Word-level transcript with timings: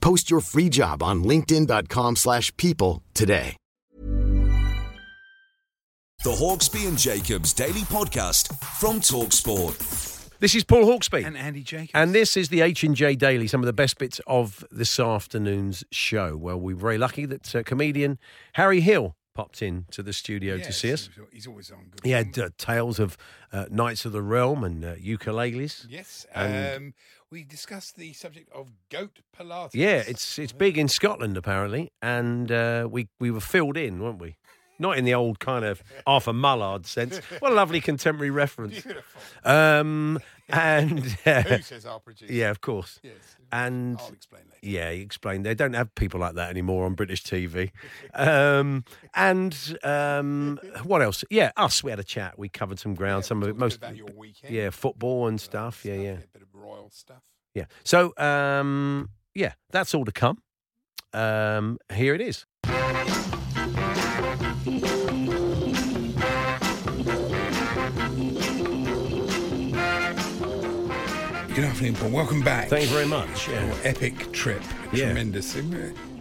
Post 0.00 0.30
your 0.30 0.40
free 0.40 0.68
job 0.68 1.02
on 1.02 1.22
linkedin.com 1.24 2.16
slash 2.16 2.54
people 2.56 3.02
today. 3.14 3.56
The 6.24 6.30
Hawksbee 6.32 6.88
and 6.88 6.98
Jacobs 6.98 7.52
Daily 7.52 7.82
Podcast 7.82 8.52
from 8.80 9.00
TalkSport. 9.00 10.28
This 10.40 10.54
is 10.56 10.64
Paul 10.64 10.84
Hawksbee. 10.84 11.24
And 11.24 11.36
Andy 11.36 11.62
Jacobs. 11.62 11.92
And 11.94 12.12
this 12.12 12.36
is 12.36 12.48
the 12.48 12.60
H&J 12.60 13.14
Daily, 13.14 13.46
some 13.46 13.60
of 13.60 13.66
the 13.66 13.72
best 13.72 13.98
bits 13.98 14.20
of 14.26 14.64
this 14.72 14.98
afternoon's 14.98 15.84
show. 15.92 16.36
Well, 16.36 16.58
we're 16.58 16.74
very 16.76 16.98
lucky 16.98 17.24
that 17.26 17.54
uh, 17.54 17.62
comedian 17.62 18.18
Harry 18.54 18.80
Hill 18.80 19.14
popped 19.34 19.62
in 19.62 19.86
to 19.92 20.02
the 20.02 20.12
studio 20.12 20.56
Yes, 20.56 20.66
to 20.66 20.72
see 20.72 20.92
us. 20.92 21.08
He's 21.32 21.46
always 21.46 21.70
on. 21.70 21.84
Good 21.90 22.00
He 22.04 22.10
had 22.10 22.36
uh, 22.36 22.50
tales 22.58 22.98
of 22.98 23.16
uh, 23.52 23.66
Knights 23.70 24.04
of 24.04 24.10
the 24.10 24.22
Realm 24.22 24.64
and 24.64 24.84
uh, 24.84 24.94
ukuleles. 24.96 25.86
Yes. 25.88 26.26
and- 26.34 26.76
Um, 26.76 26.94
we 27.30 27.44
discussed 27.44 27.96
the 27.96 28.12
subject 28.12 28.50
of 28.52 28.72
goat 28.90 29.20
Pilates. 29.36 29.70
Yeah, 29.74 30.02
it's 30.06 30.38
it's 30.38 30.52
big 30.52 30.78
in 30.78 30.88
Scotland 30.88 31.36
apparently, 31.36 31.90
and 32.02 32.50
uh, 32.50 32.88
we 32.90 33.08
we 33.20 33.30
were 33.30 33.40
filled 33.40 33.76
in, 33.76 34.00
weren't 34.00 34.20
we? 34.20 34.36
Not 34.78 34.96
in 34.96 35.04
the 35.04 35.14
old 35.14 35.40
kind 35.40 35.64
of 35.64 35.82
Arthur 36.06 36.32
Mullard 36.32 36.86
sense. 36.86 37.18
What 37.40 37.50
a 37.50 37.54
lovely 37.54 37.80
contemporary 37.80 38.30
reference. 38.30 38.80
Beautiful. 38.82 39.20
Um, 39.44 40.20
and 40.48 41.00
uh, 41.26 41.42
Who 41.42 41.62
says 41.62 41.86
our 41.86 42.00
producer? 42.00 42.32
yeah, 42.32 42.50
of 42.50 42.60
course. 42.60 43.00
Yes. 43.02 43.14
And 43.50 43.98
I'll 43.98 44.12
explain 44.12 44.42
later. 44.46 44.58
Yeah, 44.62 44.90
he 44.92 45.00
explained 45.00 45.46
they 45.46 45.54
don't 45.54 45.72
have 45.74 45.94
people 45.94 46.20
like 46.20 46.34
that 46.34 46.50
anymore 46.50 46.84
on 46.84 46.94
British 46.94 47.22
TV. 47.22 47.70
Um, 48.14 48.84
and 49.14 49.78
um, 49.82 50.58
what 50.84 51.00
else? 51.02 51.24
Yeah, 51.30 51.52
us. 51.56 51.82
We 51.82 51.90
had 51.90 51.98
a 52.00 52.04
chat. 52.04 52.38
We 52.38 52.48
covered 52.50 52.78
some 52.78 52.94
ground. 52.94 53.24
some 53.24 53.42
of 53.42 53.48
it, 53.48 53.52
Talked 53.52 53.56
a 53.56 53.58
bit 53.58 53.60
most 53.60 53.76
about 53.76 53.96
your 53.96 54.08
weekend. 54.16 54.54
yeah, 54.54 54.70
football 54.70 55.28
and 55.28 55.40
stuff. 55.40 55.84
Yeah, 55.84 55.94
yeah, 55.94 56.10
A 56.10 56.26
bit 56.32 56.42
of 56.42 56.48
royal 56.54 56.90
stuff. 56.90 57.22
yeah. 57.54 57.64
So 57.84 58.12
um, 58.18 59.08
yeah, 59.34 59.54
that's 59.70 59.94
all 59.94 60.04
to 60.04 60.12
come. 60.12 60.42
Um, 61.14 61.78
here 61.92 62.14
it 62.14 62.20
is. 62.20 62.44
Good 71.78 71.90
afternoon, 71.90 72.10
Paul. 72.10 72.16
Welcome 72.16 72.42
back. 72.42 72.68
Thank 72.68 72.88
you 72.88 72.90
very 72.90 73.06
much. 73.06 73.46
Your 73.46 73.60
epic 73.84 74.32
trip. 74.32 74.60
Yeah. 74.92 75.04
Tremendous. 75.04 75.54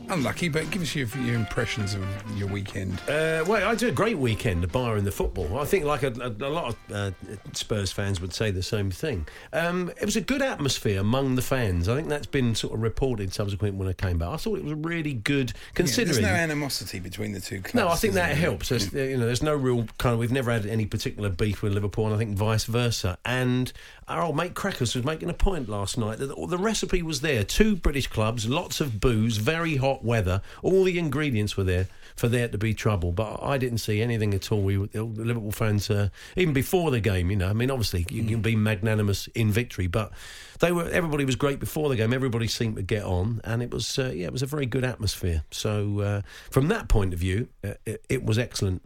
Unlucky, 0.09 0.47
but 0.47 0.69
give 0.71 0.81
us 0.81 0.95
your, 0.95 1.07
your 1.21 1.35
impressions 1.35 1.93
of 1.93 2.05
your 2.37 2.47
weekend. 2.47 2.93
Uh, 3.09 3.43
well, 3.45 3.55
I 3.55 3.69
had 3.71 3.83
a 3.83 3.91
great 3.91 4.17
weekend, 4.17 4.63
the 4.63 4.67
bar 4.67 4.95
and 4.95 5.05
the 5.05 5.11
football. 5.11 5.59
I 5.59 5.65
think, 5.65 5.83
like 5.83 6.03
a, 6.03 6.07
a, 6.21 6.47
a 6.47 6.49
lot 6.49 6.69
of 6.69 6.77
uh, 6.95 7.11
Spurs 7.53 7.91
fans 7.91 8.21
would 8.21 8.33
say 8.33 8.49
the 8.51 8.63
same 8.63 8.89
thing. 8.89 9.27
Um, 9.51 9.91
it 9.99 10.05
was 10.05 10.15
a 10.15 10.21
good 10.21 10.41
atmosphere 10.41 11.01
among 11.01 11.35
the 11.35 11.41
fans. 11.41 11.89
I 11.89 11.95
think 11.95 12.07
that's 12.07 12.25
been 12.25 12.55
sort 12.55 12.73
of 12.73 12.81
reported 12.81 13.33
subsequent 13.33 13.75
when 13.75 13.89
I 13.89 13.93
came 13.93 14.17
back. 14.17 14.29
I 14.29 14.37
thought 14.37 14.57
it 14.57 14.63
was 14.63 14.75
really 14.75 15.13
good, 15.13 15.49
Yeah, 15.49 15.61
considering. 15.75 16.13
there's 16.21 16.25
no 16.25 16.33
animosity 16.33 16.99
between 16.99 17.33
the 17.33 17.41
two 17.41 17.59
clubs. 17.61 17.75
No, 17.75 17.89
I 17.89 17.95
think 17.95 18.13
that 18.13 18.35
helps. 18.37 18.69
There's, 18.69 18.93
you 18.93 19.17
know, 19.17 19.25
there's 19.25 19.43
no 19.43 19.55
real 19.55 19.87
kind 19.97 20.13
of. 20.13 20.19
We've 20.19 20.31
never 20.31 20.51
had 20.51 20.65
any 20.65 20.85
particular 20.85 21.29
beef 21.29 21.61
with 21.61 21.73
Liverpool, 21.73 22.05
and 22.05 22.15
I 22.15 22.17
think 22.17 22.37
vice 22.37 22.63
versa. 22.63 23.17
And 23.25 23.73
our 24.07 24.21
old 24.21 24.37
mate 24.37 24.53
Crackers 24.53 24.95
was 24.95 25.03
making 25.03 25.29
a 25.29 25.33
point 25.33 25.67
last 25.67 25.97
night 25.97 26.19
that 26.19 26.27
the 26.27 26.57
recipe 26.57 27.01
was 27.01 27.19
there. 27.19 27.43
Two 27.43 27.75
British 27.75 28.07
clubs, 28.07 28.47
lots 28.47 28.79
of 28.79 29.01
booze, 29.01 29.35
very 29.37 29.75
hot 29.75 29.96
weather. 30.03 30.41
All 30.63 30.83
the 30.83 30.97
ingredients 30.97 31.57
were 31.57 31.63
there 31.63 31.87
for 32.15 32.27
there 32.27 32.47
to 32.47 32.57
be 32.57 32.73
trouble. 32.73 33.11
But 33.11 33.39
I 33.41 33.57
didn't 33.57 33.77
see 33.77 34.01
anything 34.01 34.33
at 34.33 34.51
all. 34.51 34.61
We 34.61 34.77
the 34.87 35.03
Liverpool 35.03 35.51
fans, 35.51 35.89
uh, 35.89 36.09
even 36.35 36.53
before 36.53 36.91
the 36.91 36.99
game, 36.99 37.29
you 37.29 37.37
know. 37.37 37.49
I 37.49 37.53
mean, 37.53 37.71
obviously 37.71 38.05
you 38.09 38.23
can 38.23 38.41
be 38.41 38.55
magnanimous 38.55 39.27
in 39.27 39.51
victory, 39.51 39.87
but 39.87 40.11
they 40.59 40.71
were. 40.71 40.89
Everybody 40.89 41.25
was 41.25 41.35
great 41.35 41.59
before 41.59 41.89
the 41.89 41.95
game. 41.95 42.13
Everybody 42.13 42.47
seemed 42.47 42.75
to 42.77 42.81
get 42.81 43.03
on, 43.03 43.41
and 43.43 43.61
it 43.61 43.71
was 43.71 43.97
uh, 43.99 44.11
yeah, 44.13 44.27
it 44.27 44.33
was 44.33 44.41
a 44.41 44.47
very 44.47 44.65
good 44.65 44.83
atmosphere. 44.83 45.43
So 45.51 45.99
uh, 45.99 46.21
from 46.49 46.67
that 46.69 46.87
point 46.87 47.13
of 47.13 47.19
view, 47.19 47.47
uh, 47.63 47.73
it, 47.85 48.03
it 48.09 48.25
was 48.25 48.37
excellent. 48.37 48.83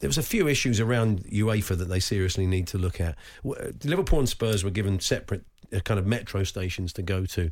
There 0.00 0.08
was 0.08 0.18
a 0.18 0.22
few 0.22 0.46
issues 0.46 0.78
around 0.78 1.24
UEFA 1.24 1.76
that 1.76 1.88
they 1.88 1.98
seriously 1.98 2.46
need 2.46 2.68
to 2.68 2.78
look 2.78 3.00
at. 3.00 3.16
Liverpool 3.42 4.20
and 4.20 4.28
Spurs 4.28 4.62
were 4.62 4.70
given 4.70 5.00
separate 5.00 5.44
kind 5.84 5.98
of 6.00 6.06
metro 6.06 6.44
stations 6.44 6.92
to 6.94 7.02
go 7.02 7.26
to. 7.26 7.50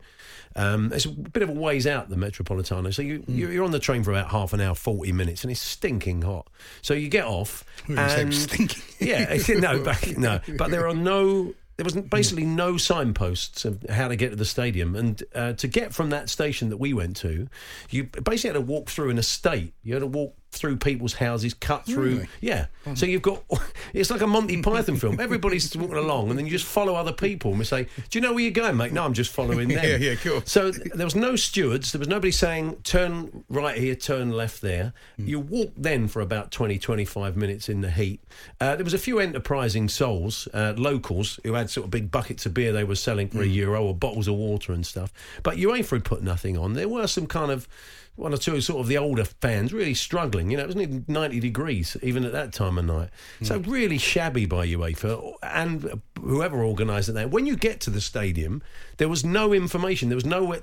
Um, 0.54 0.92
it's 0.92 1.04
a 1.04 1.10
bit 1.10 1.42
of 1.42 1.48
a 1.50 1.52
ways 1.52 1.86
out 1.86 2.08
the 2.08 2.16
Metropolitano, 2.16 2.92
so 2.92 3.02
you, 3.02 3.22
you 3.28 3.48
you're 3.50 3.64
on 3.64 3.70
the 3.72 3.78
train 3.78 4.02
for 4.02 4.10
about 4.12 4.30
half 4.30 4.52
an 4.52 4.60
hour, 4.60 4.74
forty 4.74 5.12
minutes, 5.12 5.42
and 5.44 5.50
it's 5.50 5.60
stinking 5.60 6.22
hot. 6.22 6.48
So 6.82 6.94
you 6.94 7.08
get 7.08 7.24
off, 7.26 7.64
and 7.88 8.34
stinking. 8.34 8.82
yeah, 9.06 9.32
it's- 9.34 9.48
no, 9.60 9.82
but, 9.82 10.16
no, 10.16 10.40
but 10.56 10.70
there 10.70 10.88
are 10.88 10.94
no. 10.94 11.54
There 11.76 11.84
was 11.84 11.94
basically 11.94 12.46
no 12.46 12.78
signposts 12.78 13.66
of 13.66 13.84
how 13.90 14.08
to 14.08 14.16
get 14.16 14.30
to 14.30 14.36
the 14.36 14.46
stadium, 14.46 14.96
and 14.96 15.22
uh, 15.34 15.52
to 15.52 15.68
get 15.68 15.92
from 15.92 16.08
that 16.08 16.30
station 16.30 16.70
that 16.70 16.78
we 16.78 16.94
went 16.94 17.16
to, 17.18 17.48
you 17.90 18.04
basically 18.04 18.48
had 18.48 18.54
to 18.54 18.60
walk 18.62 18.88
through 18.88 19.10
an 19.10 19.18
estate. 19.18 19.74
You 19.82 19.92
had 19.92 20.00
to 20.00 20.06
walk 20.06 20.34
through 20.56 20.76
people's 20.76 21.14
houses, 21.14 21.54
cut 21.54 21.86
through. 21.86 22.16
Really? 22.16 22.28
Yeah, 22.40 22.66
so 22.94 23.06
you've 23.06 23.22
got. 23.22 23.42
It's 23.92 24.10
like 24.10 24.20
a 24.20 24.26
Monty 24.26 24.60
Python 24.62 24.96
film. 24.96 25.20
Everybody's 25.20 25.74
walking 25.76 25.96
along, 25.96 26.28
and 26.28 26.38
then 26.38 26.44
you 26.44 26.52
just 26.52 26.66
follow 26.66 26.94
other 26.94 27.12
people 27.12 27.50
and 27.50 27.58
we 27.58 27.64
say, 27.64 27.84
"Do 28.10 28.18
you 28.18 28.20
know 28.20 28.32
where 28.32 28.42
you're 28.42 28.50
going, 28.50 28.76
mate?" 28.76 28.92
No, 28.92 29.04
I'm 29.04 29.14
just 29.14 29.32
following 29.32 29.68
them. 29.68 29.82
Yeah, 29.82 29.96
yeah, 29.96 30.14
cool. 30.16 30.42
So 30.44 30.70
there 30.70 31.06
was 31.06 31.14
no 31.14 31.36
stewards. 31.36 31.92
There 31.92 31.98
was 31.98 32.08
nobody 32.08 32.30
saying, 32.30 32.76
turn 32.82 33.44
right 33.48 33.76
here, 33.76 33.94
turn 33.94 34.30
left 34.30 34.60
there. 34.60 34.92
Hmm. 35.16 35.26
You 35.26 35.40
walked 35.40 35.82
then 35.82 36.08
for 36.08 36.20
about 36.20 36.50
20, 36.50 36.78
25 36.78 37.36
minutes 37.36 37.68
in 37.68 37.80
the 37.80 37.90
heat. 37.90 38.20
Uh, 38.60 38.76
there 38.76 38.84
was 38.84 38.94
a 38.94 38.98
few 38.98 39.18
enterprising 39.18 39.88
souls, 39.88 40.48
uh, 40.52 40.74
locals, 40.76 41.38
who 41.44 41.54
had 41.54 41.70
sort 41.70 41.84
of 41.84 41.90
big 41.90 42.10
buckets 42.10 42.44
of 42.44 42.54
beer 42.54 42.72
they 42.72 42.84
were 42.84 42.94
selling 42.96 43.28
for 43.28 43.42
a 43.42 43.46
euro 43.46 43.84
or 43.84 43.94
bottles 43.94 44.28
of 44.28 44.34
water 44.34 44.72
and 44.72 44.84
stuff. 44.84 45.12
But 45.42 45.58
you 45.58 45.66
UEFA 45.66 45.90
had 45.90 46.04
put 46.04 46.22
nothing 46.22 46.56
on. 46.56 46.74
There 46.74 46.88
were 46.88 47.06
some 47.06 47.26
kind 47.26 47.50
of 47.50 47.68
one 48.16 48.34
or 48.34 48.38
two 48.38 48.60
sort 48.60 48.80
of 48.80 48.88
the 48.88 48.98
older 48.98 49.24
fans 49.24 49.72
really 49.72 49.94
struggling. 49.94 50.50
You 50.50 50.56
know, 50.56 50.64
it 50.64 50.66
wasn't 50.66 50.82
even 50.82 51.04
90 51.08 51.40
degrees 51.40 51.96
even 52.02 52.24
at 52.24 52.32
that 52.32 52.52
time 52.52 52.78
of 52.78 52.84
night. 52.86 53.10
So 53.42 53.60
mm. 53.60 53.70
really 53.70 53.98
shabby 53.98 54.46
by 54.46 54.66
UEFA 54.66 55.34
and 55.42 56.00
whoever 56.20 56.64
organised 56.64 57.08
it 57.08 57.12
there. 57.12 57.28
When 57.28 57.46
you 57.46 57.56
get 57.56 57.80
to 57.80 57.90
the 57.90 58.00
stadium, 58.00 58.62
there 58.96 59.08
was 59.08 59.24
no 59.24 59.52
information. 59.52 60.08
There 60.08 60.16
was 60.16 60.24
no 60.24 60.56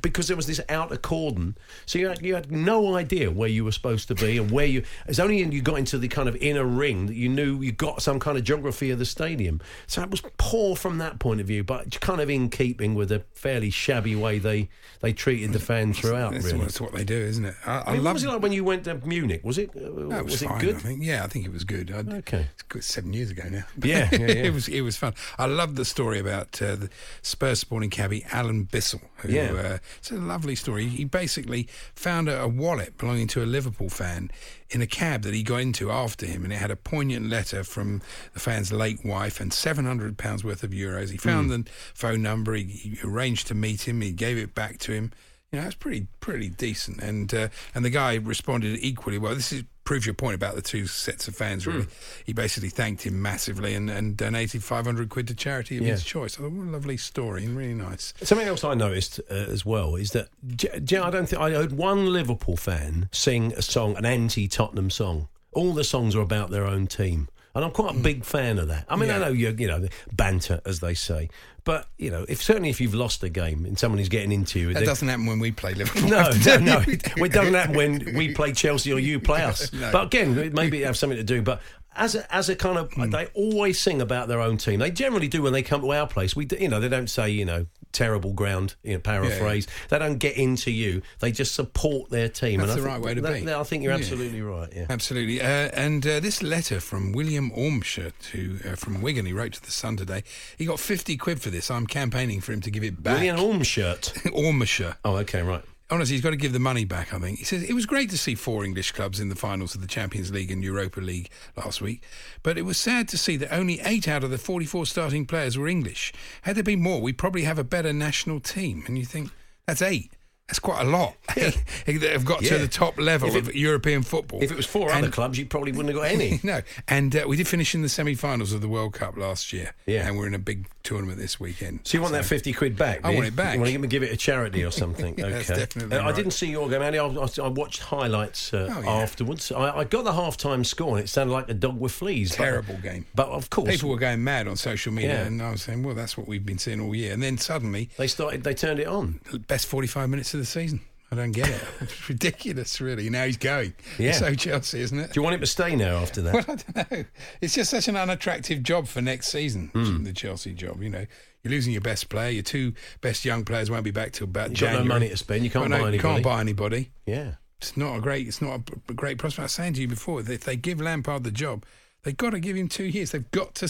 because 0.00 0.28
there 0.28 0.36
was 0.36 0.46
this 0.46 0.60
outer 0.68 0.96
cordon. 0.96 1.56
So 1.86 1.98
you 1.98 2.08
had, 2.08 2.22
you 2.22 2.34
had 2.34 2.50
no 2.50 2.94
idea 2.96 3.30
where 3.30 3.48
you 3.48 3.64
were 3.64 3.72
supposed 3.72 4.08
to 4.08 4.14
be 4.14 4.38
and 4.38 4.50
where 4.50 4.66
you. 4.66 4.82
It's 5.06 5.18
only 5.18 5.42
when 5.42 5.52
you 5.52 5.62
got 5.62 5.78
into 5.78 5.98
the 5.98 6.08
kind 6.08 6.28
of 6.28 6.36
inner 6.36 6.64
ring 6.64 7.06
that 7.06 7.16
you 7.16 7.28
knew 7.28 7.60
you 7.60 7.72
got 7.72 8.02
some 8.02 8.20
kind 8.20 8.36
of 8.36 8.44
geography 8.44 8.90
of 8.90 8.98
the 8.98 9.06
stadium. 9.06 9.60
So 9.86 10.02
it 10.02 10.10
was 10.10 10.22
poor 10.38 10.76
from 10.76 10.98
that 10.98 11.18
point 11.18 11.40
of 11.40 11.46
view, 11.46 11.64
but 11.64 12.00
kind 12.00 12.20
of 12.20 12.28
in 12.30 12.50
keeping 12.50 12.94
with 12.94 13.08
the 13.08 13.22
fairly 13.32 13.70
shabby 13.70 14.14
way 14.16 14.38
they 14.38 14.68
they 15.00 15.12
treated 15.12 15.52
the 15.52 15.60
fans 15.60 15.98
throughout. 15.98 16.32
That's, 16.32 16.46
really. 16.46 16.58
what, 16.58 16.80
what 16.80 16.92
they 16.92 17.04
do, 17.04 17.16
isn't 17.16 17.44
it? 17.44 17.54
I, 17.64 17.78
I, 17.78 17.82
I 17.82 17.92
mean, 17.94 18.04
love 18.04 18.14
was 18.14 18.24
it 18.24 18.28
like 18.28 18.42
when 18.42 18.52
you 18.52 18.64
went 18.64 18.84
to 18.84 18.94
Munich? 19.06 19.40
Was 19.44 19.58
it 19.58 19.70
uh, 19.70 20.08
That 20.08 20.24
was, 20.24 20.42
it 20.42 20.48
fine, 20.48 20.60
good? 20.60 20.76
I 20.76 20.78
think. 20.78 21.02
Yeah, 21.02 21.24
I 21.24 21.26
think 21.26 21.46
it 21.46 21.52
was 21.52 21.64
good. 21.64 21.90
I'd, 21.90 22.10
Okay. 22.20 22.46
it's 22.52 22.62
good, 22.64 22.84
seven 22.84 23.12
years 23.12 23.30
ago 23.30 23.44
now. 23.50 23.64
Yeah, 23.82 24.08
yeah, 24.12 24.18
yeah. 24.20 24.26
it 24.26 24.52
was 24.52 24.68
it 24.68 24.82
was 24.82 24.89
fun. 24.96 25.14
I 25.38 25.46
love 25.46 25.76
the 25.76 25.84
story 25.84 26.18
about 26.18 26.60
uh, 26.62 26.76
the 26.76 26.90
Spurs 27.22 27.58
sporting 27.60 27.90
cabbie 27.90 28.24
Alan 28.32 28.64
Bissell. 28.64 29.00
Who, 29.18 29.32
Yeah. 29.32 29.52
uh, 29.52 29.78
it's 29.98 30.10
a 30.10 30.16
lovely 30.16 30.54
story. 30.54 30.86
He 30.88 31.04
basically 31.04 31.68
found 31.94 32.28
a, 32.28 32.42
a 32.42 32.48
wallet 32.48 32.96
belonging 32.98 33.26
to 33.28 33.42
a 33.42 33.46
Liverpool 33.46 33.88
fan 33.90 34.30
in 34.70 34.80
a 34.82 34.86
cab 34.86 35.22
that 35.22 35.34
he 35.34 35.42
got 35.42 35.56
into 35.60 35.90
after 35.90 36.26
him, 36.26 36.44
and 36.44 36.52
it 36.52 36.56
had 36.56 36.70
a 36.70 36.76
poignant 36.76 37.28
letter 37.28 37.64
from 37.64 38.00
the 38.34 38.40
fan's 38.40 38.72
late 38.72 39.04
wife 39.04 39.40
and 39.40 39.52
seven 39.52 39.84
hundred 39.84 40.16
pounds 40.16 40.44
worth 40.44 40.62
of 40.62 40.70
euros. 40.70 41.10
He 41.10 41.16
found 41.16 41.46
Hmm. 41.50 41.62
the 41.62 41.70
phone 41.94 42.22
number. 42.22 42.54
He, 42.54 42.64
he 42.64 42.98
arranged 43.04 43.46
to 43.48 43.54
meet 43.54 43.86
him. 43.88 44.00
He 44.00 44.12
gave 44.12 44.38
it 44.38 44.54
back 44.54 44.78
to 44.80 44.92
him. 44.92 45.12
You 45.52 45.58
know, 45.58 45.64
that's 45.64 45.74
pretty 45.74 46.06
pretty 46.20 46.48
decent. 46.48 47.02
And 47.02 47.34
uh, 47.34 47.48
and 47.74 47.84
the 47.84 47.90
guy 47.90 48.14
responded 48.14 48.78
equally 48.80 49.18
well. 49.18 49.34
This 49.34 49.52
is 49.52 49.64
proves 49.90 50.06
your 50.06 50.14
point 50.14 50.36
about 50.36 50.54
the 50.54 50.62
two 50.62 50.86
sets 50.86 51.26
of 51.26 51.34
fans. 51.34 51.66
Really, 51.66 51.84
he 52.24 52.32
basically 52.32 52.68
thanked 52.68 53.02
him 53.02 53.20
massively 53.20 53.74
and, 53.74 53.90
and 53.90 54.16
donated 54.16 54.62
five 54.62 54.84
hundred 54.84 55.08
quid 55.08 55.26
to 55.26 55.34
charity 55.34 55.78
of 55.78 55.82
Yeah. 55.82 55.94
his 55.94 56.04
choice. 56.04 56.38
I 56.38 56.42
thought, 56.42 56.52
what 56.52 56.68
a 56.68 56.70
lovely 56.70 56.96
story 56.96 57.44
and 57.44 57.56
really 57.56 57.74
nice. 57.74 58.14
Something 58.22 58.46
else 58.46 58.62
I 58.62 58.74
noticed 58.74 59.18
uh, 59.28 59.34
as 59.34 59.66
well 59.66 59.96
is 59.96 60.12
that 60.12 60.28
I 60.62 61.10
don't 61.10 61.26
think 61.28 61.42
I 61.42 61.50
heard 61.50 61.72
one 61.72 62.12
Liverpool 62.12 62.56
fan 62.56 63.08
sing 63.10 63.52
a 63.54 63.62
song, 63.62 63.96
an 63.96 64.06
anti-Tottenham 64.06 64.90
song. 64.90 65.26
All 65.52 65.72
the 65.72 65.82
songs 65.82 66.14
are 66.14 66.20
about 66.20 66.50
their 66.50 66.64
own 66.66 66.86
team, 66.86 67.26
and 67.56 67.64
I'm 67.64 67.72
quite 67.72 67.96
a 67.96 67.98
big 67.98 68.24
fan 68.24 68.60
of 68.60 68.68
that. 68.68 68.86
I 68.88 68.94
mean, 68.94 69.10
I 69.10 69.18
know 69.18 69.30
you, 69.32 69.52
you 69.58 69.66
know, 69.66 69.88
banter 70.12 70.60
as 70.64 70.78
they 70.78 70.94
say, 70.94 71.30
but 71.64 71.86
you 71.98 72.10
know, 72.10 72.24
if 72.28 72.42
certainly 72.42 72.70
if 72.70 72.80
you've 72.80 72.94
lost 72.94 73.22
a 73.22 73.28
game 73.28 73.64
and 73.64 73.78
someone 73.78 73.98
is 74.00 74.08
getting 74.08 74.32
into 74.32 74.58
you, 74.60 74.74
That 74.74 74.84
doesn't 74.84 75.06
happen 75.08 75.26
when 75.26 75.38
we 75.38 75.52
play 75.52 75.74
Liverpool. 75.74 76.08
no, 76.08 76.30
no, 76.46 76.56
no. 76.58 76.82
It 76.88 77.32
doesn't 77.32 77.54
happen 77.54 77.74
when 77.76 78.14
we 78.14 78.34
play 78.34 78.52
Chelsea 78.52 78.92
or 78.92 78.98
you 78.98 79.20
play 79.20 79.42
us. 79.50 79.72
No. 79.72 79.90
But 79.92 80.06
again, 80.06 80.52
maybe 80.54 80.82
it 80.82 80.86
have 80.86 80.96
something 80.96 81.16
to 81.18 81.24
do. 81.24 81.42
But 81.42 81.60
as 81.96 82.14
a, 82.14 82.34
as 82.34 82.48
a 82.48 82.56
kind 82.56 82.78
of, 82.78 82.92
Hmm. 82.92 83.10
they 83.10 83.26
always 83.34 83.78
sing 83.78 84.00
about 84.00 84.28
their 84.28 84.40
own 84.40 84.56
team. 84.56 84.80
They 84.80 84.90
generally 84.90 85.28
do 85.28 85.42
when 85.42 85.52
they 85.52 85.62
come 85.62 85.80
to 85.82 85.92
our 85.92 86.06
place. 86.06 86.34
We, 86.36 86.46
you 86.58 86.68
know, 86.68 86.80
they 86.80 86.88
don't 86.88 87.10
say, 87.10 87.30
you 87.30 87.44
know, 87.44 87.66
terrible 87.92 88.32
ground. 88.32 88.76
You 88.84 88.94
know, 88.94 89.00
paraphrase. 89.00 89.66
They 89.88 89.98
don't 89.98 90.18
get 90.18 90.36
into 90.36 90.70
you. 90.70 91.02
They 91.18 91.32
just 91.32 91.54
support 91.54 92.08
their 92.10 92.28
team. 92.28 92.60
That's 92.60 92.70
and 92.70 92.72
I 92.72 92.74
the 92.76 92.82
think 92.82 92.86
right 92.94 93.00
way 93.02 93.14
to 93.14 93.20
that- 93.22 93.44
be. 93.44 93.52
I 93.52 93.62
think 93.64 93.82
you're 93.82 93.92
Yeah. 93.92 93.98
absolutely 93.98 94.40
right. 94.42 94.68
Yeah. 94.74 94.86
Absolutely. 94.88 95.40
Uh, 95.40 95.44
and 95.74 96.06
uh, 96.06 96.20
this 96.20 96.42
letter 96.42 96.78
from 96.80 97.10
William 97.12 97.50
Ormshire 97.52 98.12
to 98.30 98.60
uh, 98.64 98.76
from 98.76 99.02
Wigan, 99.02 99.26
he 99.26 99.32
wrote 99.32 99.54
to 99.54 99.62
the 99.62 99.72
Sun 99.72 99.96
today. 99.96 100.22
He 100.56 100.64
got 100.66 100.78
fifty 100.78 101.16
quid 101.16 101.42
for 101.42 101.50
this. 101.50 101.70
I'm 101.70 101.86
campaigning 101.88 102.40
for 102.40 102.52
him 102.52 102.60
to 102.60 102.70
give 102.70 102.84
it 102.84 103.02
back. 103.02 103.14
William 103.16 103.40
Orm 103.40 103.62
shirt. 103.64 104.12
Ormshire. 104.32 104.96
Oh, 105.04 105.16
okay, 105.16 105.42
right. 105.42 105.64
Honestly, 105.90 106.14
he's 106.14 106.22
got 106.22 106.30
to 106.30 106.36
give 106.36 106.52
the 106.52 106.60
money 106.60 106.84
back, 106.84 107.12
I 107.12 107.18
think. 107.18 107.38
He 107.38 107.44
says 107.44 107.64
it 107.64 107.74
was 107.74 107.84
great 107.84 108.10
to 108.10 108.18
see 108.18 108.36
four 108.36 108.64
English 108.64 108.92
clubs 108.92 109.18
in 109.18 109.28
the 109.28 109.34
finals 109.34 109.74
of 109.74 109.80
the 109.80 109.88
Champions 109.88 110.30
League 110.30 110.50
and 110.50 110.62
Europa 110.62 111.00
League 111.00 111.30
last 111.56 111.80
week, 111.80 112.04
but 112.44 112.56
it 112.56 112.62
was 112.62 112.78
sad 112.78 113.08
to 113.08 113.18
see 113.18 113.36
that 113.36 113.52
only 113.52 113.80
eight 113.80 114.06
out 114.06 114.22
of 114.22 114.30
the 114.30 114.38
44 114.38 114.86
starting 114.86 115.26
players 115.26 115.58
were 115.58 115.66
English. 115.66 116.12
Had 116.42 116.56
there 116.56 116.62
been 116.62 116.80
more, 116.80 117.00
we'd 117.00 117.18
probably 117.18 117.42
have 117.42 117.58
a 117.58 117.64
better 117.64 117.92
national 117.92 118.38
team. 118.38 118.84
And 118.86 118.96
you 118.96 119.04
think, 119.04 119.30
that's 119.66 119.82
eight. 119.82 120.12
That's 120.50 120.58
quite 120.58 120.84
a 120.84 120.90
lot. 120.90 121.14
They've 121.86 122.24
got 122.24 122.42
Yeah. 122.42 122.50
to 122.50 122.58
the 122.58 122.66
top 122.66 122.98
level 122.98 123.28
it- 123.28 123.36
of 123.36 123.54
European 123.54 124.02
football. 124.02 124.42
If 124.42 124.50
it 124.50 124.56
was 124.56 124.66
four 124.66 124.90
And- 124.90 125.04
other 125.04 125.12
clubs, 125.12 125.38
you 125.38 125.46
probably 125.46 125.70
wouldn't 125.70 125.94
have 125.94 126.02
got 126.02 126.10
any. 126.10 126.40
no, 126.42 126.62
and 126.88 127.14
uh, 127.14 127.24
we 127.28 127.36
did 127.36 127.46
finish 127.46 127.72
in 127.72 127.82
the 127.82 127.88
semi-finals 127.88 128.52
of 128.52 128.60
the 128.60 128.66
World 128.68 128.92
Cup 128.92 129.16
last 129.16 129.52
year. 129.52 129.74
Yeah. 129.86 130.08
and 130.08 130.18
we're 130.18 130.26
in 130.26 130.34
a 130.34 130.40
big 130.40 130.66
tournament 130.82 131.18
this 131.18 131.38
weekend. 131.38 131.80
So 131.84 131.98
you 131.98 132.02
want 132.02 132.14
that 132.14 132.24
fifty 132.24 132.52
quid 132.52 132.76
back? 132.76 133.00
I 133.04 133.14
want 133.14 133.26
it 133.26 133.36
back. 133.36 133.54
You 133.54 133.60
want 133.60 133.72
to 133.82 133.86
give, 133.86 134.02
it 134.02 134.10
a 134.12 134.16
charity 134.16 134.64
or 134.64 134.70
something? 134.72 135.14
That's 135.18 135.48
okay. 135.50 135.60
definitely 135.60 135.96
Uh, 135.96 136.08
I 136.08 136.12
didn't 136.12 136.32
see 136.32 136.50
your 136.50 136.68
game, 136.68 136.82
Andy. 136.82 136.98
I, 136.98 137.06
I, 137.06 137.28
I 137.44 137.48
watched 137.48 137.80
highlights 137.82 138.52
uh, 138.52 138.72
Oh, 138.76 138.80
yeah. 138.80 138.90
afterwards. 138.90 139.52
I, 139.52 139.78
I 139.78 139.84
got 139.84 140.02
the 140.04 140.12
half-time 140.14 140.64
score, 140.64 140.96
and 140.96 141.04
it 141.04 141.08
sounded 141.08 141.32
like 141.32 141.48
a 141.48 141.54
dog 141.54 141.78
with 141.78 141.92
fleas. 141.92 142.30
but- 142.30 142.38
Terrible 142.44 142.76
game. 142.78 143.06
But 143.14 143.28
of 143.28 143.50
course, 143.50 143.70
People 143.70 143.90
were 143.90 143.98
going 143.98 144.24
mad 144.24 144.48
on 144.48 144.56
social 144.56 144.92
media, 144.92 145.14
Yeah. 145.20 145.26
and 145.26 145.40
I 145.42 145.50
was 145.52 145.62
saying, 145.62 145.82
"Well, 145.84 145.94
that's 145.94 146.16
what 146.16 146.26
we've 146.26 146.44
been 146.44 146.58
seeing 146.58 146.80
all 146.80 146.94
year." 146.94 147.12
And 147.12 147.22
then 147.22 147.38
suddenly, 147.38 147.88
they 147.98 148.08
started. 148.08 148.42
They 148.42 148.54
turned 148.54 148.80
it 148.80 148.86
on. 148.88 149.20
best 149.46 149.66
forty-five 149.66 150.08
minutes 150.08 150.34
of 150.34 150.39
the 150.40 150.46
season. 150.46 150.80
I 151.12 151.16
don't 151.16 151.32
get 151.32 151.48
it. 151.48 151.60
It's 151.80 152.08
ridiculous, 152.08 152.80
really. 152.80 153.10
Now 153.10 153.24
he's 153.24 153.36
going. 153.36 153.74
Yeah. 153.98 154.12
So 154.12 154.32
Chelsea, 154.34 154.80
isn't 154.80 154.98
it? 154.98 155.12
Do 155.12 155.18
you 155.18 155.22
want 155.24 155.34
him 155.34 155.40
to 155.40 155.46
stay 155.46 155.74
now 155.74 155.96
after 155.96 156.22
that? 156.22 156.32
Well, 156.34 156.44
I 156.48 156.54
don't 156.80 156.90
know. 156.92 157.04
It's 157.40 157.54
just 157.54 157.70
such 157.70 157.88
an 157.88 157.96
unattractive 157.96 158.62
job 158.62 158.86
for 158.86 159.00
next 159.02 159.28
season, 159.28 159.70
Hmm. 159.72 160.04
the 160.04 160.12
Chelsea 160.12 160.52
job. 160.52 160.80
You 160.82 160.90
know, 160.90 161.06
you're 161.42 161.50
losing 161.50 161.72
your 161.72 161.82
best 161.82 162.08
player. 162.10 162.30
Your 162.30 162.42
two 162.44 162.74
best 163.00 163.24
young 163.24 163.44
players 163.44 163.70
won't 163.70 163.82
be 163.84 163.90
back 163.90 164.12
till 164.12 164.26
about 164.26 164.50
You've 164.50 164.60
got 164.60 164.66
no 164.66 164.72
January. 164.78 164.88
money 164.88 165.08
to 165.08 165.16
spend, 165.16 165.42
you 165.42 165.50
can't 165.50 165.62
Well, 165.62 165.70
no, 165.70 165.76
buy 165.76 165.80
you 165.82 165.88
anybody. 165.88 166.12
Can't 166.14 166.24
buy 166.24 166.40
anybody. 166.40 166.90
yeah. 167.06 167.32
It's 167.58 167.76
not 167.76 167.96
a 167.96 168.00
great. 168.00 168.26
It's 168.26 168.40
not 168.40 168.60
a, 168.60 168.62
a 168.88 168.94
great 168.94 169.18
prospect. 169.18 169.40
I 169.40 169.42
was 169.44 169.52
saying 169.52 169.74
to 169.74 169.80
you 169.82 169.88
before, 169.88 170.22
that 170.22 170.32
if 170.32 170.44
they 170.44 170.56
give 170.56 170.80
Lampard 170.80 171.24
the 171.24 171.30
job, 171.30 171.66
they've 172.02 172.16
got 172.16 172.30
to 172.30 172.40
give 172.40 172.56
him 172.56 172.68
two 172.68 172.84
years. 172.84 173.10
They've 173.12 173.30
got 173.30 173.54
to 173.56 173.68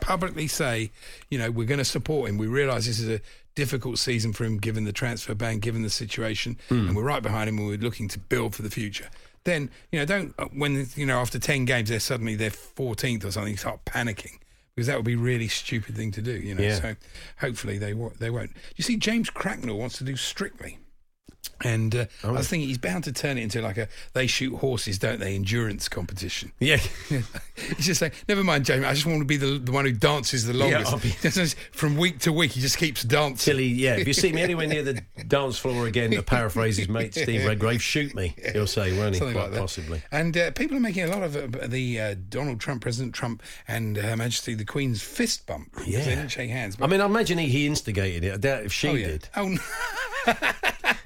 publicly 0.00 0.46
say, 0.46 0.90
you 1.30 1.38
know, 1.38 1.50
we're 1.50 1.66
going 1.66 1.78
to 1.78 1.84
support 1.84 2.28
him. 2.28 2.38
We 2.38 2.46
realise 2.46 2.86
this 2.86 2.98
is 3.00 3.08
a 3.08 3.20
difficult 3.54 3.98
season 3.98 4.32
for 4.32 4.44
him, 4.44 4.58
given 4.58 4.84
the 4.84 4.92
transfer 4.92 5.34
ban, 5.34 5.58
given 5.58 5.82
the 5.82 5.90
situation, 5.90 6.58
and 6.68 6.94
we're 6.94 7.02
right 7.02 7.22
behind 7.22 7.48
him. 7.48 7.58
and 7.58 7.66
We're 7.66 7.78
looking 7.78 8.08
to 8.08 8.18
build 8.18 8.54
for 8.54 8.62
the 8.62 8.70
future. 8.70 9.08
Then, 9.44 9.70
you 9.90 9.98
know, 9.98 10.04
don't 10.04 10.34
uh, 10.38 10.46
when 10.52 10.86
you 10.96 11.06
know 11.06 11.18
after 11.18 11.38
ten 11.38 11.64
games 11.64 11.88
they're 11.88 12.00
suddenly 12.00 12.34
they're 12.36 12.50
fourteenth 12.50 13.24
or 13.24 13.30
something, 13.30 13.56
start 13.56 13.84
panicking. 13.84 14.38
Because 14.76 14.86
that 14.86 14.96
would 14.96 15.04
be 15.04 15.14
a 15.14 15.18
really 15.18 15.48
stupid 15.48 15.96
thing 15.96 16.12
to 16.12 16.22
do, 16.22 16.32
you 16.32 16.54
know. 16.54 16.62
Yeah. 16.62 16.74
So 16.80 16.96
hopefully 17.38 17.78
they 17.78 17.92
they 18.18 18.30
won't. 18.30 18.50
You 18.76 18.84
see, 18.84 18.96
James 18.96 19.28
Cracknell 19.28 19.78
wants 19.78 19.98
to 19.98 20.04
do 20.04 20.14
Strictly. 20.16 20.78
And 21.62 21.94
uh, 21.94 22.06
I 22.24 22.30
was 22.30 22.48
thinking 22.48 22.68
he's 22.68 22.78
bound 22.78 23.04
to 23.04 23.12
turn 23.12 23.38
it 23.38 23.42
into 23.42 23.60
like 23.60 23.76
a 23.76 23.88
they 24.12 24.26
shoot 24.26 24.56
horses, 24.56 24.98
don't 24.98 25.20
they? 25.20 25.34
Endurance 25.34 25.88
competition. 25.88 26.52
Yeah. 26.60 26.76
He's 27.56 27.86
just 27.86 28.02
like, 28.02 28.14
never 28.28 28.44
mind, 28.44 28.64
Jamie. 28.64 28.84
I 28.84 28.94
just 28.94 29.06
want 29.06 29.18
to 29.18 29.24
be 29.24 29.36
the 29.36 29.58
the 29.58 29.72
one 29.72 29.84
who 29.84 29.92
dances 29.92 30.46
the 30.46 30.52
longest. 30.52 31.22
Just 31.22 31.56
From 31.72 31.96
week 31.96 32.20
to 32.20 32.32
week, 32.32 32.52
he 32.52 32.60
just 32.60 32.78
keeps 32.78 33.02
dancing. 33.02 33.52
Till 33.52 33.58
he, 33.58 33.68
yeah. 33.68 33.96
If 33.96 34.06
you 34.06 34.12
see 34.12 34.32
me 34.32 34.42
anywhere 34.42 34.66
near 34.66 34.82
the 34.82 35.02
dance 35.26 35.58
floor 35.58 35.86
again, 35.86 36.10
to 36.12 36.22
paraphrase 36.22 36.76
his 36.76 36.88
mate 36.88 37.14
Steve 37.14 37.44
Redgrave, 37.46 37.82
shoot 37.82 38.14
me. 38.14 38.34
He'll 38.52 38.66
say, 38.66 38.96
won't 38.96 39.14
he? 39.14 39.18
Something 39.18 39.36
Quite 39.36 39.50
like 39.50 39.60
possibly. 39.60 40.02
And 40.12 40.36
uh, 40.36 40.50
people 40.52 40.76
are 40.76 40.80
making 40.80 41.04
a 41.04 41.08
lot 41.08 41.22
of 41.22 41.36
uh, 41.36 41.66
the 41.66 42.00
uh, 42.00 42.14
Donald 42.28 42.60
Trump, 42.60 42.82
President 42.82 43.14
Trump, 43.14 43.42
and 43.66 43.96
Her 43.96 44.16
Majesty 44.16 44.54
the 44.54 44.64
Queen's 44.64 45.02
fist 45.02 45.46
bump. 45.46 45.74
Yeah. 45.84 46.04
They 46.04 46.14
didn't 46.14 46.28
shake 46.28 46.50
hands. 46.50 46.76
I 46.80 46.86
mean, 46.86 47.00
I 47.00 47.06
imagine 47.06 47.38
he, 47.38 47.48
he 47.48 47.66
instigated 47.66 48.24
it. 48.24 48.34
I 48.34 48.36
doubt 48.36 48.64
if 48.64 48.72
she 48.72 48.88
oh, 48.88 48.94
yeah. 48.94 49.06
did. 49.06 49.28
Oh, 49.36 49.48
no. 49.48 49.60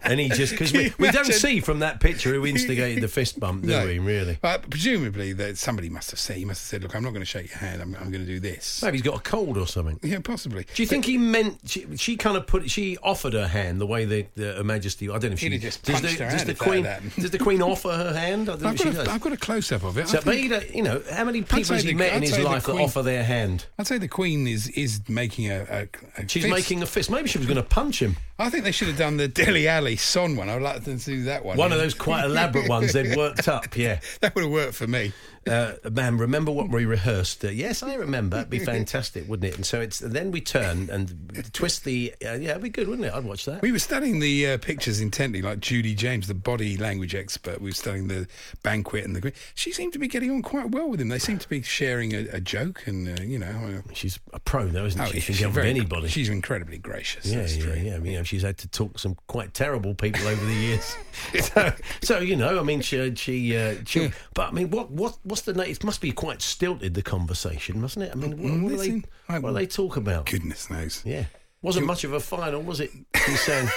And 0.05 0.21
he 0.21 0.29
just 0.29 0.53
because 0.53 0.73
we, 0.75 0.93
we 0.99 1.11
don't 1.11 1.25
see 1.27 1.61
from 1.61 1.81
that 1.81 2.01
picture 2.01 2.33
who 2.33 2.45
instigated 2.55 3.03
the 3.03 3.09
fist 3.09 3.41
bump, 3.41 3.63
do 3.63 3.69
No. 3.69 3.87
we? 3.87 3.99
Really? 3.99 4.39
But 4.41 4.69
presumably, 4.71 5.33
that 5.35 5.57
somebody 5.59 5.89
must 5.89 6.11
have 6.11 6.21
said, 6.21 6.37
he 6.37 6.45
must 6.45 6.61
have 6.63 6.67
said, 6.69 6.83
look, 6.83 6.95
I'm 6.95 7.03
not 7.03 7.11
going 7.11 7.23
to 7.23 7.27
shake 7.27 7.49
your 7.51 7.59
hand. 7.59 7.81
I'm, 7.83 7.95
I'm 7.97 8.11
going 8.11 8.25
to 8.25 8.27
do 8.27 8.41
this. 8.41 8.83
Maybe 8.83 8.99
he's 8.99 9.03
got 9.07 9.17
a 9.19 9.23
cold 9.23 9.57
or 9.57 9.67
something. 9.67 9.99
Yeah, 10.03 10.19
possibly. 10.21 10.67
Do 10.75 10.83
you 10.83 10.87
think 10.87 11.05
he 11.05 11.19
meant 11.19 11.59
she, 11.67 11.87
she 11.97 12.17
kind 12.17 12.37
of 12.37 12.47
put 12.47 12.71
she 12.71 12.97
offered 13.03 13.33
her 13.33 13.49
hand 13.49 13.81
the 13.81 13.87
way 13.87 14.05
the, 14.05 14.27
the 14.35 14.53
Her 14.55 14.65
Majesty? 14.65 15.09
I 15.09 15.13
don't 15.19 15.31
know 15.31 15.33
if 15.33 15.39
she 15.41 15.59
just 15.59 15.83
does 15.85 16.01
the, 16.03 16.17
does 16.17 16.45
the 16.45 16.55
Queen 16.55 16.83
does 17.19 17.31
the 17.31 17.39
Queen 17.39 17.63
offer 17.63 17.91
her 17.93 18.13
hand? 18.13 18.49
I 18.49 18.53
don't 18.53 18.63
know 18.63 18.69
I've 18.69 18.75
if 18.75 18.81
she 18.81 18.85
got, 18.85 18.95
does. 18.95 19.09
a, 19.09 19.11
I've 19.11 19.21
got 19.21 19.33
a 19.33 19.37
close 19.37 19.73
up 19.73 19.85
of 19.85 19.97
it. 19.99 20.09
So, 20.09 20.21
think- 20.21 20.51
but 20.51 20.75
you 20.75 20.83
know, 20.83 21.03
how 21.11 21.25
many 21.25 21.43
people 21.43 21.75
has 21.75 21.83
he 21.83 21.91
the- 21.93 21.95
met 21.95 22.11
in 22.11 22.17
I'd 22.17 22.23
his 22.23 22.33
say 22.33 22.43
the 22.43 22.49
life 22.49 22.65
that 22.67 22.73
offer 22.75 23.03
their 23.03 23.25
hand? 23.25 23.67
I'd 23.79 23.87
say 23.87 23.99
the 23.99 24.09
Queen 24.09 24.47
is 24.47 24.69
is 24.69 25.01
making 25.09 25.51
a. 25.51 25.89
a, 26.19 26.23
a 26.23 26.29
She's 26.29 26.43
fist. 26.45 26.55
making 26.55 26.83
a 26.83 26.87
fist. 26.87 27.11
Maybe 27.11 27.29
she 27.29 27.39
was 27.39 27.47
going 27.47 27.57
to 27.57 27.63
punch 27.63 28.01
him. 28.03 28.17
I 28.39 28.51
think 28.51 28.65
they 28.65 28.73
should 28.73 28.89
have 28.89 28.99
done 28.99 29.17
the 29.17 29.29
Dele 29.29 29.69
Alli 29.69 29.94
Son 29.97 30.37
one. 30.37 30.49
I'd 30.49 30.63
like 30.63 30.85
them 30.85 30.99
to 30.99 31.05
do 31.05 31.23
that 31.25 31.45
one. 31.45 31.57
One 31.57 31.73
of 31.73 31.79
those 31.79 31.95
quite 31.95 32.25
elaborate 32.25 32.69
ones 32.69 32.93
they'd 32.93 33.17
worked 33.17 33.49
up. 33.49 33.65
Yeah. 33.77 34.01
that 34.21 34.35
would 34.35 34.45
have 34.45 34.53
worked 34.53 34.75
for 34.75 34.87
me. 34.87 35.13
Uh, 35.47 35.75
man, 35.91 36.17
remember 36.19 36.51
what 36.51 36.71
we 36.71 36.85
rehearsed? 36.87 37.45
Uh, 37.45 37.49
yes, 37.49 37.83
I 37.83 37.95
remember. 37.95 38.39
It'd 38.39 38.51
be 38.51 38.59
fantastic, 38.65 39.29
wouldn't 39.29 39.53
it? 39.53 39.57
And 39.57 39.67
so 39.67 39.81
it's 39.81 39.99
then 39.99 40.31
we 40.31 40.41
turn 40.41 40.89
and 40.91 41.51
twist 41.53 41.85
the. 41.85 42.15
Uh, 42.25 42.33
yeah, 42.35 42.51
it'd 42.53 42.63
be 42.63 42.69
good, 42.71 42.89
wouldn't 42.89 43.07
it? 43.07 43.13
I'd 43.15 43.25
watch 43.25 43.45
that. 43.45 43.63
We 43.63 43.73
were 43.73 43.79
studying 43.79 44.21
the 44.21 44.53
uh, 44.53 44.59
pictures 44.59 45.01
intently, 45.01 45.43
like 45.43 45.61
Judy 45.61 45.95
James, 45.95 46.27
the 46.27 46.35
body 46.35 46.77
language 46.77 47.15
expert. 47.15 47.61
We 47.61 47.71
were 47.71 47.75
studying 47.75 48.09
the 48.09 48.27
banquet 48.63 49.05
and 49.05 49.15
the. 49.17 49.33
She 49.55 49.73
seemed 49.73 49.93
to 49.93 49.99
be 49.99 50.09
getting 50.09 50.31
on 50.31 50.43
quite 50.43 50.71
well 50.71 50.89
with 50.89 51.01
him. 51.01 51.09
They 51.09 51.19
seemed 51.19 51.41
to 51.43 51.49
be 51.49 51.63
sharing 51.63 52.15
a, 52.15 52.27
a 52.33 52.41
joke, 52.41 52.87
and 52.87 53.19
uh, 53.19 53.23
you 53.23 53.39
know. 53.39 53.47
uh, 53.87 53.93
She's 53.93 54.19
a 54.33 54.41
pro, 54.41 54.67
though, 54.69 54.87
isn't 54.87 55.01
oh, 55.01 55.05
she? 55.07 55.15
yeah, 55.15 55.21
She 55.21 55.27
can 55.27 55.35
she's 55.35 55.39
get 55.41 55.47
with 55.49 55.55
very- 55.57 55.71
anybody. 55.71 56.09
She's 56.09 56.29
incredibly 56.29 56.79
gracious. 56.79 57.27
Yeah, 57.27 57.41
that's 57.41 57.57
yeah, 57.57 57.65
true. 57.65 57.75
yeah. 57.75 57.99
You 57.99 58.19
know, 58.19 58.23
she's 58.23 58.43
had 58.43 58.59
to 58.59 58.69
talk 58.69 58.95
to 58.95 58.99
some 58.99 59.17
quite 59.27 59.55
terrible 59.55 59.95
people 59.95 60.27
over 60.27 60.45
the 60.45 60.55
years. 60.55 60.97
so, 61.41 61.73
so, 62.03 62.19
you 62.21 62.37
know, 62.37 62.59
I 62.59 62.63
mean, 62.63 62.81
she, 62.81 63.15
she, 63.15 63.57
uh, 63.57 63.75
she 63.87 64.11
but 64.35 64.49
I 64.49 64.51
mean, 64.53 64.71
what, 64.71 64.91
what, 64.91 65.17
what's 65.35 65.43
the 65.43 65.53
name? 65.53 65.69
It 65.69 65.83
must 65.83 66.01
be 66.01 66.13
quite 66.13 66.41
stilted 66.41 66.95
the 66.95 67.03
conversation, 67.03 67.81
mustn't 67.81 68.05
it? 68.05 68.13
I 68.13 68.15
mean, 68.15 68.31
what, 68.31 68.53
Mm, 68.53 68.63
what, 68.63 68.69
do, 68.71 68.77
they, 68.77 69.03
I- 69.29 69.39
what 69.41 69.49
do 69.51 69.55
they 69.57 69.67
talk 69.67 69.97
about? 69.97 70.27
Goodness 70.27 70.71
knows. 70.71 71.03
Yeah, 71.05 71.25
wasn't 71.61 71.87
much 71.87 72.05
of 72.05 72.13
a 72.13 72.21
final, 72.21 72.63
was 72.63 72.79
it? 72.79 72.91
He's 73.27 73.41
saying 73.41 73.69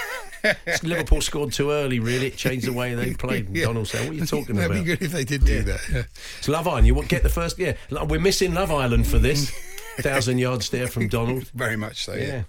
Liverpool 0.84 1.20
scored 1.20 1.52
too 1.52 1.72
early. 1.72 1.98
Really, 1.98 2.28
it 2.28 2.36
changed 2.36 2.66
the 2.68 2.72
way 2.72 2.94
they 2.94 3.14
played. 3.14 3.48
Yeah. 3.56 3.64
Donald 3.66 3.88
said, 3.88 4.02
"What 4.06 4.10
are 4.10 4.20
you 4.20 4.26
talking 4.26 4.54
That'd 4.54 4.70
about?" 4.70 4.84
be 4.84 4.94
good 4.96 5.02
if 5.02 5.10
they 5.10 5.24
did 5.24 5.44
do 5.44 5.62
that. 5.64 5.80
Yeah. 5.92 6.02
It's 6.38 6.48
Love 6.48 6.68
Island. 6.68 6.86
You 6.86 6.94
want 6.94 7.08
get 7.08 7.24
the 7.24 7.28
first? 7.28 7.58
Yeah, 7.58 7.74
we're 7.90 8.20
missing 8.20 8.54
Love 8.54 8.70
Island 8.70 9.06
for 9.08 9.18
this. 9.18 9.50
Thousand 9.98 10.38
yards 10.38 10.66
stare 10.66 10.86
from 10.86 11.08
Donald. 11.08 11.48
Very 11.54 11.76
much 11.76 12.04
so. 12.04 12.14
Yeah. 12.14 12.24
Yeah. 12.26 12.42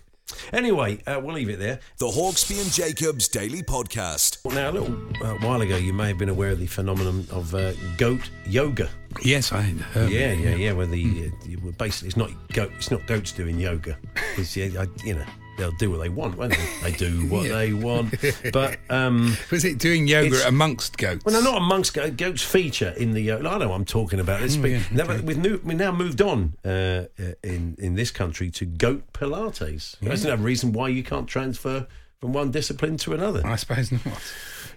Anyway, 0.54 1.02
uh, 1.08 1.20
we'll 1.24 1.34
leave 1.34 1.50
it 1.50 1.58
there. 1.58 1.80
The 1.98 2.06
Hawksbee 2.06 2.62
and 2.62 2.72
Jacobs 2.72 3.28
Daily 3.28 3.64
Podcast. 3.64 4.46
Well, 4.46 4.54
Now, 4.54 4.70
a 4.70 4.74
little 4.74 4.96
uh, 5.26 5.34
while 5.38 5.60
ago, 5.62 5.76
you 5.76 5.92
may 5.92 6.10
have 6.10 6.20
been 6.20 6.30
aware 6.30 6.52
of 6.52 6.60
the 6.60 6.68
phenomenon 6.68 7.26
of 7.32 7.56
uh, 7.56 7.72
goat 7.98 8.30
yoga. 8.46 8.88
Yes, 9.24 9.52
I 9.52 9.62
heard. 9.62 10.12
yeah, 10.12 10.34
yeah, 10.34 10.56
yeah. 10.56 10.72
Where 10.74 10.86
the 10.86 11.32
uh, 11.32 11.56
well, 11.64 11.74
basically 11.74 12.08
it's 12.10 12.18
not 12.18 12.30
goat, 12.54 12.72
it's 12.78 12.92
not 12.92 13.06
goats 13.08 13.32
doing 13.32 13.60
yoga. 13.60 13.98
It's, 14.38 14.56
yeah, 14.56 14.82
I, 14.84 14.88
you 15.06 15.16
know, 15.16 15.26
they'll 15.58 15.72
do 15.74 15.92
what 15.92 16.00
they 16.00 16.10
want, 16.10 16.38
won't 16.38 16.54
they? 16.54 16.92
They 16.92 16.98
do 16.98 17.28
what 17.28 17.46
Yeah. 17.48 17.56
they 17.58 17.74
want. 17.74 18.14
But 18.54 18.78
um, 18.90 19.36
Was 19.52 19.66
it 19.66 19.78
doing 19.80 20.08
yoga 20.08 20.48
amongst 20.48 20.98
goats? 20.98 21.26
well, 21.26 21.42
no, 21.42 21.52
not 21.52 21.62
amongst 21.62 21.94
goats. 21.94 22.16
Goats 22.16 22.44
feature 22.44 22.94
in 22.98 23.12
the. 23.14 23.32
Uh, 23.32 23.38
I 23.40 23.58
know 23.58 23.70
what 23.70 23.76
I'm 23.76 23.86
talking 23.86 24.20
about. 24.20 24.42
It's 24.42 24.56
been, 24.56 24.72
yeah, 24.74 24.84
now, 24.92 25.04
okay. 25.06 25.22
we've, 25.22 25.38
new, 25.38 25.60
we've 25.64 25.78
now 25.78 25.92
moved 25.92 26.22
on 26.22 26.54
uh, 26.64 26.70
uh, 26.70 27.06
in 27.44 27.76
in 27.80 27.96
this 27.96 28.12
country 28.12 28.50
to 28.52 28.66
goat 28.66 29.12
Pilates. 29.14 29.98
There's 30.02 30.24
no 30.26 30.36
reason 30.36 30.72
why 30.72 30.90
you 30.90 31.04
can't 31.04 31.28
transfer 31.28 31.88
from 32.20 32.34
one 32.34 32.52
discipline 32.52 32.98
to 32.98 33.14
another. 33.14 33.42
I 33.46 33.56
suppose 33.56 33.92
not. 33.92 34.02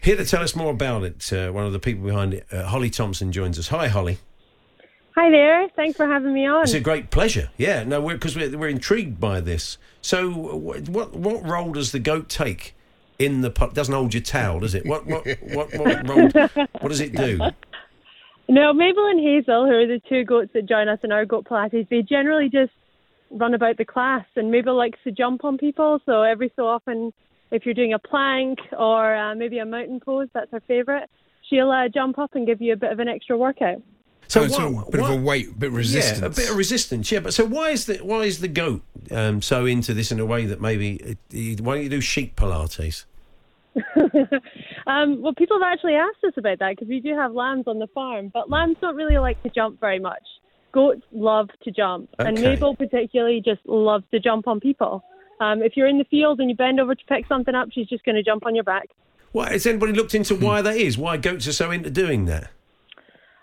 Here 0.01 0.17
to 0.17 0.25
tell 0.25 0.43
us 0.43 0.55
more 0.55 0.71
about 0.71 1.03
it, 1.03 1.33
uh, 1.33 1.51
one 1.51 1.67
of 1.67 1.73
the 1.73 1.79
people 1.79 2.05
behind 2.05 2.35
it, 2.35 2.47
uh, 2.53 2.65
Holly 2.65 2.91
Thompson, 2.91 3.33
joins 3.33 3.59
us. 3.59 3.69
Hi, 3.69 3.89
Holly. 3.89 4.19
Hi 5.17 5.29
there. 5.29 5.69
Thanks 5.77 5.97
for 5.97 6.07
having 6.07 6.33
me 6.33 6.47
on. 6.47 6.63
It's 6.63 6.73
a 6.73 6.81
great 6.81 7.11
pleasure. 7.11 7.51
Yeah, 7.59 7.85
no, 7.85 8.09
because 8.09 8.37
we're, 8.37 8.57
we're, 8.57 8.69
intrigued 8.69 9.21
by 9.21 9.41
this. 9.41 9.77
So, 10.01 10.31
what 10.31 10.89
what, 10.89 11.13
what 11.15 11.47
role 11.47 11.73
does 11.73 11.93
the 11.93 11.99
goat 11.99 12.29
take 12.29 12.75
in 13.19 13.43
the? 13.43 13.51
It 13.51 13.75
doesn't 13.75 13.93
hold 13.93 14.15
your 14.15 14.23
towel, 14.23 14.61
does 14.61 14.75
it? 14.75 14.87
What 14.87 15.07
what 15.07 15.27
what 15.43 15.75
what, 15.75 16.09
role, 16.09 16.31
what 16.31 16.89
does 16.89 17.01
it 17.01 17.15
do? 17.15 17.39
No, 18.49 18.73
Mabel 18.73 19.07
and 19.07 19.21
Hazel, 19.21 19.67
who 19.67 19.73
are 19.73 19.87
the 19.87 20.01
two 20.09 20.25
goats 20.25 20.53
that 20.55 20.67
join 20.67 20.89
us 20.89 21.01
in 21.03 21.13
our 21.13 21.27
goat 21.27 21.45
Pilates, 21.45 21.89
they 21.91 22.03
generally 22.03 22.49
just 22.49 22.73
run 23.31 23.53
about 23.53 23.77
the 23.77 23.85
class. 23.85 24.25
And 24.37 24.51
Mabel 24.51 24.77
likes 24.77 24.99
to 25.05 25.11
jump 25.11 25.45
on 25.45 25.59
people, 25.59 26.01
so 26.07 26.23
every 26.23 26.51
so 26.57 26.67
often, 26.67 27.13
if 27.53 27.67
you're 27.67 27.75
doing 27.75 27.93
a 27.93 27.99
plank 27.99 28.59
or 28.77 29.15
uh, 29.15 29.35
maybe 29.35 29.59
a 29.59 29.67
mountain 29.67 30.01
pose, 30.01 30.29
that's 30.33 30.51
her 30.51 30.61
favourite. 30.67 31.09
She'll 31.49 31.71
uh, 31.71 31.89
jump 31.89 32.19
up 32.19 32.35
and 32.35 32.47
give 32.47 32.61
you 32.61 32.73
a 32.73 32.77
bit 32.77 32.91
of 32.91 32.99
an 32.99 33.09
extra 33.09 33.37
workout. 33.37 33.83
So 34.29 34.41
oh, 34.41 34.45
it's 34.45 34.57
a 34.57 34.91
bit 34.91 35.01
what, 35.03 35.11
of 35.11 35.21
a 35.21 35.23
weight, 35.23 35.49
a 35.51 35.53
bit 35.53 35.67
of 35.69 35.75
resistance. 35.75 36.21
Yeah, 36.21 36.27
a 36.27 36.31
bit 36.31 36.51
of 36.51 36.57
resistance. 36.57 37.13
Yeah, 37.13 37.21
but 37.21 37.35
so 37.35 37.45
why 37.45 37.71
is 37.71 37.85
the 37.85 37.99
why 37.99 38.23
is 38.23 38.41
the 38.41 38.49
goat 38.49 38.81
um, 39.11 39.43
so 39.43 39.67
into 39.67 39.93
this 39.93 40.11
in 40.11 40.21
a 40.21 40.25
way 40.25 40.47
that 40.47 40.59
maybe 40.59 41.19
it, 41.31 41.61
why 41.61 41.75
don't 41.75 41.85
you 41.85 41.91
do 41.91 42.01
sheep 42.01 42.35
Pilates? 42.35 43.05
um, 44.87 45.21
well, 45.21 45.35
people 45.35 45.59
have 45.61 45.71
actually 45.71 45.97
asked 45.97 46.25
us 46.27 46.33
about 46.39 46.61
that 46.61 46.71
because 46.71 46.89
we 46.89 47.01
do 47.01 47.15
have 47.15 47.33
lambs 47.33 47.65
on 47.67 47.79
the 47.79 47.87
farm, 47.89 48.31
but 48.33 48.49
lambs 48.49 48.77
don't 48.81 48.97
really 48.97 49.19
like 49.19 49.43
to 49.43 49.51
jump 49.51 49.79
very 49.81 49.99
much. 49.99 50.23
Goats 50.73 51.03
love 51.13 51.51
to 51.65 51.71
jump, 51.71 52.09
okay. 52.19 52.31
and 52.31 52.41
Mabel 52.41 52.75
particularly 52.75 53.43
just 53.45 53.61
loves 53.67 54.05
to 54.13 54.21
jump 54.21 54.49
on 54.49 54.61
people. 54.61 55.05
Um, 55.43 55.63
if 55.63 55.77
you're 55.77 55.89
in 55.89 55.99
the 55.99 56.05
field 56.05 56.39
and 56.39 56.49
you 56.49 56.55
bend 56.55 56.79
over 56.79 56.95
to 56.95 57.05
pick 57.07 57.27
something 57.27 57.55
up, 57.55 57.69
she's 57.73 57.89
just 57.89 58.05
going 58.05 58.15
to 58.15 58.23
jump 58.23 58.47
on 58.47 58.55
your 58.55 58.65
back. 58.65 58.89
Why 59.33 59.51
has 59.51 59.67
anybody 59.67 59.93
looked 59.93 60.15
into 60.15 60.37
why 60.37 60.63
that 60.63 60.77
is? 60.77 60.97
Why 60.97 61.17
goats 61.17 61.49
are 61.49 61.53
so 61.53 61.71
into 61.71 61.91
doing 61.91 62.27
that? 62.27 62.51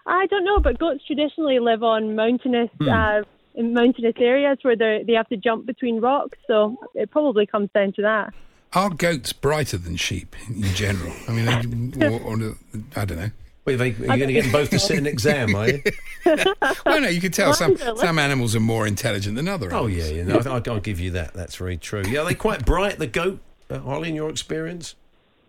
I 0.06 0.26
don't 0.28 0.46
know, 0.46 0.60
but 0.60 0.80
goats 0.80 1.04
traditionally 1.06 1.60
live 1.60 1.84
on 1.84 2.16
mountainous 2.16 2.70
hmm. 2.80 2.90
uh, 2.90 3.22
in 3.56 3.74
mountainous 3.74 4.16
areas 4.18 4.58
where 4.62 4.76
they 4.76 5.04
they 5.06 5.14
have 5.14 5.28
to 5.30 5.38
jump 5.38 5.66
between 5.66 6.00
rocks. 6.00 6.38
So 6.48 6.78
it 6.96 7.12
probably 7.12 7.46
comes 7.46 7.70
down 7.74 7.94
to 7.94 8.02
that. 8.04 8.34
Are 8.74 8.92
goats 8.92 9.34
brighter 9.34 9.78
than 9.78 9.98
sheep 9.98 10.36
in 10.48 10.64
general? 10.76 11.14
I 11.28 11.32
mean, 11.32 11.94
or, 12.04 12.22
or, 12.22 12.56
I 12.96 13.06
don't 13.06 13.18
know. 13.18 13.32
Are 13.76 13.86
you 13.86 13.94
going 13.94 14.28
to 14.28 14.34
get 14.34 14.44
them 14.44 14.52
both 14.52 14.70
to 14.72 14.80
sit 14.80 14.98
an 14.98 15.06
exam, 15.16 15.56
are 15.56 15.70
you? 15.70 15.82
well, 16.26 17.02
no, 17.02 17.08
you 17.08 17.22
can 17.22 17.32
tell 17.32 17.54
some 17.54 17.78
some 17.98 18.20
animals 18.20 18.56
are 18.56 18.60
more 18.60 18.88
intelligent 18.88 19.36
than 19.36 19.48
other 19.48 19.74
Oh, 19.74 19.88
animals. 19.88 20.12
yeah, 20.12 20.18
yeah. 20.18 20.24
No, 20.24 20.40
I, 20.40 20.60
will 20.60 20.80
give 20.80 21.00
you 21.00 21.12
that. 21.12 21.34
That's 21.34 21.56
very 21.56 21.78
true. 21.78 22.04
Yeah, 22.08 22.22
are 22.22 22.26
they 22.26 22.36
quite 22.36 22.66
bright, 22.66 23.00
the 23.00 23.08
goat, 23.08 23.40
uh, 23.70 23.80
Holly, 23.80 24.10
in 24.10 24.16
your 24.16 24.30
experience? 24.30 24.96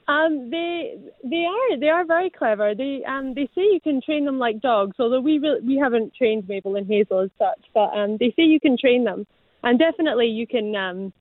Um, 0.09 0.51
they 0.51 0.99
they 1.23 1.45
are 1.47 1.79
they 1.79 1.89
are 1.89 2.05
very 2.05 2.31
clever. 2.31 2.75
They 2.75 3.03
um 3.07 3.35
they 3.35 3.49
say 3.55 3.63
you 3.63 3.81
can 3.83 4.01
train 4.03 4.25
them 4.25 4.39
like 4.41 4.61
dogs. 4.61 4.97
Although 4.99 5.21
we 5.21 5.39
really, 5.39 5.61
we 5.61 5.77
haven't 5.77 6.15
trained 6.15 6.49
Mabel 6.49 6.75
and 6.75 6.87
Hazel 6.87 7.21
as 7.21 7.31
such, 7.39 7.61
but 7.73 7.97
um 7.97 8.17
they 8.19 8.31
say 8.35 8.43
you 8.43 8.59
can 8.59 8.77
train 8.77 9.05
them, 9.05 9.25
and 9.63 9.79
definitely 9.79 10.27
you 10.27 10.49
can 10.49 10.75
um 10.75 11.13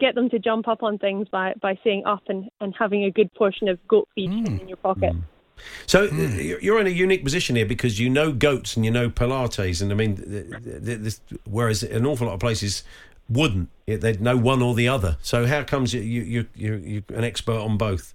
get 0.00 0.14
them 0.14 0.30
to 0.30 0.38
jump 0.38 0.66
up 0.66 0.82
on 0.82 0.96
things 0.96 1.28
by 1.28 1.52
by 1.60 1.78
saying 1.84 2.04
up 2.06 2.22
and 2.28 2.48
and 2.62 2.74
having 2.78 3.04
a 3.04 3.10
good 3.10 3.32
portion 3.34 3.68
of 3.68 3.78
goat 3.86 4.08
feed 4.14 4.30
mm. 4.30 4.60
in 4.60 4.66
your 4.68 4.78
pocket. 4.78 5.12
Mm. 5.12 5.22
So 5.86 6.08
mm. 6.08 6.62
you're 6.62 6.80
in 6.80 6.86
a 6.86 6.90
unique 6.90 7.24
position 7.24 7.56
here 7.56 7.66
because 7.66 7.98
you 7.98 8.08
know 8.10 8.32
goats 8.32 8.76
and 8.76 8.84
you 8.84 8.90
know 8.90 9.10
Pilates, 9.10 9.80
and 9.80 9.92
I 9.92 9.94
mean, 9.94 10.16
this, 10.24 11.20
whereas 11.48 11.82
an 11.82 12.06
awful 12.06 12.26
lot 12.26 12.34
of 12.34 12.40
places 12.40 12.82
wouldn't, 13.28 13.68
they'd 13.86 14.20
know 14.20 14.36
one 14.36 14.62
or 14.62 14.74
the 14.74 14.88
other. 14.88 15.16
So 15.22 15.46
how 15.46 15.62
comes 15.62 15.94
you 15.94 16.00
you 16.00 16.46
you 16.54 16.74
you're 16.76 17.02
an 17.16 17.24
expert 17.24 17.58
on 17.58 17.76
both? 17.76 18.14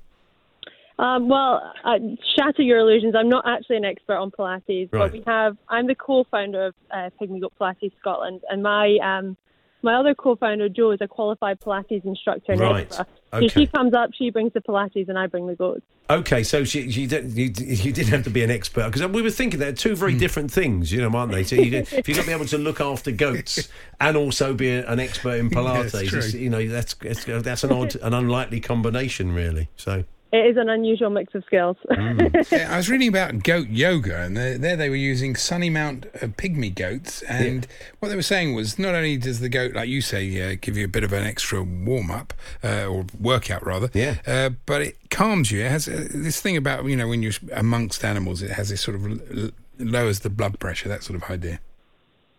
Um, 0.99 1.29
well, 1.29 1.61
uh, 1.83 1.99
shatter 2.35 2.63
your 2.63 2.79
illusions. 2.79 3.13
I'm 3.15 3.29
not 3.29 3.47
actually 3.47 3.77
an 3.77 3.85
expert 3.85 4.15
on 4.15 4.31
Pilates, 4.31 4.89
right. 4.91 4.91
but 4.91 5.11
we 5.11 5.23
have. 5.27 5.55
I'm 5.69 5.85
the 5.85 5.95
co-founder 5.95 6.67
of 6.67 6.75
uh, 6.91 7.09
Pygmy 7.21 7.39
Goat 7.39 7.53
Pilates 7.59 7.91
Scotland, 7.99 8.41
and 8.49 8.63
my 8.63 8.97
um, 9.03 9.37
my 9.81 9.95
other 9.95 10.15
co-founder 10.15 10.69
Joe 10.69 10.91
is 10.91 11.01
a 11.01 11.07
qualified 11.07 11.59
Pilates 11.59 12.03
instructor 12.05 12.53
in 12.53 12.59
right. 12.59 12.85
Edinburgh. 12.85 13.05
Okay. 13.33 13.47
So 13.47 13.59
she 13.59 13.67
comes 13.67 13.93
up, 13.93 14.11
she 14.13 14.29
brings 14.29 14.53
the 14.53 14.61
Pilates, 14.61 15.09
and 15.09 15.19
I 15.19 15.27
bring 15.27 15.47
the 15.47 15.55
goats. 15.55 15.83
Okay, 16.09 16.43
so 16.43 16.63
she, 16.63 16.89
she 16.89 17.05
did, 17.05 17.33
you, 17.33 17.45
you 17.45 17.91
didn't 17.91 18.07
have 18.07 18.23
to 18.23 18.29
be 18.29 18.41
an 18.41 18.49
expert 18.49 18.85
because 18.85 19.05
we 19.07 19.21
were 19.21 19.29
thinking 19.29 19.59
they're 19.59 19.73
two 19.73 19.93
very 19.93 20.13
mm. 20.13 20.19
different 20.19 20.49
things, 20.49 20.89
you 20.89 21.01
know, 21.01 21.15
aren't 21.17 21.33
they? 21.33 21.43
So 21.43 21.57
you, 21.57 21.79
if 21.79 22.07
you've 22.07 22.15
got 22.15 22.23
to 22.23 22.27
be 22.27 22.33
able 22.33 22.45
to 22.45 22.57
look 22.57 22.79
after 22.79 23.11
goats 23.11 23.67
and 23.99 24.15
also 24.15 24.53
be 24.53 24.71
an 24.71 25.01
expert 25.01 25.35
in 25.35 25.49
Pilates, 25.51 26.33
yeah, 26.33 26.39
you 26.39 26.49
know, 26.49 26.65
that's 26.65 26.93
that's 26.93 27.63
an 27.65 27.73
odd, 27.73 27.95
an 27.97 28.13
unlikely 28.13 28.61
combination, 28.61 29.33
really. 29.33 29.67
So 29.75 30.05
it 30.31 30.45
is 30.45 30.57
an 30.57 30.67
unusual 30.67 31.09
mix 31.09 31.33
of 31.35 31.43
skills. 31.45 31.77
mm. 31.89 32.67
I 32.69 32.75
was 32.75 32.89
reading 32.89 33.07
about 33.07 33.43
goat 33.43 33.69
yoga, 33.69 34.21
and 34.21 34.35
there 34.35 34.75
they 34.75 34.89
were 34.89 34.95
using 34.95 35.35
Sunnymount 35.35 36.07
uh, 36.21 36.27
pygmy 36.27 36.73
goats. 36.73 37.21
And 37.23 37.63
yeah. 37.63 37.85
what 37.99 38.09
they 38.09 38.15
were 38.15 38.21
saying 38.21 38.53
was 38.53 38.77
not 38.77 38.93
only 38.93 39.17
does 39.17 39.39
the 39.39 39.47
goat, 39.47 39.73
like 39.73 39.87
you 39.87 40.01
say, 40.01 40.51
uh, 40.51 40.57
give 40.59 40.75
you 40.75 40.83
a 40.83 40.89
bit 40.89 41.05
of 41.05 41.13
an 41.13 41.23
extra 41.23 41.63
warm 41.63 42.11
up 42.11 42.33
uh, 42.63 42.85
or 42.85 43.05
workout 43.19 43.65
rather, 43.65 43.89
yeah, 43.93 44.17
uh, 44.27 44.49
but 44.65 44.81
it 44.81 45.09
calms 45.09 45.49
you. 45.51 45.63
It 45.63 45.71
has 45.71 45.87
uh, 45.87 46.07
this 46.13 46.41
thing 46.41 46.57
about 46.57 46.85
you 46.85 46.97
know 46.97 47.07
when 47.07 47.23
you're 47.23 47.33
amongst 47.53 48.03
animals, 48.03 48.41
it 48.41 48.51
has 48.51 48.69
this 48.69 48.81
sort 48.81 48.95
of 48.95 49.05
l- 49.05 49.51
lowers 49.79 50.19
the 50.19 50.29
blood 50.29 50.59
pressure, 50.59 50.89
that 50.89 51.03
sort 51.03 51.21
of 51.21 51.29
idea. 51.29 51.59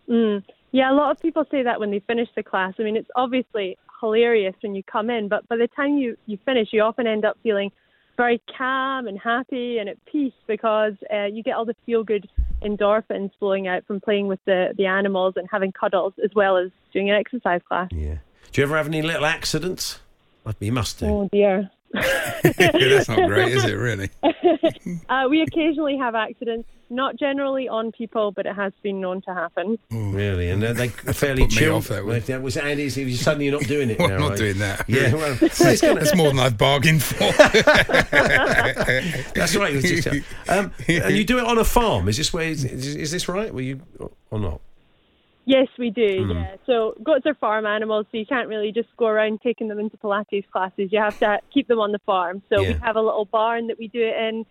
Mm. 0.07 0.43
Yeah, 0.71 0.91
a 0.91 0.93
lot 0.93 1.09
of 1.09 1.19
people 1.19 1.45
say 1.49 1.63
that 1.63 1.79
when 1.79 1.89
they 1.89 1.99
finish 1.99 2.29
the 2.35 2.43
class. 2.43 2.75
I 2.77 2.83
mean, 2.83 2.95
it's 2.95 3.09
obviously 3.15 3.77
hilarious 3.99 4.55
when 4.61 4.75
you 4.75 4.83
come 4.83 5.09
in, 5.09 5.27
but 5.27 5.47
by 5.47 5.57
the 5.57 5.67
time 5.67 5.97
you, 5.97 6.17
you 6.25 6.37
finish, 6.45 6.69
you 6.71 6.81
often 6.81 7.07
end 7.07 7.25
up 7.25 7.37
feeling 7.43 7.71
very 8.17 8.41
calm 8.57 9.07
and 9.07 9.17
happy 9.17 9.77
and 9.77 9.87
at 9.87 10.03
peace 10.05 10.33
because 10.45 10.93
uh, 11.13 11.25
you 11.25 11.41
get 11.41 11.55
all 11.55 11.65
the 11.65 11.75
feel 11.85 12.03
good 12.03 12.27
endorphins 12.61 13.31
flowing 13.39 13.67
out 13.67 13.85
from 13.85 14.01
playing 14.01 14.27
with 14.27 14.39
the, 14.45 14.73
the 14.77 14.85
animals 14.85 15.35
and 15.37 15.47
having 15.49 15.71
cuddles 15.71 16.13
as 16.23 16.29
well 16.35 16.57
as 16.57 16.69
doing 16.91 17.09
an 17.09 17.15
exercise 17.15 17.61
class. 17.67 17.87
Yeah. 17.91 18.17
Do 18.51 18.61
you 18.61 18.67
ever 18.67 18.75
have 18.75 18.87
any 18.87 19.01
little 19.01 19.25
accidents? 19.25 19.99
You 20.59 20.71
must 20.71 20.99
do. 20.99 21.05
Oh, 21.05 21.29
dear. 21.31 21.69
That's 21.93 23.09
not 23.09 23.27
great, 23.27 23.53
is 23.53 23.65
it, 23.65 23.73
really? 23.73 24.09
uh, 25.09 25.27
we 25.29 25.41
occasionally 25.41 25.97
have 25.97 26.15
accidents, 26.15 26.69
not 26.89 27.15
generally 27.17 27.67
on 27.67 27.91
people, 27.91 28.31
but 28.31 28.45
it 28.45 28.55
has 28.55 28.73
been 28.83 29.01
known 29.01 29.21
to 29.23 29.33
happen. 29.33 29.77
Ooh. 29.93 30.11
Really? 30.11 30.49
And 30.49 30.61
they're 30.61 30.89
fairly 31.13 31.47
chill. 31.47 31.77
Off, 31.77 31.87
that, 31.87 32.05
way. 32.05 32.19
that 32.19 32.41
was 32.41 32.57
Andy's. 32.57 32.97
You 32.97 33.15
suddenly 33.15 33.45
you're 33.45 33.59
not 33.59 33.67
doing 33.67 33.89
it 33.89 33.99
well, 33.99 34.09
now, 34.09 34.15
I'm 34.15 34.21
not 34.21 34.29
right? 34.29 34.37
doing 34.37 34.57
that. 34.59 34.85
Yeah, 34.87 35.13
well, 35.13 35.35
that's, 35.39 35.57
that's 35.81 36.15
more 36.15 36.29
than 36.29 36.39
I've 36.39 36.57
bargained 36.57 37.03
for. 37.03 37.31
that's 39.33 39.55
right. 39.55 39.73
Just, 39.81 40.07
um, 40.47 40.71
and 40.87 41.15
you 41.15 41.23
do 41.23 41.39
it 41.39 41.45
on 41.45 41.57
a 41.57 41.63
farm. 41.63 42.07
Is 42.07 42.17
this 42.17 42.31
where? 42.33 42.47
Is, 42.47 42.63
is 42.65 43.11
this 43.11 43.27
right? 43.27 43.53
Were 43.53 43.61
you 43.61 43.81
or 44.31 44.39
not? 44.39 44.61
Yes, 45.49 45.67
we 45.79 45.89
do. 45.89 46.27
Mm. 46.27 46.33
Yeah. 46.35 46.55
So 46.67 46.93
goats 47.03 47.25
are 47.25 47.33
farm 47.33 47.65
animals, 47.65 48.05
so 48.11 48.19
you 48.19 48.25
can't 48.27 48.47
really 48.47 48.71
just 48.71 48.89
go 48.97 49.07
around 49.07 49.41
taking 49.41 49.67
them 49.67 49.79
into 49.79 49.97
Pilates 49.97 50.47
classes. 50.51 50.89
You 50.91 50.99
have 50.99 51.17
to 51.21 51.39
keep 51.51 51.67
them 51.67 51.79
on 51.79 51.91
the 51.91 51.97
farm. 52.05 52.43
So 52.49 52.61
yeah. 52.61 52.73
we 52.73 52.79
have 52.83 52.95
a 52.95 53.01
little 53.01 53.25
barn 53.25 53.65
that 53.65 53.79
we 53.79 53.87
do 53.87 53.99
it 53.99 54.15
in. 54.15 54.45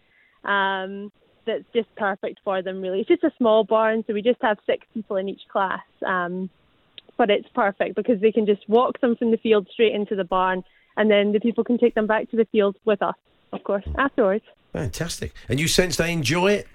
Um, 0.51 1.13
that's 1.47 1.63
just 1.73 1.87
perfect 1.95 2.41
for 2.43 2.63
them. 2.63 2.81
Really, 2.81 2.99
it's 2.99 3.09
just 3.09 3.23
a 3.23 3.31
small 3.39 3.63
barn, 3.63 4.03
so 4.09 4.13
we 4.13 4.23
just 4.23 4.43
have 4.43 4.59
six 4.67 4.89
people 4.93 5.15
in 5.15 5.29
each 5.29 5.43
class. 5.53 5.85
Um, 6.05 6.51
but 7.17 7.31
it's 7.31 7.49
perfect 7.55 7.95
because 7.95 8.21
they 8.21 8.33
can 8.33 8.45
just 8.45 8.69
walk 8.69 9.01
them 9.01 9.15
from 9.15 9.31
the 9.31 9.37
field 9.37 9.69
straight 9.73 9.95
into 9.95 10.17
the 10.17 10.25
barn, 10.25 10.65
and 10.97 11.09
then 11.09 11.31
the 11.31 11.39
people 11.39 11.63
can 11.63 11.79
take 11.79 11.95
them 11.95 12.09
back 12.09 12.29
to 12.31 12.37
the 12.37 12.45
field 12.47 12.75
with 12.85 13.03
us, 13.03 13.15
of 13.53 13.63
course, 13.63 13.85
afterwards. 13.97 14.45
Fantastic. 14.73 15.33
And 15.49 15.61
you 15.61 15.69
sense 15.69 15.95
they 15.95 16.13
enjoy 16.13 16.55
it? 16.55 16.67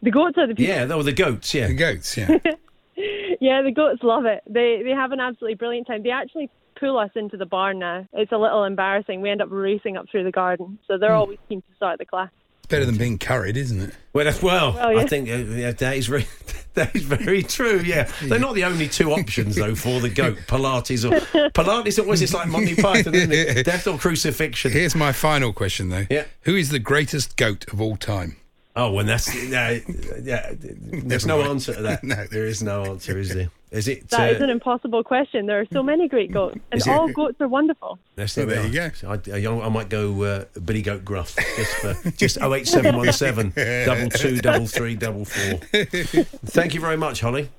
The 0.00 0.12
goats 0.12 0.38
are 0.38 0.46
the 0.46 0.54
people. 0.54 0.72
Yeah, 0.72 0.84
they 0.84 0.94
were 0.94 1.02
the 1.02 1.12
goats. 1.12 1.52
Yeah, 1.52 1.66
the 1.66 1.74
goats. 1.74 2.16
Yeah. 2.16 2.38
yeah, 3.40 3.62
the 3.62 3.72
goats 3.72 4.02
love 4.02 4.24
it. 4.26 4.42
They 4.48 4.82
they 4.82 4.90
have 4.90 5.12
an 5.12 5.20
absolutely 5.20 5.54
brilliant 5.54 5.86
time. 5.86 6.02
They 6.02 6.10
actually 6.10 6.50
pull 6.78 6.98
us 6.98 7.10
into 7.14 7.36
the 7.36 7.46
barn 7.46 7.78
now. 7.78 8.06
It's 8.12 8.32
a 8.32 8.36
little 8.36 8.64
embarrassing. 8.64 9.20
We 9.20 9.30
end 9.30 9.42
up 9.42 9.48
racing 9.50 9.96
up 9.96 10.06
through 10.10 10.24
the 10.24 10.32
garden, 10.32 10.78
so 10.86 10.98
they're 10.98 11.10
mm. 11.10 11.18
always 11.18 11.38
keen 11.48 11.62
to 11.62 11.76
start 11.76 11.98
the 11.98 12.06
class. 12.06 12.30
It's 12.58 12.66
better 12.66 12.84
than 12.84 12.96
being 12.96 13.18
curried, 13.18 13.56
isn't 13.56 13.80
it? 13.80 13.94
Well, 14.12 14.32
well, 14.42 14.74
well 14.74 14.92
yeah. 14.92 15.00
I 15.00 15.06
think 15.06 15.28
uh, 15.28 15.36
yeah, 15.36 15.72
that 15.72 15.96
is 15.96 16.06
very 16.06 16.26
that 16.74 16.94
is 16.94 17.02
very 17.02 17.42
true. 17.42 17.80
Yeah, 17.84 18.10
they're 18.22 18.38
not 18.38 18.54
the 18.54 18.64
only 18.64 18.88
two 18.88 19.12
options 19.12 19.56
though 19.56 19.74
for 19.74 20.00
the 20.00 20.10
goat. 20.10 20.38
Pilates 20.46 21.04
or 21.04 21.18
Pilates 21.50 21.98
always 21.98 22.22
it's 22.22 22.34
like 22.34 22.48
Monty 22.48 22.74
Python, 22.74 23.14
isn't 23.14 23.32
it? 23.32 23.64
Death 23.64 23.86
or 23.86 23.98
crucifixion. 23.98 24.72
Here's 24.72 24.94
my 24.94 25.12
final 25.12 25.52
question 25.52 25.88
though. 25.88 26.06
Yeah. 26.10 26.24
Who 26.42 26.56
is 26.56 26.70
the 26.70 26.78
greatest 26.78 27.36
goat 27.36 27.66
of 27.72 27.80
all 27.80 27.96
time? 27.96 28.36
Oh, 28.78 28.92
when 28.92 29.06
that's 29.06 29.34
yeah, 29.34 29.80
yeah. 30.22 30.52
There's 30.52 31.26
no 31.26 31.42
answer 31.42 31.74
to 31.74 31.82
that. 31.82 32.04
no. 32.04 32.26
There 32.30 32.46
is 32.46 32.62
no 32.62 32.84
answer, 32.84 33.18
is 33.18 33.34
there? 33.34 33.50
Is 33.72 33.88
it? 33.88 34.08
That 34.10 34.20
uh, 34.20 34.34
is 34.34 34.40
an 34.40 34.50
impossible 34.50 35.02
question. 35.02 35.46
There 35.46 35.58
are 35.58 35.66
so 35.72 35.82
many 35.82 36.06
great 36.06 36.30
goats, 36.30 36.60
and 36.70 36.80
all 36.86 37.08
goats 37.08 37.40
are 37.40 37.48
wonderful. 37.48 37.98
That's 38.14 38.36
well, 38.36 38.46
there 38.46 38.64
you 38.64 38.72
go. 38.72 39.18
I, 39.34 39.46
I, 39.46 39.68
might 39.68 39.88
go 39.88 40.22
uh, 40.22 40.44
Billy 40.64 40.82
Goat 40.82 41.04
Gruff 41.04 41.34
just 41.56 41.74
for 41.78 42.10
just 42.12 42.38
oh 42.40 42.54
eight 42.54 42.68
seven 42.68 42.96
one 42.96 43.12
seven 43.12 43.52
double 43.56 44.10
two 44.10 44.38
double 44.38 44.68
three 44.68 44.94
double 44.94 45.24
four. 45.24 45.58
Thank 46.46 46.74
you 46.74 46.80
very 46.80 46.96
much, 46.96 47.20
Holly. 47.20 47.50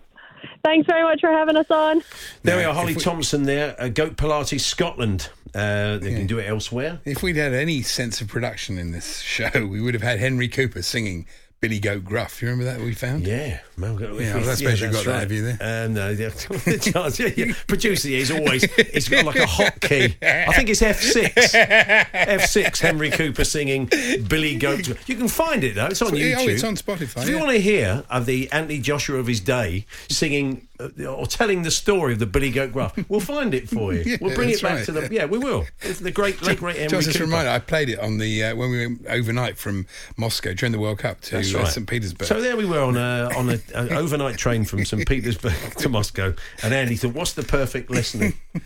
Thanks 0.64 0.88
very 0.88 1.04
much 1.04 1.20
for 1.20 1.32
having 1.32 1.58
us 1.58 1.70
on. 1.70 2.02
There 2.44 2.56
we 2.56 2.64
are, 2.64 2.74
Holly 2.74 2.96
we... 2.96 3.02
Thompson 3.02 3.44
there, 3.44 3.76
uh, 3.78 3.90
Goat 3.90 4.16
Pilates 4.16 4.62
Scotland. 4.62 5.30
Uh, 5.56 5.98
they 5.98 6.12
Yeah. 6.12 6.18
can 6.18 6.28
do 6.28 6.40
it 6.40 6.48
elsewhere. 6.48 7.00
If 7.06 7.24
we'd 7.24 7.36
had 7.36 7.54
any 7.54 7.82
sense 7.82 8.22
of 8.22 8.28
production 8.28 8.78
in 8.78 8.92
this 8.92 9.20
show, 9.22 9.50
we 9.70 9.82
would 9.82 9.94
have 9.94 10.04
had 10.04 10.20
Henry 10.20 10.48
Cooper 10.48 10.82
singing 10.82 11.26
Billy 11.62 11.80
Goat 11.80 12.06
Gruff. 12.06 12.42
You 12.42 12.48
remember 12.48 12.72
that 12.72 12.80
we 12.80 12.94
found? 12.94 13.28
Yeah, 13.28 13.60
Mel, 13.76 14.00
Yeah, 14.00 14.38
I 14.38 14.56
suppose 14.56 14.80
you've 14.80 14.94
got 14.94 15.06
that, 15.06 15.20
have 15.20 15.32
you, 15.32 15.54
there? 15.54 15.86
Um, 15.86 15.94
no, 15.94 16.10
yeah, 16.10 16.30
yeah, 16.66 17.30
yeah. 17.36 17.54
Producer, 17.68 18.08
he's 18.08 18.32
always 18.32 18.64
he's 18.76 19.10
got 19.10 19.26
like 19.26 19.36
a 19.36 19.46
hotkey. 19.46 20.16
I 20.24 20.54
think 20.54 20.70
it's 20.70 20.82
F 20.82 21.02
six. 21.02 21.54
F 21.54 22.46
six. 22.46 22.80
Henry 22.80 23.10
Cooper 23.10 23.44
singing 23.44 23.90
Billy 24.28 24.56
Goat. 24.56 24.88
You 25.08 25.16
can 25.16 25.28
find 25.28 25.64
it 25.66 25.76
though. 25.76 25.88
It's 25.88 26.02
on 26.02 26.12
YouTube. 26.12 26.38
Oh, 26.38 26.48
it's 26.48 26.64
on 26.64 26.76
Spotify. 26.76 27.24
If 27.24 27.30
you 27.30 27.36
yeah. 27.36 27.40
want 27.42 27.52
to 27.52 27.62
hear 27.62 28.04
of 28.10 28.26
the 28.26 28.50
Anthony 28.52 28.80
Joshua 28.80 29.20
of 29.20 29.28
his 29.28 29.42
day 29.42 29.86
singing 30.08 30.68
uh, 30.80 31.06
or 31.06 31.28
telling 31.28 31.64
the 31.64 31.72
story 31.72 32.14
of 32.14 32.20
the 32.20 32.26
Billy 32.26 32.52
Goat 32.52 32.72
Gruff, 32.72 32.98
we'll 33.10 33.20
find 33.20 33.54
it 33.54 33.70
for 33.70 33.94
you. 33.94 34.00
Yeah, 34.10 34.18
we'll 34.22 34.34
bring 34.34 34.50
it 34.50 34.62
back 34.62 34.78
right. 34.78 34.86
to 34.86 34.92
the 34.92 35.14
yeah, 35.14 35.26
we 35.26 35.38
will. 35.38 35.68
It's 35.82 36.00
the 36.00 36.10
great 36.10 36.42
late 36.42 36.58
great 36.58 36.78
Henry 36.78 37.02
Just 37.02 37.20
a 37.20 37.24
reminder, 37.24 37.52
I 37.52 37.60
played 37.60 37.90
it 37.90 38.00
on 38.00 38.18
the 38.18 38.46
uh, 38.46 38.56
when 38.56 38.72
we 38.72 38.88
went 38.88 39.06
overnight 39.08 39.58
from 39.58 39.86
Moscow 40.18 40.54
during 40.54 40.72
the 40.72 40.80
World 40.80 41.00
Cup 41.00 41.22
to 41.22 41.44
That's 41.54 41.62
uh, 41.62 41.64
right. 41.66 41.74
St 41.74 41.88
Petersburg. 41.88 42.28
So 42.28 42.42
there 42.42 42.56
we 42.58 42.66
were 42.66 42.82
on 42.82 42.98
a 42.98 43.30
on 43.38 43.50
a, 43.50 43.60
an 43.76 43.94
overnight 43.94 44.38
train 44.38 44.66
from 44.66 44.84
St 44.86 45.08
Petersburg 45.08 45.54
to 45.78 45.90
Moscow, 45.90 46.34
and 46.64 46.74
Andy 46.74 46.96
thought, 46.96 47.14
"What's 47.14 47.34
the 47.34 47.44
perfect 47.44 47.90
listening?" 47.90 48.34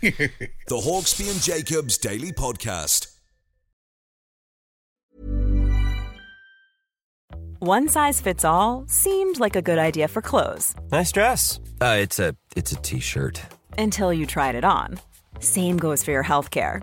The 0.66 0.76
Hawksbee 0.76 1.30
and 1.30 1.40
Jacobs 1.42 1.98
Daily 1.98 2.32
Podcast. 2.32 3.14
One 7.60 7.88
size 7.88 8.20
fits 8.20 8.44
all 8.44 8.84
seemed 8.88 9.40
like 9.40 9.56
a 9.56 9.62
good 9.62 9.78
idea 9.78 10.08
for 10.08 10.20
clothes 10.20 10.74
Nice 10.92 11.12
dress. 11.12 11.60
Uh, 11.80 11.96
it's 12.00 12.18
a 12.18 12.36
it's 12.56 12.72
a 12.72 12.76
t-shirt. 12.76 13.40
until 13.78 14.12
you 14.12 14.26
tried 14.26 14.54
it 14.54 14.64
on. 14.64 14.98
Same 15.40 15.76
goes 15.76 16.02
for 16.04 16.10
your 16.10 16.24
healthcare. 16.24 16.82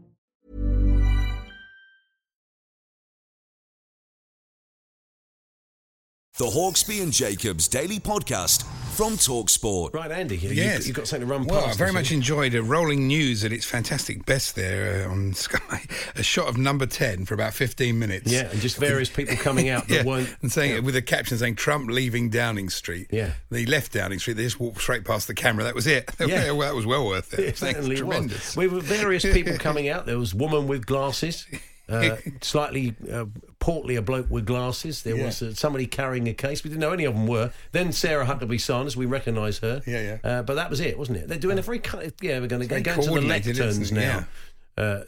The 6.37 6.45
Hawksbee 6.45 7.03
and 7.03 7.11
Jacobs 7.11 7.67
Daily 7.67 7.99
Podcast 7.99 8.63
from 8.95 9.13
Talksport. 9.13 9.93
Right, 9.93 10.09
Andy, 10.11 10.37
you, 10.37 10.51
Yes. 10.51 10.87
you 10.87 10.93
got 10.93 11.05
something 11.05 11.27
to 11.27 11.31
run 11.31 11.45
Well, 11.45 11.61
past. 11.65 11.75
I 11.75 11.77
very 11.77 11.91
much 11.91 12.05
haven't 12.07 12.19
enjoyed 12.19 12.55
uh, 12.55 12.63
Rolling 12.63 13.05
News 13.05 13.43
at 13.43 13.51
its 13.51 13.65
fantastic 13.65 14.25
best 14.25 14.55
there 14.55 15.05
uh, 15.07 15.11
on 15.11 15.33
Sky. 15.35 15.83
A 16.15 16.23
shot 16.23 16.47
of 16.47 16.57
number 16.57 16.85
10 16.85 17.25
for 17.25 17.33
about 17.33 17.53
15 17.53 17.99
minutes. 17.99 18.31
Yeah, 18.31 18.49
and 18.49 18.61
just 18.61 18.77
various 18.77 19.09
people 19.09 19.35
coming 19.35 19.67
out 19.67 19.87
that 19.89 19.93
Yeah, 19.93 20.03
weren't. 20.05 20.33
and 20.41 20.49
saying 20.49 20.83
with 20.85 20.95
a 20.95 21.01
caption 21.01 21.37
saying 21.37 21.55
Trump 21.57 21.91
leaving 21.91 22.29
Downing 22.29 22.69
Street. 22.69 23.07
Yeah. 23.11 23.33
they 23.49 23.65
left 23.65 23.91
Downing 23.91 24.19
Street. 24.19 24.35
They 24.37 24.43
just 24.43 24.59
walked 24.59 24.79
straight 24.79 25.03
past 25.03 25.27
the 25.27 25.35
camera. 25.35 25.65
That 25.65 25.75
was 25.75 25.85
it. 25.85 26.09
Yeah. 26.21 26.51
well, 26.51 26.61
that 26.69 26.75
was 26.75 26.85
well 26.85 27.05
worth 27.07 27.33
it. 27.33 27.39
It 27.41 27.57
Thanks, 27.57 27.59
certainly 27.75 27.97
tremendous. 27.97 28.55
was. 28.55 28.57
We 28.57 28.67
were 28.67 28.79
various 28.79 29.23
people 29.23 29.57
coming 29.57 29.89
out. 29.89 30.05
There 30.05 30.17
was 30.17 30.33
woman 30.33 30.65
with 30.67 30.85
glasses, 30.85 31.45
uh, 31.89 32.15
slightly 32.41 32.95
uh, 33.11 33.25
portly 33.61 33.95
a 33.95 34.01
bloke 34.01 34.29
with 34.29 34.45
glasses. 34.45 35.03
There 35.03 35.15
Yeah. 35.15 35.27
was 35.27 35.41
uh, 35.41 35.53
somebody 35.53 35.85
carrying 35.87 36.27
a 36.27 36.33
case. 36.33 36.65
We 36.65 36.69
didn't 36.69 36.81
know 36.81 36.91
any 36.91 37.05
of 37.05 37.13
them 37.13 37.27
were. 37.27 37.53
Then 37.71 37.93
Sarah 37.93 38.25
Huckabee 38.25 38.59
Sanders, 38.59 38.97
we 38.97 39.05
recognise 39.05 39.59
her. 39.59 39.81
Yeah, 39.87 40.17
yeah. 40.23 40.29
Uh, 40.29 40.41
but 40.43 40.55
that 40.55 40.69
was 40.69 40.81
it, 40.81 40.97
wasn't 40.97 41.19
it? 41.19 41.29
They're 41.29 41.37
doing 41.37 41.57
a 41.57 41.61
very 41.61 41.79
kind 41.79 42.03
of, 42.03 42.13
yeah. 42.21 42.39
We're 42.39 42.47
going 42.47 42.61
to 42.63 42.67
go 42.67 42.81
going 42.81 43.01
to 43.01 43.09
the 43.09 43.21
lecterns 43.21 43.91
now. 43.93 44.25
Uh, 44.77 45.03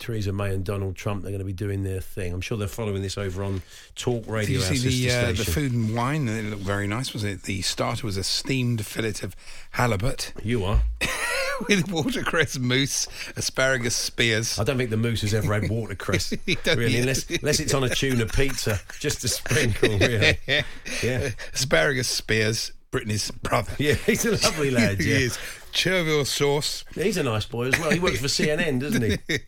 Theresa 0.00 0.32
May 0.32 0.52
and 0.52 0.64
Donald 0.64 0.96
Trump, 0.96 1.22
they're 1.22 1.30
going 1.30 1.38
to 1.38 1.44
be 1.46 1.52
doing 1.52 1.82
their 1.82 2.00
thing. 2.00 2.34
I'm 2.34 2.40
sure 2.40 2.58
they're 2.58 2.68
following 2.68 3.00
this 3.00 3.16
over 3.16 3.42
on 3.44 3.62
Talk 3.94 4.24
Did 4.24 4.30
Radio. 4.30 4.58
you 4.60 4.76
see 4.76 5.06
the 5.08 5.14
uh, 5.14 5.26
the 5.32 5.44
food 5.44 5.72
and 5.72 5.94
wine? 5.96 6.28
It 6.28 6.42
looked 6.50 6.62
very 6.62 6.86
nice, 6.86 7.12
was 7.14 7.24
it? 7.24 7.44
The 7.44 7.62
starter 7.62 8.06
was 8.06 8.16
a 8.16 8.24
steamed 8.24 8.84
fillet 8.84 9.14
of 9.22 9.34
halibut 9.70 10.32
You 10.42 10.64
are. 10.64 10.82
with 11.68 11.90
watercress 11.90 12.58
moose, 12.58 13.06
asparagus 13.36 13.94
spears. 13.94 14.58
I 14.58 14.64
don't 14.64 14.76
think 14.76 14.90
the 14.90 14.96
moose 14.96 15.22
has 15.22 15.34
ever 15.34 15.52
had 15.54 15.70
watercress, 15.70 16.32
really, 16.66 16.98
unless, 16.98 17.28
unless 17.42 17.60
it's 17.60 17.74
on 17.74 17.84
a 17.84 17.88
tuna 17.88 18.26
pizza, 18.26 18.80
just 19.00 19.24
a 19.24 19.28
sprinkle, 19.28 19.98
really. 19.98 20.38
Yeah, 21.02 21.30
asparagus 21.52 22.08
spears, 22.08 22.72
Brittany's 22.90 23.30
brother. 23.30 23.72
yeah, 23.78 23.94
he's 23.94 24.24
a 24.24 24.32
lovely 24.32 24.70
lad. 24.70 25.00
he 25.00 25.10
is. 25.10 25.38
Chervil 25.74 26.24
sauce, 26.24 26.84
he's 26.94 27.16
a 27.16 27.22
nice 27.24 27.44
boy 27.46 27.66
as 27.66 27.78
well. 27.80 27.90
He 27.90 27.98
works 27.98 28.20
for 28.20 28.28
CNN, 28.28 28.78
doesn't 28.80 29.02
he? 29.02 29.38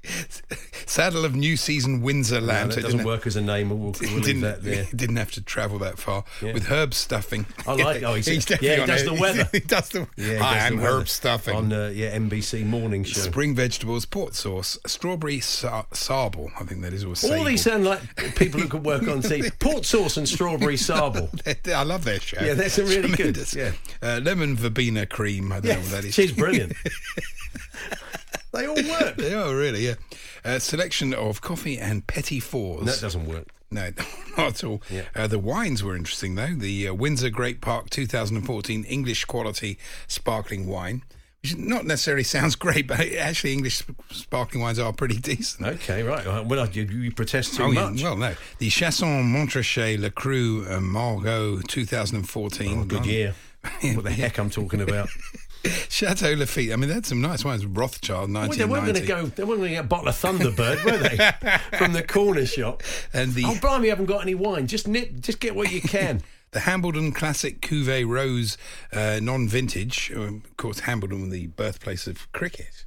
saddle 0.87 1.25
of 1.25 1.35
new 1.37 1.57
season 1.57 2.03
Windsor 2.03 2.41
No, 2.41 2.47
lamb. 2.49 2.69
that 2.71 2.79
it 2.79 2.83
doesn't 2.83 3.05
work 3.05 3.27
as 3.27 3.37
a 3.37 3.41
name. 3.41 3.71
We'll, 3.71 3.95
we'll 4.01 4.21
didn't, 4.23 4.43
that 4.43 4.63
there. 4.63 4.87
didn't 4.95 5.17
have 5.17 5.31
to 5.33 5.41
travel 5.41 5.79
that 5.79 5.99
far 5.99 6.25
Yeah. 6.43 6.53
with 6.53 6.67
herb 6.67 6.95
stuffing. 6.95 7.47
I 7.67 7.75
like- 7.75 8.03
oh, 8.05 8.15
he's- 8.15 8.45
definitely 8.45 8.69
yeah, 8.69 8.81
he 8.81 8.87
does 8.87 9.03
it. 9.03 9.05
the 9.07 9.15
weather. 9.21 9.49
he 9.53 9.61
does 9.61 9.89
the. 9.91 10.09
Yeah, 10.17 10.27
he 10.27 10.37
I 10.39 10.67
am 10.67 10.79
herb 10.79 11.09
stuffing. 11.09 11.55
on 11.57 11.73
uh, 11.73 11.93
yeah 11.95 12.17
NBC 12.17 12.65
morning 12.67 13.05
show. 13.05 13.21
Spring 13.21 13.55
vegetables, 13.55 14.05
port 14.05 14.35
sauce, 14.35 14.79
strawberry 14.87 15.39
sa- 15.41 15.85
sable. 15.93 16.51
I 16.59 16.65
think 16.65 16.83
that 16.83 16.93
is 16.93 17.05
All 17.05 17.15
sable. 17.15 17.45
these 17.45 17.63
sound 17.63 17.85
like 17.85 18.01
people 18.35 18.61
who 18.61 18.69
could 18.69 18.85
work 18.85 19.03
on 19.03 19.23
TV. 19.23 19.57
Port 19.61 19.85
sauce 19.85 20.17
and 20.17 20.29
strawberry 20.29 20.77
sable. 20.77 21.31
I 21.67 21.83
love 21.85 22.05
their 22.05 22.19
show. 22.21 22.45
Yeah, 22.45 22.55
that's 22.55 22.79
a 22.79 22.85
really 22.85 23.09
good- 23.11 23.35
Tremendous. 23.37 23.55
yeah. 23.55 23.73
Uh, 24.03 24.21
lemon 24.23 24.57
verbena 24.57 25.07
cream. 25.07 25.53
I 25.53 25.61
don't 25.61 25.75
know 25.77 25.81
what 25.81 25.91
that 25.91 26.05
is. 26.05 26.16
She's 26.17 26.33
brilliant. 26.33 26.73
they 28.53 28.67
all 28.67 28.75
work. 28.75 29.17
They 29.17 29.35
are 29.35 29.55
really, 29.55 29.87
yeah. 29.87 29.95
Uh, 30.45 30.59
selection 30.59 31.13
of 31.13 31.41
coffee 31.41 31.79
and 31.79 32.07
petit 32.07 32.41
fours. 32.41 32.87
That 32.87 33.01
doesn't 33.01 33.27
work. 33.27 33.49
No, 33.71 33.91
not 34.39 34.47
at 34.49 34.65
all. 34.65 34.81
Yeah. 34.91 35.03
Uh, 35.15 35.27
the 35.27 35.39
wines 35.39 35.83
were 35.83 35.97
interesting, 35.97 36.37
though. 36.37 36.55
The 36.55 36.89
uh, 36.89 36.95
Windsor 36.95 37.31
Great 37.31 37.61
Park 37.61 37.91
2014 37.91 38.85
English 38.85 39.25
quality 39.25 39.77
sparkling 40.07 40.67
wine, 40.69 41.03
which 41.43 41.57
not 41.57 41.85
necessarily 41.85 42.23
sounds 42.37 42.55
great, 42.55 42.87
but 42.87 43.01
actually 43.01 43.53
English 43.53 43.83
sparkling 44.11 44.63
wines 44.63 44.79
are 44.79 44.93
pretty 44.93 45.19
decent. 45.19 45.67
Okay, 45.67 46.03
right. 46.05 46.27
Uh, 46.27 46.45
Well, 46.47 46.69
you, 46.71 46.85
you 46.85 47.11
protest 47.13 47.57
too 47.57 47.65
Oh, 47.65 47.71
yeah. 47.73 47.91
much. 47.91 48.03
Well, 48.03 48.17
no. 48.17 48.35
The 48.59 48.69
Chassagne 48.71 49.25
Montrachet 49.25 49.99
Le 49.99 50.11
Cru 50.11 50.65
uh, 50.71 50.81
Margaux 50.81 51.61
2014. 51.67 52.69
Oh, 52.79 52.85
good 52.85 53.03
Blimey. 53.03 53.13
year. 53.13 53.35
What 53.95 54.05
the 54.05 54.13
heck 54.13 54.39
I'm 54.39 54.49
talking 54.49 54.81
about? 54.81 55.09
Chateau 55.89 56.35
Lafite. 56.35 56.73
I 56.73 56.77
mean, 56.77 56.89
they 56.89 56.95
had 56.95 57.07
some 57.07 57.21
nice 57.21 57.45
wines. 57.45 57.65
Rothschild, 57.67 58.33
Well, 58.33 58.49
they 58.49 58.65
weren't 58.65 58.85
going 58.85 58.95
to 58.97 59.07
go. 59.07 59.27
They 59.27 59.45
weren't 59.45 59.61
going 59.61 59.71
to 59.71 59.77
get 59.77 59.85
a 59.85 59.89
bottle 59.89 60.09
of 60.09 60.15
Thunderbird, 60.15 60.85
were 60.85 60.97
they? 60.99 61.59
From 61.79 61.93
the 61.93 62.03
corner 62.03 62.47
shop. 62.47 62.83
And 63.13 63.35
the 63.35 63.45
Oh, 63.47 63.59
blimey, 63.61 63.85
you 63.85 63.91
haven't 63.91 64.07
got 64.07 64.23
any 64.23 64.35
wine. 64.35 64.67
Just 64.67 64.89
nip. 64.89 65.21
Just 65.21 65.41
get 65.41 65.55
what 65.55 65.71
you 65.73 65.81
can. 65.81 66.23
The 66.53 66.61
Hambledon 66.61 67.13
Classic 67.15 67.61
Cuvée 67.61 68.09
Rose 68.09 68.57
uh, 68.91 69.19
non-vintage. 69.21 70.11
Um, 70.17 70.43
of 70.47 70.57
course, 70.57 70.81
Hambledon, 70.83 71.31
the 71.31 71.49
birthplace 71.49 72.07
of 72.07 72.31
cricket. 72.33 72.87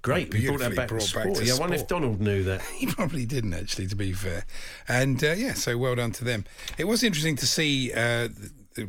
Great. 0.00 0.32
We 0.32 0.46
brought 0.46 0.60
that 0.60 0.76
back 0.76 0.88
to 0.88 0.94
brought 0.94 1.02
sport. 1.02 1.24
back 1.26 1.34
to 1.34 1.44
yeah, 1.44 1.54
I 1.54 1.58
wonder 1.58 1.74
if. 1.74 1.86
Donald 1.88 2.20
knew 2.20 2.42
that. 2.44 2.62
He 2.76 2.86
probably 2.86 3.26
didn't, 3.26 3.52
actually, 3.52 3.88
to 3.88 3.96
be 3.96 4.12
fair. 4.12 4.46
And 4.88 5.22
uh, 5.22 5.32
yeah, 5.32 5.54
so 5.54 5.76
well 5.76 5.96
done 5.96 6.12
to 6.12 6.24
them. 6.24 6.44
It 6.78 6.84
was 6.84 7.02
interesting 7.02 7.36
to 7.36 7.46
see 7.46 7.92
uh, 7.92 8.28
the, 8.28 8.50
the 8.76 8.88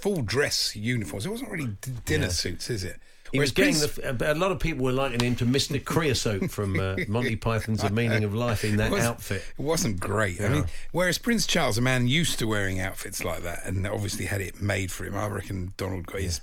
full 0.00 0.22
dress 0.22 0.74
uniforms. 0.76 1.26
It 1.26 1.30
wasn't 1.30 1.50
really 1.50 1.68
d- 1.80 1.92
dinner 2.04 2.26
Yeah. 2.26 2.32
suits, 2.32 2.70
is 2.70 2.84
it? 2.84 2.98
He 3.30 3.36
Whereas 3.38 3.48
was 3.50 3.52
getting 3.52 3.74
Prince- 3.74 4.18
the, 4.18 4.32
a 4.32 4.34
lot 4.34 4.52
of 4.52 4.58
people 4.58 4.84
were 4.86 4.92
likening 4.92 5.20
him 5.20 5.36
to 5.36 5.44
Mr. 5.44 5.84
Creosote 5.84 6.50
from 6.50 6.80
uh, 6.80 6.96
Monty 7.08 7.36
Python's 7.36 7.82
The 7.82 7.90
Meaning 7.90 8.24
of 8.24 8.34
Life 8.34 8.64
in 8.64 8.76
that 8.76 8.90
It 8.90 9.00
outfit. 9.00 9.44
It 9.58 9.62
wasn't 9.62 10.00
great. 10.00 10.40
I 10.40 10.48
mean, 10.48 10.64
whereas 10.92 11.18
Prince 11.18 11.46
Charles, 11.46 11.76
a 11.76 11.82
man 11.82 12.08
used 12.08 12.38
to 12.38 12.46
wearing 12.46 12.80
outfits 12.80 13.22
like 13.24 13.42
that, 13.42 13.66
and 13.66 13.86
obviously 13.86 14.24
had 14.24 14.40
it 14.40 14.62
made 14.62 14.90
for 14.90 15.04
him. 15.04 15.14
I 15.14 15.26
reckon 15.26 15.74
Donald 15.76 16.06
got 16.06 16.22
his 16.22 16.40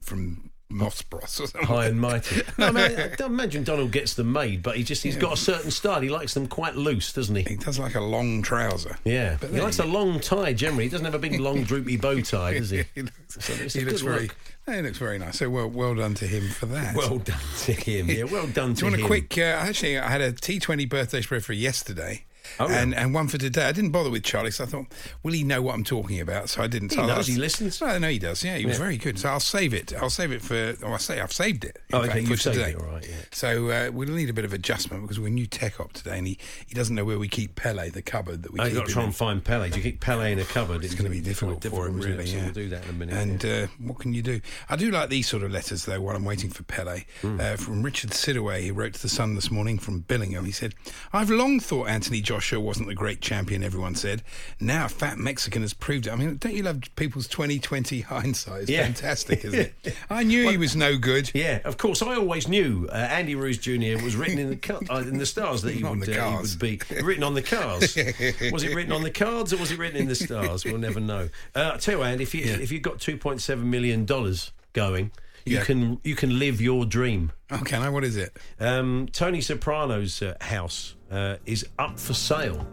from 0.00 0.47
Moss 0.70 1.00
Bros 1.02 1.40
or 1.40 1.46
something. 1.46 1.62
High 1.62 1.86
and 1.86 2.00
mighty. 2.00 2.42
No, 2.58 2.66
I, 2.66 2.70
mean, 2.72 2.84
I 2.98 3.08
don't 3.16 3.30
imagine 3.32 3.64
Donald 3.64 3.90
gets 3.92 4.14
them 4.14 4.32
made, 4.32 4.62
but 4.62 4.76
he 4.76 4.82
just 4.82 5.02
he's 5.02 5.16
got 5.16 5.32
a 5.32 5.36
certain 5.36 5.70
style. 5.70 6.00
He 6.00 6.08
likes 6.10 6.34
them 6.34 6.46
quite 6.46 6.76
loose, 6.76 7.12
doesn't 7.12 7.34
he? 7.34 7.42
He 7.42 7.56
does 7.56 7.78
like 7.78 7.94
a 7.94 8.00
long 8.00 8.42
trouser. 8.42 8.98
Yeah, 9.04 9.36
But 9.40 9.50
he 9.50 9.60
likes 9.60 9.78
you 9.78 9.84
a 9.84 9.86
long 9.86 10.20
tie 10.20 10.52
generally. 10.52 10.84
He 10.84 10.90
doesn't 10.90 11.04
have 11.04 11.14
a 11.14 11.18
big 11.18 11.40
long 11.40 11.62
droopy 11.64 11.96
bow 11.96 12.20
tie, 12.20 12.54
does 12.54 12.70
he? 12.70 12.84
he 12.94 13.02
looks, 13.02 13.14
So 13.38 13.52
he 13.78 13.84
looks 13.84 14.00
very. 14.02 14.22
look. 14.22 14.36
no, 14.66 14.74
he 14.74 14.82
looks 14.82 14.98
very 14.98 15.18
nice. 15.18 15.38
So 15.38 15.48
well, 15.48 15.68
well 15.68 15.94
done 15.94 16.14
to 16.14 16.26
him 16.26 16.48
for 16.50 16.66
that. 16.66 16.94
Well 16.96 17.18
done 17.18 17.38
to 17.60 17.72
him. 17.72 18.08
Yeah, 18.10 18.24
well 18.24 18.46
done 18.46 18.72
Do 18.74 18.80
to 18.80 18.86
you 18.86 18.90
want 18.90 19.00
him. 19.00 19.04
a 19.04 19.06
quick? 19.06 19.38
Uh, 19.38 19.42
actually, 19.42 19.98
I 19.98 20.08
had 20.10 20.20
a 20.20 20.32
T20 20.32 20.88
birthday 20.88 21.22
spread 21.22 21.44
for 21.44 21.52
yesterday. 21.54 22.24
Oh, 22.60 22.68
yeah. 22.68 22.82
and, 22.82 22.94
and 22.94 23.14
one 23.14 23.28
for 23.28 23.38
today. 23.38 23.64
I 23.66 23.72
didn't 23.72 23.90
bother 23.90 24.10
with 24.10 24.22
Charlie, 24.24 24.50
so 24.50 24.64
I 24.64 24.66
thought, 24.66 24.86
will 25.22 25.32
he 25.32 25.44
know 25.44 25.62
what 25.62 25.74
I'm 25.74 25.84
talking 25.84 26.20
about? 26.20 26.48
So 26.48 26.62
I 26.62 26.66
didn't. 26.66 26.90
He 26.90 26.96
so 26.96 27.06
knows, 27.06 27.26
he 27.26 27.36
listens. 27.36 27.80
I 27.82 27.98
know 27.98 28.08
he 28.08 28.18
does. 28.18 28.42
Yeah, 28.44 28.56
he 28.56 28.66
was 28.66 28.76
Yeah. 28.78 28.84
very 28.84 28.96
good. 28.96 29.18
So 29.18 29.28
I'll 29.28 29.40
save 29.40 29.74
it. 29.74 29.92
I'll 30.00 30.10
save 30.10 30.32
it 30.32 30.42
for. 30.42 30.74
Oh, 30.84 30.92
I 30.92 30.98
say 30.98 31.20
I've 31.20 31.32
saved 31.32 31.64
it. 31.64 31.78
Oh, 31.92 32.02
okay, 32.02 32.20
you've 32.20 32.40
saved 32.40 32.56
today. 32.56 32.70
it, 32.70 32.76
all 32.76 32.86
right, 32.86 33.06
yeah. 33.08 33.14
So 33.32 33.70
uh, 33.70 33.90
we'll 33.92 34.08
need 34.08 34.30
a 34.30 34.32
bit 34.32 34.44
of 34.44 34.52
adjustment 34.52 35.02
because 35.02 35.18
we're 35.20 35.28
new 35.28 35.46
tech 35.46 35.80
op 35.80 35.92
today, 35.92 36.18
and 36.18 36.26
he, 36.26 36.38
he 36.66 36.74
doesn't 36.74 36.94
know 36.94 37.04
where 37.04 37.18
we 37.18 37.28
keep 37.28 37.54
Pele, 37.56 37.90
the 37.90 38.02
cupboard 38.02 38.42
that 38.42 38.52
we 38.52 38.60
Oh, 38.60 38.64
keep. 38.64 38.72
you've 38.72 38.80
got 38.82 38.86
to 38.88 38.92
try 38.92 39.04
and 39.04 39.14
find 39.14 39.44
Pele. 39.44 39.68
Do 39.70 39.76
you 39.76 39.82
keep 39.82 40.00
Pele 40.00 40.32
in 40.32 40.38
a 40.38 40.44
cupboard? 40.44 40.84
It's 40.84 40.94
going 40.94 41.04
to 41.04 41.10
be 41.10 41.20
difficult, 41.20 41.62
for 41.64 41.86
him, 41.86 42.00
really. 42.00 42.26
So 42.26 42.36
yeah. 42.36 42.44
we'll 42.44 42.52
do 42.52 42.68
that 42.70 42.84
in 42.84 42.90
a 42.90 42.92
minute. 42.92 43.14
And 43.14 43.44
uh, 43.44 43.66
what 43.78 43.98
can 43.98 44.12
you 44.14 44.22
do? 44.22 44.40
I 44.68 44.76
do 44.76 44.90
like 44.90 45.08
these 45.10 45.28
sort 45.28 45.42
of 45.42 45.50
letters, 45.50 45.84
though, 45.84 46.00
while 46.00 46.16
I'm 46.16 46.24
waiting 46.24 46.50
for 46.50 46.62
Pele. 46.62 47.04
Hmm. 47.22 47.40
Uh, 47.40 47.56
from 47.56 47.82
Richard 47.82 48.10
Sidaway, 48.10 48.60
he 48.62 48.70
wrote 48.70 48.94
to 48.94 49.02
The 49.02 49.08
Sun 49.08 49.34
this 49.34 49.50
morning 49.50 49.78
from 49.78 50.02
Billingham. 50.02 50.44
He 50.46 50.52
said, 50.52 50.74
I've 51.12 51.30
long 51.30 51.60
thought 51.60 51.88
Anthony 51.88 52.20
Joshua 52.20 52.37
wasn't 52.60 52.88
the 52.88 52.94
great 52.94 53.20
champion 53.20 53.62
everyone 53.62 53.94
said. 53.94 54.22
Now 54.60 54.86
a 54.86 54.88
fat 54.88 55.18
Mexican 55.18 55.62
has 55.62 55.74
proved 55.74 56.06
it. 56.06 56.12
I 56.12 56.16
mean, 56.16 56.36
don't 56.36 56.54
you 56.54 56.62
love 56.62 56.80
people's 56.96 57.26
2020 57.28 58.00
hindsight? 58.02 58.62
It's 58.62 58.70
Yeah. 58.70 58.84
fantastic, 58.84 59.44
isn't 59.44 59.72
it? 59.84 59.94
I 60.10 60.22
knew 60.22 60.48
he 60.50 60.56
was 60.56 60.76
no 60.76 60.96
good. 60.98 61.30
Yeah, 61.34 61.60
of 61.64 61.76
course. 61.78 62.02
I 62.02 62.16
always 62.16 62.48
knew 62.48 62.88
uh, 62.90 62.94
Andy 62.96 63.34
Ruiz 63.34 63.58
Jr. 63.58 64.02
was 64.02 64.16
written 64.16 64.38
in 64.38 64.50
the 64.50 64.86
uh, 64.90 64.98
in 64.98 65.18
the 65.18 65.26
stars 65.26 65.62
that 65.62 65.72
he 65.74 65.82
would, 65.84 66.00
the 66.02 66.22
uh, 66.22 66.30
he 66.30 66.36
would 66.36 66.58
be 66.58 66.80
written 67.02 67.22
on 67.24 67.34
the 67.34 67.42
cars. 67.42 67.96
was 68.52 68.62
it 68.64 68.74
written 68.74 68.92
on 68.92 69.02
the 69.02 69.10
cards 69.10 69.52
or 69.52 69.56
was 69.58 69.70
it 69.70 69.78
written 69.78 69.96
in 70.00 70.08
the 70.08 70.14
stars? 70.14 70.64
We'll 70.64 70.78
never 70.78 71.00
know. 71.00 71.28
Uh, 71.54 71.72
I 71.74 71.76
tell 71.78 71.98
you, 71.98 72.04
Andy, 72.04 72.22
if 72.22 72.34
you 72.34 72.44
if 72.44 72.70
you've 72.72 72.82
got 72.82 73.00
two 73.00 73.16
point 73.16 73.40
seven 73.40 73.70
million 73.70 74.04
dollars 74.04 74.52
going, 74.72 75.10
you 75.44 75.56
Yeah. 75.58 75.64
can 75.64 76.00
you 76.04 76.14
can 76.14 76.38
live 76.38 76.60
your 76.60 76.84
dream. 76.84 77.32
Oh, 77.50 77.58
can 77.64 77.82
I? 77.82 77.88
What 77.88 78.04
is 78.04 78.16
it? 78.16 78.36
Um, 78.60 79.08
Tony 79.12 79.40
Soprano's 79.40 80.20
uh, 80.22 80.36
house 80.40 80.94
uh, 81.10 81.36
is 81.46 81.66
up 81.78 81.98
for 81.98 82.14
sale. 82.14 82.66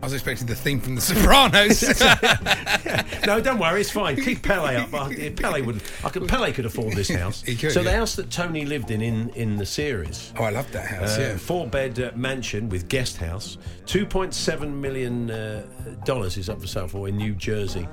I 0.00 0.06
was 0.06 0.12
expecting 0.12 0.46
the 0.46 0.54
theme 0.54 0.80
from 0.80 0.94
The 0.94 1.00
Sopranos. 1.00 1.82
no, 3.26 3.40
don't 3.40 3.58
worry, 3.58 3.80
it's 3.80 3.90
fine. 3.90 4.14
Keep 4.14 4.42
Pele 4.44 4.76
up. 4.76 4.94
I, 4.94 5.30
Pele 5.30 5.60
would. 5.62 5.82
I 6.04 6.08
could. 6.10 6.28
Pele 6.28 6.52
could 6.52 6.66
afford 6.66 6.94
this 6.94 7.08
house. 7.22 7.42
Could, 7.42 7.72
so 7.72 7.82
the 7.82 7.90
house 7.90 8.14
that 8.14 8.30
Tony 8.30 8.64
lived 8.64 8.92
in 8.92 9.02
in 9.02 9.30
in 9.30 9.56
the 9.56 9.66
series. 9.66 10.32
oh, 10.38 10.44
I 10.44 10.50
love 10.50 10.70
that 10.70 10.86
house, 10.86 11.18
Uh, 11.18 11.20
yeah. 11.20 11.36
Four 11.36 11.66
bed 11.66 11.98
uh, 11.98 12.12
mansion 12.14 12.68
with 12.68 12.88
guest 12.88 13.16
house. 13.16 13.58
Two 13.86 14.06
point 14.06 14.34
seven 14.34 14.80
million 14.80 15.32
uh, 15.32 15.66
dollars 16.04 16.36
is 16.36 16.48
up 16.48 16.60
for 16.60 16.68
sale 16.68 16.86
for 16.86 17.08
in 17.08 17.16
New 17.16 17.34
Jersey. 17.34 17.88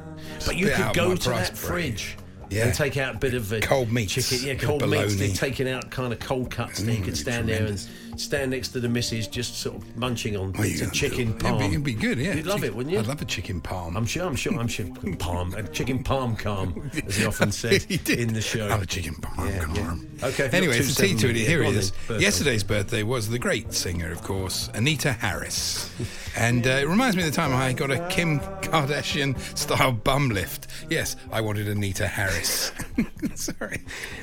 But 0.46 0.58
you 0.58 0.70
could 0.70 0.94
go 0.94 1.16
to 1.16 1.30
that 1.30 1.38
bracket. 1.54 1.58
fridge. 1.58 2.18
Yeah. 2.50 2.66
And 2.68 2.74
take 2.74 2.98
out 2.98 3.16
a 3.16 3.18
bit 3.18 3.34
of 3.34 3.52
a 3.52 3.60
Cold 3.60 3.92
meat. 3.92 4.10
chicken, 4.10 4.40
yeah, 4.48 4.54
cold 4.56 4.88
meat. 4.90 5.08
They're 5.10 5.30
taking 5.30 5.70
out 5.70 5.90
kind 5.92 6.14
of 6.14 6.20
cold 6.20 6.52
cuts. 6.52 6.82
there. 6.82 6.94
you 6.94 7.02
Mm, 7.02 7.06
could 7.06 7.18
stand 7.18 7.50
there 7.50 7.66
and 7.66 7.80
stand 8.18 8.52
next 8.52 8.70
to 8.70 8.80
the 8.80 8.88
missus, 8.88 9.28
just 9.28 9.60
sort 9.60 9.76
of 9.76 9.98
munching 9.98 10.38
on 10.38 10.54
Oh, 10.58 10.64
you 10.64 10.70
bits 10.70 10.82
of 10.82 10.88
can- 10.88 10.94
chicken 10.96 11.30
it'd 11.30 11.40
palm. 11.40 11.60
be, 11.60 11.66
it'd 11.66 11.84
be 11.84 11.94
good, 11.94 12.18
yeah. 12.18 12.34
You'd 12.36 12.46
love 12.46 12.64
it, 12.64 12.74
wouldn't 12.74 12.94
you? 12.94 13.00
I'd 13.00 13.08
love 13.08 13.22
a 13.22 13.26
chicken 13.26 13.60
palm. 13.62 13.98
I'm 13.98 14.06
sure. 14.06 14.26
I'm 14.26 14.36
sure. 14.36 14.58
I'm 14.60 14.68
sure. 14.70 14.86
Palm, 15.20 15.54
a 15.56 15.64
chicken 15.64 16.04
palm 16.04 16.36
calm, 16.36 16.90
as 17.08 17.18
he 17.18 17.26
often 17.26 17.52
said 17.52 17.82
He 17.84 17.98
did. 17.98 18.20
in 18.20 18.34
the 18.34 18.42
show. 18.42 18.68
Love 18.68 18.84
a 18.84 18.86
chicken 18.86 19.16
palm. 19.16 19.48
Yeah, 19.50 19.66
yeah. 19.74 19.86
calm. 19.86 20.08
Okay. 20.24 20.50
Anyway, 20.54 20.78
it's 20.78 20.98
a 20.98 21.02
tea 21.02 21.14
2.7 21.14 21.20
to 21.20 21.30
it. 21.32 21.36
Here 21.36 21.60
go 21.60 21.66
it 21.66 21.68
on 21.70 21.76
is. 21.76 21.92
birthday. 21.92 22.20
Yesterday's 22.24 22.64
birthday 22.64 23.04
was 23.04 23.28
the 23.30 23.40
great 23.40 23.74
singer, 23.74 24.12
of 24.12 24.22
course, 24.24 24.70
Anita 24.74 25.12
Harris. 25.12 25.90
and 26.38 26.66
uh, 26.66 26.70
it 26.72 26.88
reminds 26.88 27.18
me 27.18 27.24
of 27.24 27.30
the 27.32 27.36
time 27.36 27.54
I 27.54 27.74
got 27.74 27.92
a 27.92 28.08
Kim 28.10 28.40
Kardashian 28.40 29.38
style 29.58 29.92
bum 29.92 30.30
lift. 30.30 30.68
Yes, 30.90 31.16
I 31.32 31.42
wanted 31.42 31.68
Anita 31.68 32.08
Harris. 32.08 32.35
Sorry. 33.36 33.82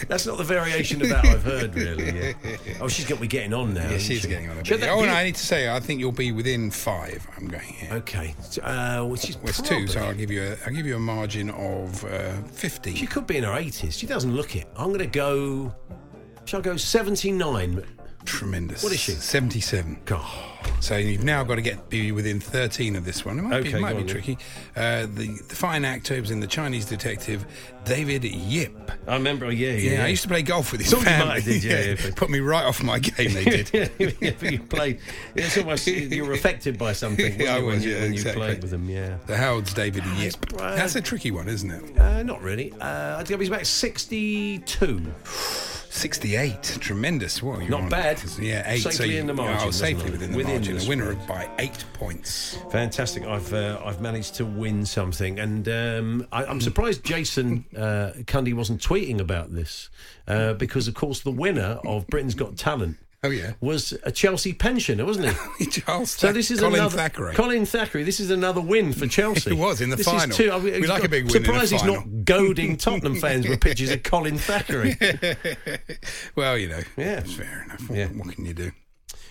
That's 0.09 0.27
not 0.27 0.39
the 0.39 0.45
variation 0.45 1.03
of 1.03 1.09
that 1.09 1.25
I've 1.25 1.43
heard, 1.43 1.75
really. 1.75 2.13
Yeah. 2.13 2.33
Oh, 2.81 2.89
she's 2.89 3.07
got 3.07 3.21
be 3.21 3.27
getting 3.27 3.55
on 3.55 3.75
now. 3.75 3.89
Yeah, 3.91 3.99
she's 3.99 4.23
she? 4.23 4.29
getting 4.29 4.51
on 4.51 4.59
a 4.59 4.63
bit. 4.63 4.83
Oh, 4.85 5.03
and 5.03 5.11
I 5.11 5.25
need 5.25 5.35
to 5.37 5.45
say, 5.47 5.69
I 5.75 5.81
think 5.81 6.01
you'll 6.01 6.13
be 6.13 6.33
within 6.33 6.71
five. 6.71 7.27
I'm 7.37 7.49
going 7.49 7.63
here. 7.65 7.93
Okay. 7.95 8.35
Uh, 8.63 9.05
well, 9.07 9.17
she's 9.17 9.37
Well, 9.37 9.49
it's 9.49 9.61
two, 9.63 9.87
so 9.87 10.01
I'll 10.01 10.15
give 10.15 10.31
you 10.31 10.43
a, 10.43 10.57
I'll 10.67 10.73
give 10.75 10.87
you 10.87 10.97
a 10.97 11.01
margin 11.01 11.51
of 11.51 12.05
uh, 12.05 12.33
fifty. 12.53 12.95
She 12.95 13.07
could 13.07 13.27
be 13.27 13.37
in 13.37 13.45
her 13.45 13.53
80s. 13.53 13.93
She 13.99 14.07
doesn't 14.07 14.35
look 14.35 14.57
it. 14.57 14.69
I'm 14.77 14.89
going 14.89 14.99
to 15.01 15.07
go. 15.07 15.75
Shall 16.45 16.61
I 16.61 16.63
go 16.63 16.77
79? 16.77 17.85
Tremendous. 18.25 18.83
What 18.83 18.93
is 18.93 19.01
she? 19.01 19.13
Seventy-seven. 19.13 19.99
God. 20.05 20.25
So 20.79 20.97
you've 20.97 21.25
now 21.25 21.43
got 21.43 21.57
to 21.57 21.61
get 21.63 21.89
be 21.91 22.13
within 22.13 22.39
13 22.39 22.95
of 22.95 23.05
this 23.05 23.25
one. 23.25 23.39
It 23.39 23.43
might 23.43 23.63
be, 23.63 23.69
Okay, 23.69 23.79
it 23.79 23.81
might 23.81 23.97
be 23.97 24.05
tricky. 24.05 24.39
Uh, 24.77 25.03
the, 25.07 25.27
the 25.49 25.57
fine 25.57 25.85
actor 25.85 26.21
was 26.21 26.31
in 26.31 26.39
The 26.39 26.47
Chinese 26.47 26.85
Detective, 26.85 27.45
David 27.85 28.23
Yip. 28.25 28.91
I 29.09 29.15
remember. 29.15 29.47
oh, 29.47 29.51
Yeah, 29.51 29.73
yeah. 29.73 29.93
Yeah, 29.99 30.05
I 30.05 30.09
used 30.09 30.23
to 30.23 30.29
play 30.29 30.43
golf 30.43 30.71
with 30.71 30.81
his 30.83 30.91
Something 30.91 31.07
family. 31.09 31.41
did, 31.43 31.65
yeah, 31.99 32.07
yeah. 32.07 32.11
Put 32.15 32.31
me 32.31 32.39
right 32.39 32.65
off 32.65 32.81
my 32.83 33.01
game, 33.01 33.33
they 33.33 33.45
did. 33.45 33.91
yeah, 34.21 34.33
you 34.51 34.59
played. 34.61 35.01
It's 35.35 35.57
almost 35.59 35.87
you 35.89 36.25
were 36.25 36.33
affected 36.33 36.79
by 36.79 36.93
something. 36.93 37.41
Yeah, 37.41 37.59
you, 37.59 37.67
when 37.67 37.75
was, 37.77 37.85
you, 37.85 37.93
yeah, 37.95 38.01
when 38.03 38.15
you 38.15 38.23
played 38.23 38.63
with 38.63 38.71
them. 38.71 38.89
Yeah. 38.89 39.19
The 39.27 39.37
Howard's 39.37 39.75
David 39.75 40.05
Yip. 40.19 40.37
uh, 40.61 40.77
That's 40.77 40.95
a 40.95 41.01
tricky 41.01 41.33
one, 41.33 41.49
isn't 41.49 41.71
it? 41.71 41.99
Uh, 41.99 42.23
not 42.23 42.41
really. 42.41 42.73
Uh, 42.81 43.19
I 43.19 43.25
think. 43.25 43.41
He's 43.41 43.49
about 43.49 43.67
62. 43.67 45.13
68. 45.97 46.79
Tremendous. 46.81 47.43
What, 47.43 47.69
Not 47.69 47.83
on- 47.83 47.89
bad. 47.91 48.21
Yeah, 48.41 48.63
eight. 48.67 48.79
Safely 48.83 48.93
so 48.97 49.05
you, 49.05 49.21
in 49.21 49.27
the 49.27 49.35
margin, 49.35 49.69
Oh, 49.69 49.71
safely 49.71 50.07
it? 50.07 50.13
within 50.13 50.31
the 50.33 50.37
Within 50.39 50.55
margin. 50.55 50.75
the 50.77 50.83
The 50.83 50.89
winner 50.89 51.15
by 51.29 51.51
eight 51.59 51.85
points. 51.93 52.57
Fantastic! 52.71 53.25
I've 53.25 53.53
uh, 53.53 53.79
I've 53.85 54.01
managed 54.01 54.35
to 54.37 54.47
win 54.47 54.87
something, 54.87 55.39
and 55.39 55.69
um, 55.69 56.27
I, 56.33 56.45
I'm 56.47 56.61
surprised 56.63 57.05
Jason 57.05 57.67
uh, 57.77 58.13
Cundy 58.25 58.55
wasn't 58.55 58.81
tweeting 58.81 59.21
about 59.21 59.53
this 59.55 59.91
uh, 60.27 60.55
because, 60.55 60.89
of 60.89 60.95
course, 60.95 61.21
the 61.21 61.31
winner 61.31 61.79
of 61.87 62.07
Britain's 62.07 62.35
Got 62.35 62.57
Talent. 62.57 62.97
Oh, 63.25 63.31
yeah. 63.31 63.53
Was 63.61 63.95
a 64.03 64.11
Chelsea 64.11 64.53
pensioner, 64.53 65.05
wasn't 65.05 65.37
he? 65.59 65.67
Charles 65.71 66.11
So 66.11 66.33
this 66.33 66.51
is 66.51 66.59
Colin 66.59 66.81
another 66.81 66.97
Thackery. 66.99 67.35
Colin 67.35 67.63
Thackery. 67.63 68.05
This 68.05 68.19
is 68.19 68.31
another 68.31 68.61
win 68.61 68.93
for 68.93 69.07
Chelsea. 69.19 69.53
It 69.53 69.55
was 69.59 69.81
in 69.81 69.91
the 69.91 69.97
This 69.97 70.07
is 70.09 70.13
final. 70.13 70.37
two- 70.37 70.51
I 70.51 70.59
mean, 70.59 70.81
We 70.81 70.89
like 70.89 71.05
a 71.05 71.09
big 71.09 71.25
win 71.25 71.33
Surprised 71.45 71.71
he's 71.73 71.85
not 71.85 72.25
goading 72.25 72.77
Tottenham 72.77 73.15
fans 73.15 73.47
with 73.49 73.61
pictures 73.61 73.91
of 73.91 74.03
Colin 74.03 74.39
Thackery. 74.39 74.97
well, 76.35 76.59
you 76.59 76.69
know. 76.69 76.81
Yeah. 76.97 77.21
Fair 77.21 77.63
enough. 77.65 77.89
What, 77.89 77.97
Yeah. 77.99 78.07
what 78.09 78.35
can 78.35 78.45
you 78.45 78.55
do? 78.55 78.73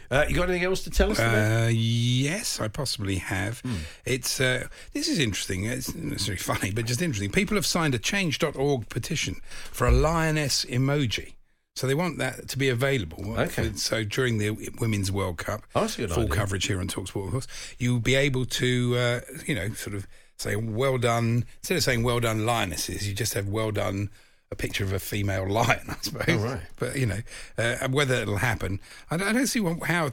Uh, 0.10 0.26
you 0.28 0.36
got 0.36 0.50
anything 0.50 0.66
else 0.66 0.84
to 0.84 0.90
tell 0.90 1.12
us? 1.12 1.20
Uh, 1.20 1.70
yes, 1.72 2.60
I 2.60 2.68
possibly 2.70 3.16
have. 3.16 3.60
Hmm. 3.60 3.76
It's 4.06 4.42
uh, 4.42 4.68
this 4.94 5.08
is 5.08 5.20
interesting. 5.20 5.64
It's 5.66 5.94
not 5.96 6.04
necessarily 6.04 6.38
funny, 6.40 6.72
but 6.72 6.86
just 6.86 7.02
interesting. 7.02 7.32
People 7.32 7.56
have 7.56 7.66
signed 7.66 7.96
a 7.96 8.00
Change.org 8.00 8.90
petition 8.90 9.36
for 9.72 9.88
a 9.88 9.92
lioness 9.92 10.66
emoji. 10.66 11.34
So 11.82 11.88
they 11.88 11.96
want 11.96 12.20
that 12.20 12.48
to 12.50 12.60
be 12.60 12.70
available. 12.70 13.34
Okay. 13.40 13.72
So 13.74 14.04
during 14.04 14.38
the 14.38 14.52
Women's 14.80 15.12
World 15.12 15.40
Cup, 15.40 15.64
Oh, 15.74 15.82
that's 15.82 15.96
a 15.98 16.02
good 16.02 16.12
full 16.12 16.24
idea. 16.26 16.36
coverage 16.36 16.68
here 16.68 16.80
on 16.80 16.88
Talksport, 16.88 17.26
of 17.26 17.32
course, 17.32 17.48
you'll 17.80 18.00
be 18.00 18.14
able 18.14 18.46
to, 18.46 18.96
uh, 18.96 19.22
you 19.48 19.56
know, 19.56 19.74
sort 19.74 19.96
of 19.96 20.06
say 20.38 20.56
"well 20.56 21.00
done." 21.00 21.44
Instead 21.58 21.78
of 21.78 21.84
saying 21.84 22.04
"well 22.04 22.20
done, 22.20 22.46
lionesses," 22.46 23.08
you 23.08 23.16
just 23.16 23.34
have 23.34 23.48
"well 23.48 23.72
done." 23.72 24.12
A 24.52 24.56
picture 24.56 24.84
of 24.84 24.92
a 24.92 25.00
female 25.00 25.48
lion, 25.50 25.80
I 25.90 25.96
suppose. 26.02 26.26
Oh, 26.28 26.38
right. 26.44 26.62
But 26.78 26.98
you 26.98 27.06
know, 27.06 27.20
uh, 27.58 27.88
whether 27.88 28.16
it'll 28.16 28.36
happen, 28.38 28.82
I 29.10 29.16
don't, 29.16 29.30
I 29.30 29.32
don't 29.32 29.48
see 29.48 29.62
what, 29.62 29.82
how 29.84 30.10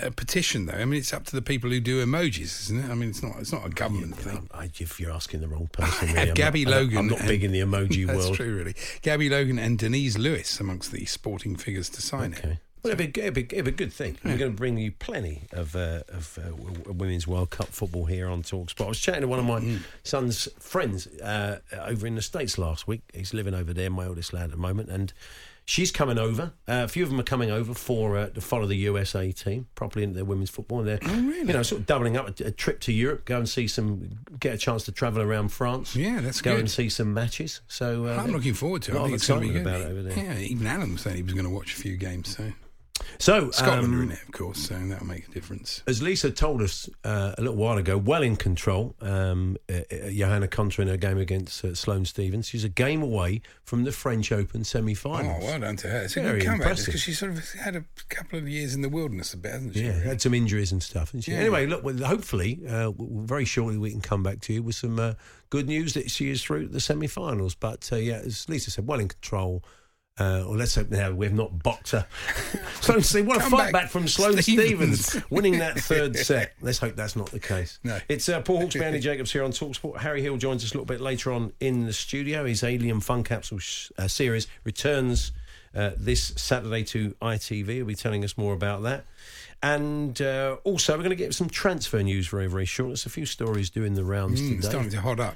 a 0.00 0.12
petition 0.12 0.66
though. 0.66 0.74
I 0.74 0.84
mean, 0.84 1.00
it's 1.00 1.12
up 1.12 1.24
to 1.26 1.34
the 1.34 1.42
people 1.42 1.70
who 1.70 1.80
do 1.80 2.04
emojis, 2.04 2.62
isn't 2.62 2.84
it? 2.84 2.88
I 2.88 2.94
mean, 2.94 3.08
it's 3.10 3.20
not 3.22 3.36
it's 3.40 3.52
not 3.52 3.66
a 3.66 3.70
government 3.70 4.14
thing. 4.16 4.48
I, 4.54 4.70
if 4.78 5.00
you're 5.00 5.10
asking 5.10 5.40
the 5.40 5.48
wrong 5.48 5.68
person, 5.72 6.06
really, 6.14 6.28
I'm 6.28 6.34
Gabby 6.34 6.64
not, 6.64 6.70
Logan. 6.74 6.98
I'm 6.98 7.06
not 7.08 7.18
and- 7.18 7.28
big 7.28 7.42
in 7.42 7.50
the 7.50 7.60
emoji 7.60 8.06
That's 8.06 8.18
world. 8.26 8.36
true, 8.36 8.56
really. 8.58 8.76
Gabby 9.02 9.28
Logan 9.28 9.58
and 9.58 9.76
Denise 9.76 10.16
Lewis 10.16 10.60
amongst 10.60 10.92
the 10.92 11.04
sporting 11.06 11.56
figures 11.56 11.88
to 11.90 12.00
sign 12.00 12.34
it. 12.34 12.58
Well, 12.82 12.92
it'd 12.94 13.12
be, 13.12 13.20
it'd, 13.20 13.34
be, 13.34 13.42
it'd 13.42 13.64
be 13.64 13.70
a 13.70 13.74
good 13.74 13.92
thing. 13.92 14.16
We're 14.24 14.38
going 14.38 14.52
to 14.52 14.56
bring 14.56 14.78
you 14.78 14.92
plenty 14.92 15.42
of 15.52 15.76
uh, 15.76 16.02
of 16.08 16.38
uh, 16.42 16.92
women's 16.92 17.26
World 17.26 17.50
Cup 17.50 17.68
football 17.68 18.06
here 18.06 18.28
on 18.28 18.42
Talksport. 18.42 18.84
I 18.86 18.88
was 18.88 19.00
chatting 19.00 19.20
to 19.22 19.28
one 19.28 19.38
of 19.38 19.44
my 19.44 19.60
Mm. 19.60 19.80
son's 20.02 20.48
friends 20.58 21.06
uh, 21.20 21.58
over 21.78 22.06
in 22.06 22.14
the 22.14 22.22
States 22.22 22.56
last 22.58 22.88
week. 22.88 23.02
He's 23.12 23.34
living 23.34 23.54
over 23.54 23.74
there, 23.74 23.90
my 23.90 24.06
oldest 24.06 24.32
lad 24.32 24.44
at 24.44 24.50
the 24.52 24.56
moment, 24.56 24.88
and 24.88 25.12
she's 25.66 25.90
coming 25.92 26.16
over. 26.18 26.52
Uh, 26.66 26.82
a 26.84 26.88
few 26.88 27.02
of 27.04 27.10
them 27.10 27.20
are 27.20 27.24
coming 27.24 27.50
over 27.50 27.74
for 27.74 28.16
uh, 28.16 28.28
to 28.30 28.40
follow 28.40 28.66
the 28.66 28.76
USA 28.76 29.30
team 29.32 29.66
properly 29.74 30.02
into 30.02 30.14
their 30.16 30.24
women's 30.24 30.48
football. 30.50 30.78
And 30.80 30.88
they're, 30.88 30.98
Oh, 31.02 31.14
really? 31.20 31.38
you 31.40 31.52
know, 31.52 31.62
sort 31.62 31.80
of 31.82 31.86
doubling 31.86 32.16
up 32.16 32.40
a, 32.40 32.44
a 32.44 32.50
trip 32.50 32.80
to 32.80 32.92
Europe, 32.92 33.26
go 33.26 33.36
and 33.36 33.48
see 33.48 33.66
some, 33.68 34.20
get 34.40 34.54
a 34.54 34.58
chance 34.58 34.84
to 34.84 34.92
travel 34.92 35.20
around 35.22 35.50
France. 35.50 35.94
Yeah, 35.94 36.20
that's 36.22 36.40
good. 36.40 36.50
go 36.50 36.54
good. 36.54 36.60
and 36.60 36.70
see 36.70 36.88
some 36.88 37.12
matches. 37.12 37.60
So 37.68 38.06
uh, 38.06 38.16
I'm 38.16 38.32
looking 38.32 38.54
forward 38.54 38.82
to 38.82 38.92
it. 38.92 38.94
a 38.94 38.98
lot 38.98 39.02
I 39.02 39.04
of 39.04 39.10
think 39.10 39.16
it's 39.18 39.28
going 39.28 39.40
to 39.42 39.48
be 39.52 39.58
excitement 39.58 39.76
about 39.76 39.90
it 39.90 39.92
over 39.92 40.02
there. 40.02 40.24
Yeah, 40.24 40.38
even 40.38 40.66
Alan 40.66 40.92
was 40.92 41.02
saying 41.02 41.16
he 41.16 41.22
was 41.22 41.34
going 41.34 41.44
to 41.44 41.50
watch 41.50 41.74
a 41.74 41.76
few 41.76 41.96
games. 41.98 42.34
So 42.36 42.50
So 43.18 43.50
Scotland 43.50 43.84
um, 43.86 44.00
are 44.00 44.02
in 44.02 44.10
it, 44.12 44.22
of 44.22 44.32
course, 44.32 44.58
so 44.68 44.74
that'll 44.74 45.06
make 45.06 45.28
a 45.28 45.30
difference. 45.30 45.82
As 45.86 46.02
Lisa 46.02 46.30
told 46.30 46.62
us 46.62 46.88
uh, 47.04 47.34
a 47.36 47.40
little 47.40 47.56
while 47.56 47.78
ago, 47.78 47.98
well 47.98 48.22
in 48.22 48.36
control, 48.36 48.94
um, 49.00 49.56
uh, 49.68 49.80
uh, 49.92 50.10
Johanna 50.10 50.48
Konta 50.48 50.80
in 50.80 50.88
her 50.88 50.96
game 50.96 51.18
against 51.18 51.64
uh, 51.64 51.74
Sloane 51.74 52.04
Stevens. 52.04 52.48
She's 52.48 52.64
a 52.64 52.68
game 52.68 53.02
away 53.02 53.42
from 53.62 53.84
the 53.84 53.92
French 53.92 54.32
Open 54.32 54.64
semi 54.64 54.96
Oh, 55.04 55.38
well 55.40 55.60
done 55.60 55.76
to 55.76 55.88
her. 55.88 56.02
It's 56.02 56.16
a 56.16 56.22
Very 56.22 56.40
good 56.40 56.46
comeback 56.46 56.66
impressive. 56.66 56.86
because 56.86 57.00
she 57.02 57.12
sort 57.12 57.32
of 57.32 57.50
had 57.52 57.76
a 57.76 57.84
couple 58.08 58.38
of 58.38 58.48
years 58.48 58.74
in 58.74 58.82
the 58.82 58.88
wilderness 58.88 59.34
a 59.34 59.36
bit, 59.36 59.52
hasn't 59.52 59.74
she? 59.74 59.84
Yeah, 59.84 59.92
had 60.00 60.20
some 60.20 60.34
injuries 60.34 60.72
and 60.72 60.82
stuff. 60.82 61.12
And 61.14 61.22
she, 61.22 61.32
Yeah. 61.32 61.38
Anyway, 61.38 61.66
look, 61.66 61.84
well, 61.84 61.96
hopefully, 61.98 62.60
uh, 62.68 62.90
very 62.98 63.44
shortly 63.44 63.78
we 63.78 63.90
can 63.90 64.00
come 64.00 64.22
back 64.22 64.40
to 64.42 64.52
you 64.52 64.62
with 64.62 64.74
some 64.74 64.98
uh, 64.98 65.14
good 65.50 65.66
news 65.66 65.94
that 65.94 66.10
she 66.10 66.30
is 66.30 66.42
through 66.42 66.68
the 66.68 66.80
semi 66.80 67.06
finals. 67.06 67.54
But 67.54 67.88
uh, 67.92 67.96
yeah, 67.96 68.16
as 68.24 68.48
Lisa 68.48 68.70
said, 68.70 68.86
well 68.86 69.00
in 69.00 69.08
control. 69.08 69.62
Uh, 70.18 70.44
or 70.46 70.54
let's 70.56 70.74
hope 70.74 70.90
now 70.90 71.10
we've 71.10 71.32
not 71.32 71.62
boxed 71.62 71.92
her. 71.92 72.06
Sloane 72.82 73.00
Stevens, 73.02 73.26
what 73.28 73.36
a 73.38 73.40
Come 73.40 73.50
fight 73.52 73.72
back, 73.72 73.84
back, 73.84 73.90
from 73.90 74.06
Sloane 74.06 74.42
Stevens. 74.42 75.06
Stevens. 75.06 75.24
winning 75.30 75.58
that 75.60 75.78
third 75.80 76.14
set. 76.16 76.52
Let's 76.60 76.78
hope 76.78 76.94
that's 76.94 77.16
not 77.16 77.30
the 77.30 77.40
case. 77.40 77.78
No. 77.84 77.98
It's 78.08 78.28
uh, 78.28 78.42
Paul 78.42 78.62
Hawksbee, 78.64 78.82
Andy 78.84 79.00
Jacobs 79.00 79.32
here 79.32 79.44
on 79.44 79.52
Talksport. 79.52 79.96
Harry 79.98 80.20
Hill 80.20 80.36
joins 80.36 80.62
us 80.62 80.72
a 80.72 80.74
little 80.74 80.84
bit 80.84 81.00
later 81.00 81.32
on 81.32 81.52
in 81.60 81.86
the 81.86 81.92
studio. 81.94 82.44
His 82.44 82.62
Alien 82.62 83.00
Fun 83.00 83.24
Capsule 83.24 83.60
sh- 83.60 83.90
uh, 83.96 84.08
series 84.08 84.46
returns 84.64 85.32
uh, 85.74 85.90
this 85.96 86.32
Saturday 86.36 86.84
to 86.84 87.14
ITV. 87.22 87.68
He'll 87.68 87.84
be 87.86 87.94
telling 87.94 88.24
us 88.24 88.36
more 88.36 88.52
about 88.54 88.82
that. 88.82 89.04
And 89.62 90.20
uh, 90.22 90.56
also, 90.64 90.94
we're 90.94 90.98
going 91.02 91.10
to 91.10 91.16
get 91.16 91.34
some 91.34 91.50
transfer 91.50 92.02
news 92.02 92.28
very, 92.28 92.46
very 92.46 92.64
short. 92.64 92.88
There's 92.90 93.04
a 93.04 93.10
few 93.10 93.26
stories 93.26 93.68
doing 93.68 93.92
the 93.92 94.04
rounds 94.04 94.40
Mm, 94.40 94.52
it's 94.56 94.56
today. 94.56 94.68
starting 94.70 94.90
to 94.92 95.00
hot 95.02 95.20
up. 95.20 95.34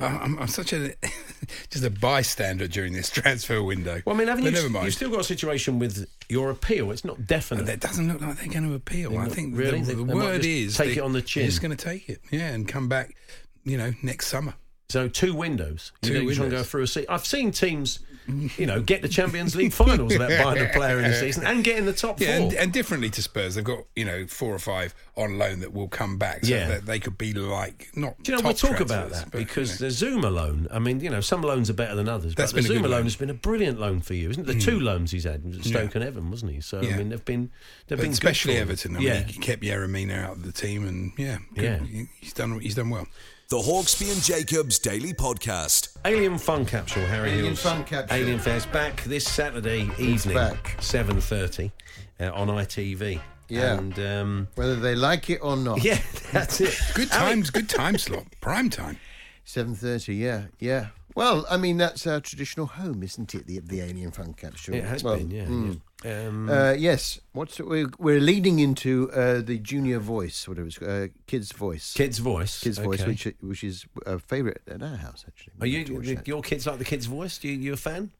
I'm, 0.00 0.16
I'm, 0.18 0.38
I'm 0.40 0.48
such 0.48 0.72
a 0.72 0.92
just 1.70 1.84
a 1.84 1.90
bystander 1.90 2.66
during 2.66 2.94
this 2.94 3.10
transfer 3.10 3.62
window. 3.62 4.02
Well, 4.04 4.16
I 4.16 4.18
mean, 4.18 4.26
haven't 4.26 4.42
But 4.42 4.50
you, 4.50 4.56
never 4.56 4.70
mind. 4.70 4.86
you've 4.86 4.94
still 4.94 5.10
got 5.10 5.20
a 5.20 5.24
situation 5.24 5.78
with 5.78 6.04
your 6.28 6.50
appeal. 6.50 6.90
It's 6.90 7.04
not 7.04 7.28
definite. 7.28 7.66
That 7.66 7.78
doesn't 7.78 8.08
look 8.08 8.20
like 8.20 8.38
they're 8.38 8.48
going 8.48 8.68
to 8.68 8.74
appeal. 8.74 9.16
I 9.16 9.28
think 9.28 9.56
really? 9.56 9.82
the, 9.82 9.94
the 9.94 10.02
word 10.16 10.44
is 10.44 10.76
take 10.76 10.94
they- 10.94 10.96
it 10.96 11.04
on 11.04 11.12
the 11.12 11.20
They're 11.20 11.26
chin. 11.26 11.46
just 11.46 11.62
going 11.62 11.76
to 11.76 11.82
take 11.84 12.08
it, 12.08 12.20
yeah, 12.32 12.48
and 12.48 12.66
come 12.66 12.88
back, 12.88 13.14
you 13.62 13.78
know, 13.78 13.92
next 14.02 14.26
summer. 14.26 14.54
So 14.88 15.06
two 15.06 15.32
windows. 15.32 15.92
You 16.02 16.08
Two 16.08 16.14
know, 16.14 16.20
you're 16.22 16.34
trying 16.34 16.50
to 16.50 16.56
go 16.56 16.62
through 16.64 16.82
a 16.82 16.86
season. 16.88 17.06
I've 17.08 17.24
seen 17.24 17.52
teams, 17.52 18.00
you 18.26 18.66
know, 18.66 18.80
get 18.80 19.02
the 19.02 19.08
Champions 19.08 19.56
League 19.56 19.72
finals 19.72 20.12
without 20.12 20.42
buying 20.42 20.64
a 20.64 20.68
player 20.70 20.98
in 20.98 21.10
the 21.10 21.16
season 21.20 21.46
and 21.46 21.64
get 21.64 21.78
in 21.78 21.86
the 21.86 21.92
top 21.92 22.20
Yeah, 22.20 22.38
four. 22.38 22.46
and, 22.48 22.54
and 22.56 22.72
differently 22.72 23.10
to 23.10 23.22
Spurs, 23.22 23.54
they've 23.54 23.64
got 23.64 23.84
you 23.96 24.04
know 24.04 24.26
four 24.26 24.54
or 24.54 24.58
five 24.58 24.94
on 25.16 25.38
loan 25.38 25.60
that 25.60 25.72
will 25.72 25.88
come 25.88 26.18
back. 26.18 26.44
So 26.44 26.54
Yeah. 26.54 26.68
that 26.68 26.86
they 26.86 26.98
could 26.98 27.18
be 27.18 27.32
like 27.32 27.90
not. 27.94 28.22
Do 28.22 28.32
you 28.32 28.36
know, 28.36 28.42
top 28.42 28.48
we 28.50 28.54
talk 28.54 28.80
about 28.80 29.10
that 29.10 29.30
but, 29.30 29.38
because 29.38 29.80
you 29.80 29.86
know. 29.86 29.90
the 29.90 30.28
Zouma 30.28 30.32
loan. 30.34 30.68
I 30.70 30.78
mean, 30.78 31.00
you 31.00 31.10
know, 31.10 31.20
some 31.20 31.42
loans 31.42 31.70
are 31.70 31.74
better 31.74 31.94
than 31.94 32.08
others, 32.08 32.34
That's 32.34 32.52
but 32.52 32.62
the 32.62 32.68
Zouma 32.68 32.82
loan 32.82 32.90
loan. 32.90 33.04
has 33.04 33.16
been 33.16 33.30
a 33.30 33.34
brilliant 33.34 33.80
loan 33.80 34.00
for 34.00 34.14
you, 34.14 34.30
isn't 34.30 34.42
it? 34.42 34.46
The 34.46 34.54
mm. 34.54 34.64
two 34.64 34.80
loans 34.80 35.10
he's 35.10 35.24
had, 35.24 35.64
Stoke 35.64 35.94
and 35.94 36.04
Everton, 36.04 36.30
wasn't 36.30 36.52
he? 36.52 36.60
So 36.60 36.78
I 36.78 36.96
mean, 36.96 37.10
they've 37.10 37.24
been 37.24 37.50
they've 37.86 37.98
But 37.98 38.04
been 38.04 38.12
especially. 38.12 38.56
Everton. 38.56 38.96
I 38.96 38.98
mean, 38.98 39.08
yeah, 39.08 39.22
he 39.22 39.38
kept 39.38 39.62
Yerry 39.62 39.88
Mina 39.88 40.14
out 40.14 40.32
of 40.32 40.42
the 40.44 40.52
team, 40.52 40.86
and 40.86 41.12
yeah, 41.16 41.38
good. 41.54 41.86
Yeah. 41.90 42.02
He's 42.20 42.32
done. 42.32 42.60
He's 42.60 42.74
done 42.74 42.90
well. 42.90 43.06
The 43.50 43.58
Hawksbee 43.58 44.12
and 44.12 44.22
Jacobs 44.22 44.78
Daily 44.78 45.12
Podcast. 45.12 45.96
Alien 46.04 46.38
Fun 46.38 46.64
Capsule, 46.64 47.04
Harry 47.06 47.30
Alien 47.30 47.44
Hills. 47.46 47.60
Fun 47.62 47.82
Capsule. 47.84 48.16
Alien 48.16 48.38
Fair's 48.38 48.64
back 48.66 49.02
this 49.04 49.24
Saturday 49.28 49.90
evening, 49.98 50.36
back. 50.36 50.76
seven 50.80 51.20
thirty, 51.20 51.72
uh, 52.20 52.30
on 52.32 52.46
ITV. 52.46 53.20
Yeah. 53.48 53.76
and 53.78 53.98
um, 53.98 54.48
Whether 54.54 54.76
they 54.76 54.94
like 54.94 55.30
it 55.30 55.40
or 55.42 55.56
not. 55.56 55.82
yeah, 55.82 55.98
that's 56.32 56.60
it. 56.60 56.78
Good 56.94 57.10
times. 57.10 57.50
good 57.50 57.68
time 57.68 57.98
slot. 57.98 58.26
Prime 58.40 58.70
time. 58.70 58.98
Seven 59.44 59.74
thirty. 59.74 60.14
Yeah, 60.14 60.44
yeah. 60.60 60.86
Well, 61.20 61.44
I 61.50 61.58
mean 61.58 61.76
that's 61.76 62.06
our 62.06 62.18
traditional 62.18 62.64
home, 62.64 63.02
isn't 63.02 63.34
it? 63.34 63.46
The 63.46 63.58
the 63.58 63.82
Alien 63.82 64.10
Fun 64.10 64.32
Capsule. 64.32 64.74
It 64.74 64.84
has 64.84 65.04
Well, 65.04 65.18
been, 65.18 65.30
yeah. 65.30 65.44
mm. 65.44 65.80
yeah. 66.02 66.28
Um, 66.28 66.48
Uh, 66.48 66.72
yes. 66.72 67.20
What's 67.32 67.60
we're, 67.60 67.90
we're 67.98 68.20
leading 68.20 68.58
into 68.58 69.12
uh, 69.12 69.42
the 69.42 69.58
junior 69.58 69.98
voice, 69.98 70.48
whatever 70.48 70.68
it's 70.68 70.80
uh, 70.80 71.08
kids' 71.26 71.52
voice. 71.52 71.92
Kids' 71.92 72.18
voice. 72.20 72.60
Kids' 72.60 72.78
voice, 72.78 73.02
okay. 73.02 73.10
which 73.10 73.28
which 73.42 73.62
is 73.62 73.84
a 74.06 74.18
favourite 74.18 74.62
at 74.66 74.82
our 74.82 74.96
house 74.96 75.26
actually. 75.28 75.52
Are 75.60 75.66
you 75.66 75.78
like 75.80 75.86
to 75.88 75.94
watch 75.94 76.06
that. 76.06 76.26
your 76.28 76.40
kids 76.40 76.66
like 76.66 76.78
the 76.78 76.86
kids' 76.86 77.04
voice? 77.04 77.36
Do 77.36 77.48
you, 77.48 77.58
you 77.58 77.72
a 77.74 77.76
fan? 77.76 78.12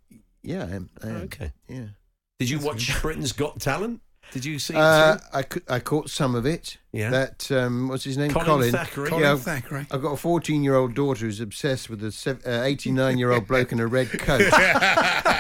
Yeah, 0.43 0.67
I 0.67 0.75
am. 0.77 0.91
I 1.03 1.09
am. 1.09 1.17
Okay. 1.23 1.53
Yeah. 1.69 1.89
Did 2.39 2.51
you 2.51 2.59
watch 2.59 3.01
Britain's 3.01 3.33
Got 3.33 3.61
Talent? 3.61 4.03
Did 4.33 4.45
you 4.45 4.59
see 4.59 4.75
Uh? 4.77 5.17
I, 5.33 5.45
I 5.69 5.81
caught 5.81 6.11
some 6.11 6.35
of 6.35 6.45
it. 6.45 6.77
Yeah. 6.93 7.11
That 7.11 7.53
um, 7.53 7.87
what's 7.89 8.03
his 8.03 8.19
name? 8.19 8.33
Colin 8.33 8.47
Colin. 8.47 8.73
Thackery. 8.73 9.09
Colin 9.09 9.23
Yeah, 9.25 9.35
Thackery. 9.37 9.87
I've 9.93 10.03
got 10.03 10.13
a 10.13 10.17
14 10.17 10.65
year 10.65 10.75
old 10.75 10.95
daughter 10.95 11.25
who's 11.27 11.41
obsessed 11.41 11.89
with 11.89 12.03
a 12.03 12.63
89 12.65 13.17
year 13.17 13.31
old 13.31 13.47
bloke 13.47 13.71
in 13.71 13.79
a 13.79 13.87
red 13.87 14.11
coat. 14.11 14.39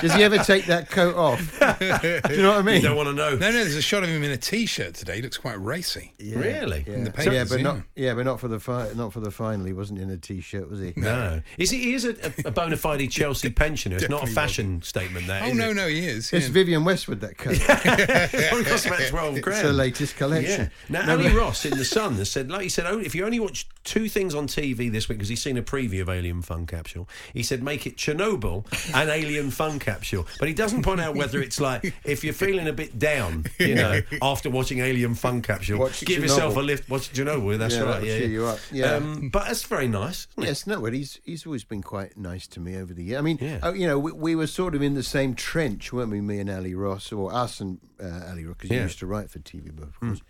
Does 0.01 0.15
he 0.15 0.23
ever 0.23 0.39
take 0.39 0.67
that 0.67 0.89
coat 0.91 1.17
off? 1.17 1.41
Do 1.81 2.35
you 2.35 2.43
know 2.43 2.51
what 2.53 2.59
I 2.59 2.63
mean? 2.63 2.77
You 2.77 2.83
don't 2.89 2.97
want 2.97 3.09
to 3.09 3.15
know. 3.15 3.31
No, 3.31 3.51
no. 3.51 3.53
There's 3.53 3.75
a 3.75 3.83
shot 3.83 4.03
of 4.05 4.09
him 4.09 4.23
in 4.23 4.31
a 4.31 4.37
t-shirt 4.37 4.95
today. 4.95 5.17
He 5.17 5.23
looks 5.23 5.37
quite 5.39 5.61
racy. 5.61 6.15
Really? 6.21 6.85
Yeah, 6.87 6.95
In 6.95 7.05
the 7.05 7.13
yeah, 7.33 7.45
but 7.49 7.57
yeah. 7.59 7.63
not 7.63 7.77
yeah, 7.97 8.15
but 8.15 8.25
not 8.27 8.39
for 8.39 8.49
the 8.49 8.61
fi- 8.61 8.93
not 8.95 9.13
for 9.13 9.21
the 9.21 9.31
final. 9.33 9.67
He 9.67 9.73
wasn't 9.73 9.99
in 9.99 10.09
a 10.11 10.17
t-shirt, 10.17 10.71
was 10.71 10.81
he? 10.81 10.93
No. 10.97 11.43
Is 11.59 11.71
he, 11.71 11.79
he 11.81 11.95
is 11.95 12.05
a, 12.05 12.15
a 12.45 12.51
bona 12.53 12.77
fide 12.77 13.11
Chelsea 13.11 13.51
pensioner. 13.51 13.97
It's 13.97 14.09
not 14.09 14.19
a 14.23 14.27
Definitely 14.27 14.35
fashion 14.35 14.83
statement, 14.83 15.27
There. 15.27 15.43
Oh 15.43 15.49
is 15.49 15.57
no, 15.57 15.71
it? 15.71 15.75
no, 15.75 15.89
he 15.89 16.07
is. 16.07 16.33
It's. 16.33 16.47
Vivienne 16.47 16.85
Westwood 16.85 17.21
that 17.23 17.37
coat. 17.39 17.57
It 17.59 18.53
only 18.53 18.65
costs 18.65 18.87
about 18.87 19.01
12 19.01 19.37
it's 19.39 19.63
the 19.63 19.73
latest 19.73 20.15
Yeah. 20.15 20.19
collection. 20.19 20.71
Now, 20.89 21.07
No, 21.07 21.13
Ally 21.15 21.23
but- 21.25 21.35
Ross 21.41 21.65
in 21.65 21.77
The 21.79 21.85
Sun 21.87 22.15
has 22.17 22.31
said, 22.31 22.51
like 22.51 22.63
he 22.63 22.69
said, 22.69 22.85
only, 22.87 23.07
if 23.07 23.15
you 23.15 23.25
only 23.25 23.41
watch 23.41 23.67
two 23.83 24.09
things 24.11 24.35
on 24.35 24.47
TV 24.47 24.93
this 24.93 25.09
week, 25.09 25.17
because 25.19 25.31
he's 25.31 25.41
seen 25.43 25.57
a 25.57 25.63
preview 25.63 26.03
of 26.03 26.11
Alien 26.11 26.43
Fun 26.43 26.67
Capsule, 26.67 27.09
he 27.33 27.43
said, 27.43 27.63
make 27.63 27.87
it 27.87 27.97
Chernobyl 27.97 28.67
and 28.95 29.09
Alien 29.09 29.51
Fun 29.51 29.79
Capsule. 29.79 30.27
But 30.39 30.49
he 30.49 30.55
doesn't 30.55 30.83
point 30.83 31.01
out 31.01 31.15
whether 31.17 31.41
it's 31.41 31.59
like, 31.59 31.95
if 32.05 32.23
you're 32.25 32.35
feeling 32.35 32.69
a 32.69 32.73
bit 32.75 32.99
down, 32.99 33.47
you 33.59 33.75
know, 33.75 34.01
after 34.21 34.51
watching 34.51 34.81
Alien 34.81 35.15
Fun 35.15 35.41
Capsule, 35.41 35.79
Watch 35.79 36.05
give 36.05 36.23
yourself 36.23 36.57
a 36.57 36.61
Chernobyl. 36.61 36.67
lift. 36.67 36.91
Watch 36.91 37.13
Chernobyl, 37.13 37.59
that's 37.59 37.75
Yeah, 37.75 37.81
right. 37.83 38.05
Yeah, 38.05 38.17
yeah. 38.17 38.27
you 38.27 38.45
up. 38.45 38.59
Yeah. 38.71 38.95
Um, 38.97 39.31
but 39.31 39.47
that's 39.47 39.63
very 39.63 39.89
nice. 39.89 40.27
Yes, 40.37 40.67
no, 40.67 40.81
but 40.83 40.93
he's 40.93 41.21
he's 41.25 41.47
always 41.47 41.65
been 41.65 41.83
quite 41.83 42.19
nice 42.19 42.47
to 42.49 42.61
me 42.61 42.77
over 42.77 42.93
the 42.93 43.03
year. 43.03 43.19
I 43.19 43.23
mean, 43.23 43.39
Yeah. 43.41 43.61
uh, 43.63 43.73
you 43.73 43.87
know, 43.87 43.99
we, 43.99 44.13
we 44.13 44.35
were 44.35 44.47
sort 44.47 44.75
of 44.75 44.83
in 44.83 44.93
the 44.95 45.03
same 45.03 45.35
trench, 45.35 45.91
weren't 45.93 46.11
we? 46.11 46.21
Me 46.21 46.39
and 46.39 46.51
Ally 46.51 46.75
Ross, 46.75 47.13
or 47.13 47.33
us 47.33 47.61
and 47.61 47.79
uh, 47.99 48.05
Ally 48.29 48.45
Ross, 48.45 48.57
because 48.59 48.71
he 48.71 48.77
used 48.77 48.99
to 48.99 49.07
write 49.07 49.31
for 49.31 49.39
TV, 49.39 49.71
but 49.75 49.85
of 49.89 49.99
course, 50.01 50.21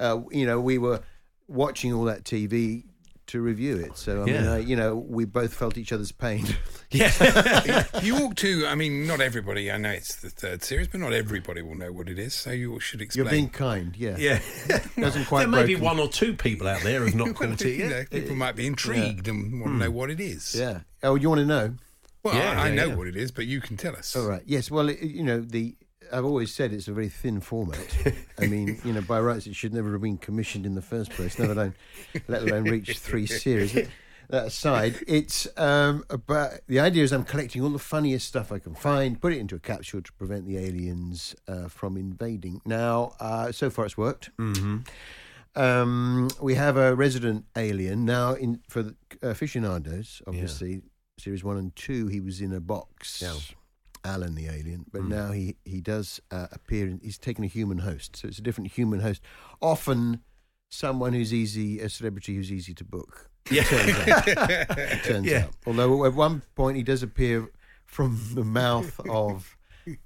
uh, 0.00 0.20
you 0.32 0.46
know, 0.46 0.60
we 0.60 0.78
were 0.78 1.00
watching 1.46 1.92
all 1.92 2.04
that 2.04 2.24
TV 2.24 2.84
to 3.28 3.40
review 3.40 3.76
it. 3.76 3.96
So 3.96 4.22
I 4.22 4.24
mean, 4.24 4.34
Yeah. 4.34 4.52
I, 4.54 4.58
you 4.58 4.74
know, 4.74 4.96
we 4.96 5.24
both 5.24 5.54
felt 5.54 5.78
each 5.78 5.92
other's 5.92 6.10
pain. 6.12 6.44
Yeah. 6.92 7.84
you 8.02 8.18
walk 8.18 8.34
to. 8.38 8.66
I 8.66 8.74
mean, 8.74 9.06
not 9.06 9.20
everybody. 9.20 9.70
I 9.70 9.76
know 9.76 9.90
it's 9.90 10.16
the 10.16 10.28
third 10.28 10.64
series, 10.64 10.88
but 10.88 10.98
not 10.98 11.12
everybody 11.12 11.62
will 11.62 11.76
know 11.76 11.92
what 11.92 12.08
it 12.08 12.18
is. 12.18 12.34
So 12.34 12.50
you 12.50 12.80
should 12.80 13.00
explain. 13.00 13.26
You're 13.26 13.30
being 13.30 13.48
kind, 13.48 13.96
yeah. 13.96 14.16
yeah. 14.18 14.40
Doesn't 14.98 15.26
quite 15.26 15.42
there 15.42 15.48
may 15.60 15.66
be 15.66 15.76
one 15.76 16.00
or 16.00 16.08
two 16.08 16.34
people 16.34 16.66
out 16.66 16.82
there 16.82 16.98
who've 17.04 17.14
not 17.14 17.26
Well, 17.26 17.50
caught 17.50 17.62
it 17.62 17.78
you 17.78 17.88
know, 17.88 17.98
yet. 17.98 18.10
people 18.10 18.34
might 18.34 18.56
be 18.56 18.66
intrigued 18.66 19.28
and 19.28 19.60
want 19.60 19.74
to 19.74 19.78
know 19.84 19.90
what 19.92 20.10
it 20.10 20.18
is. 20.18 20.56
Yeah. 20.58 20.80
Oh, 21.04 21.14
you 21.14 21.28
want 21.28 21.38
to 21.42 21.46
know? 21.46 21.74
Well, 22.24 22.34
Yeah, 22.34 22.60
I, 22.60 22.64
I 22.64 22.68
yeah, 22.70 22.74
know 22.74 22.86
yeah. 22.88 22.94
what 22.96 23.06
it 23.06 23.14
is, 23.14 23.30
but 23.30 23.46
you 23.46 23.60
can 23.60 23.76
tell 23.76 23.94
us. 23.94 24.16
All 24.16 24.26
right. 24.26 24.42
Yes. 24.46 24.68
Well, 24.68 24.88
it, 24.88 24.98
you 25.00 25.22
know, 25.22 25.40
the 25.40 25.76
I've 26.12 26.24
always 26.24 26.52
said 26.52 26.72
it's 26.72 26.88
a 26.88 26.92
very 26.92 27.08
thin 27.08 27.40
format. 27.40 28.14
I 28.38 28.46
mean, 28.46 28.80
you 28.84 28.92
know, 28.92 29.00
by 29.02 29.20
rights, 29.20 29.46
it 29.46 29.54
should 29.54 29.74
never 29.74 29.92
have 29.92 30.00
been 30.00 30.18
commissioned 30.18 30.66
in 30.66 30.74
the 30.74 30.82
first 30.82 31.10
place. 31.10 31.38
Let 31.38 31.50
alone, 31.50 31.74
let 32.28 32.42
alone 32.42 32.64
reach 32.64 32.98
three 32.98 33.26
series. 33.26 33.74
That 34.28 34.46
aside, 34.46 34.94
it's 35.08 35.48
um, 35.56 36.04
about 36.08 36.60
the 36.68 36.78
idea 36.78 37.02
is 37.02 37.12
I'm 37.12 37.24
collecting 37.24 37.62
all 37.62 37.70
the 37.70 37.80
funniest 37.80 38.28
stuff 38.28 38.52
I 38.52 38.60
can 38.60 38.76
find, 38.76 39.20
put 39.20 39.32
it 39.32 39.38
into 39.38 39.56
a 39.56 39.58
capsule 39.58 40.02
to 40.02 40.12
prevent 40.12 40.46
the 40.46 40.56
aliens 40.56 41.34
uh, 41.48 41.66
from 41.66 41.96
invading. 41.96 42.60
Now, 42.64 43.14
uh, 43.18 43.50
so 43.50 43.70
far 43.70 43.86
it's 43.86 43.98
worked. 43.98 44.30
Mm-hmm. 44.36 44.78
Um, 45.60 46.30
we 46.40 46.54
have 46.54 46.76
a 46.76 46.94
resident 46.94 47.46
alien 47.56 48.04
now. 48.04 48.34
In 48.34 48.60
for 48.68 48.84
the 48.84 48.94
aficionados, 49.20 50.22
obviously, 50.28 50.82
series 51.18 51.42
one 51.42 51.56
and 51.56 51.74
two, 51.74 52.06
he 52.06 52.20
was 52.20 52.40
in 52.40 52.52
a 52.52 52.60
box. 52.60 53.20
Yeah. 53.20 53.34
Alan 54.04 54.34
the 54.34 54.46
alien, 54.46 54.84
but 54.92 55.04
now 55.04 55.32
he 55.32 55.56
he 55.64 55.80
does 55.80 56.20
uh, 56.30 56.46
appear. 56.52 56.86
In, 56.86 57.00
he's 57.02 57.18
taken 57.18 57.44
a 57.44 57.48
human 57.48 57.78
host, 57.78 58.16
so 58.16 58.28
it's 58.28 58.38
a 58.38 58.42
different 58.42 58.72
human 58.72 59.00
host. 59.00 59.22
Often, 59.60 60.20
someone 60.70 61.12
who's 61.12 61.32
easy, 61.34 61.80
a 61.80 61.88
celebrity 61.88 62.34
who's 62.34 62.50
easy 62.52 62.74
to 62.74 62.84
book. 62.84 63.28
Yeah. 63.50 63.64
turns 63.64 63.90
out. 64.08 64.26
It 64.78 65.04
turns 65.04 65.26
Yeah. 65.26 65.44
out. 65.46 65.50
Although 65.66 66.04
at 66.04 66.14
one 66.14 66.42
point 66.54 66.76
he 66.76 66.82
does 66.82 67.02
appear 67.02 67.50
from 67.84 68.20
the 68.34 68.44
mouth 68.44 68.98
of 69.08 69.56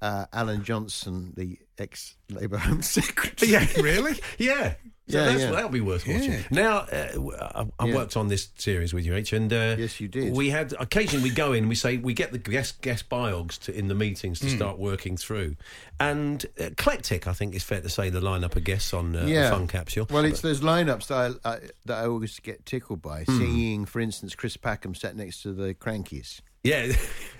uh, 0.01 0.25
Alan 0.33 0.63
Johnson, 0.63 1.33
the 1.35 1.59
ex 1.77 2.15
Labour 2.29 2.57
Home 2.57 2.81
Secretary. 2.83 3.51
Yeah. 3.51 3.67
Really? 3.81 4.19
Yeah. 4.37 4.75
So 5.07 5.19
Yeah, 5.19 5.25
that's, 5.25 5.41
yeah. 5.41 5.51
that'll 5.51 5.69
be 5.69 5.81
worth 5.81 6.07
watching. 6.07 6.31
Yeah. 6.31 6.41
Now, 6.49 6.77
uh, 6.77 7.65
I, 7.79 7.85
I 7.85 7.93
worked 7.93 8.17
on 8.17 8.27
this 8.27 8.49
series 8.57 8.91
with 8.91 9.05
you, 9.05 9.13
H, 9.13 9.33
and 9.33 9.53
uh, 9.53 9.75
Yes, 9.77 10.01
you 10.01 10.07
did. 10.07 10.35
We 10.35 10.49
had 10.49 10.73
occasionally 10.79 11.29
we 11.29 11.35
go 11.35 11.53
in, 11.53 11.59
and 11.59 11.69
we 11.69 11.75
say 11.75 11.97
we 11.97 12.15
get 12.15 12.31
the 12.31 12.39
guest 12.39 12.81
guest 12.81 13.07
biogs 13.07 13.59
to, 13.65 13.77
in 13.77 13.87
the 13.87 13.93
meetings 13.93 14.39
to 14.39 14.49
start 14.49 14.79
working 14.79 15.15
through, 15.15 15.57
and 15.99 16.43
uh, 16.59 16.65
eclectic. 16.65 17.27
I 17.27 17.33
think 17.33 17.53
it's 17.53 17.63
fair 17.63 17.81
to 17.81 17.89
say 17.89 18.09
the 18.09 18.19
lineup 18.19 18.55
of 18.55 18.63
guests 18.63 18.95
on 18.95 19.15
uh, 19.15 19.25
yeah. 19.27 19.43
the 19.43 19.55
Fun 19.55 19.67
Capsule. 19.67 20.07
Well, 20.09 20.25
it's 20.25 20.41
those 20.41 20.61
lineups 20.61 21.07
that 21.07 21.37
I, 21.45 21.49
I 21.51 21.59
that 21.85 22.03
I 22.03 22.07
always 22.07 22.39
get 22.39 22.65
tickled 22.65 23.03
by. 23.03 23.25
Hmm. 23.25 23.37
Seeing, 23.37 23.85
for 23.85 23.99
instance, 23.99 24.33
Chris 24.33 24.57
Packham 24.57 24.95
sat 24.95 25.15
next 25.15 25.43
to 25.43 25.53
the 25.53 25.75
Crankies. 25.75 26.41
Yeah, 26.65 26.91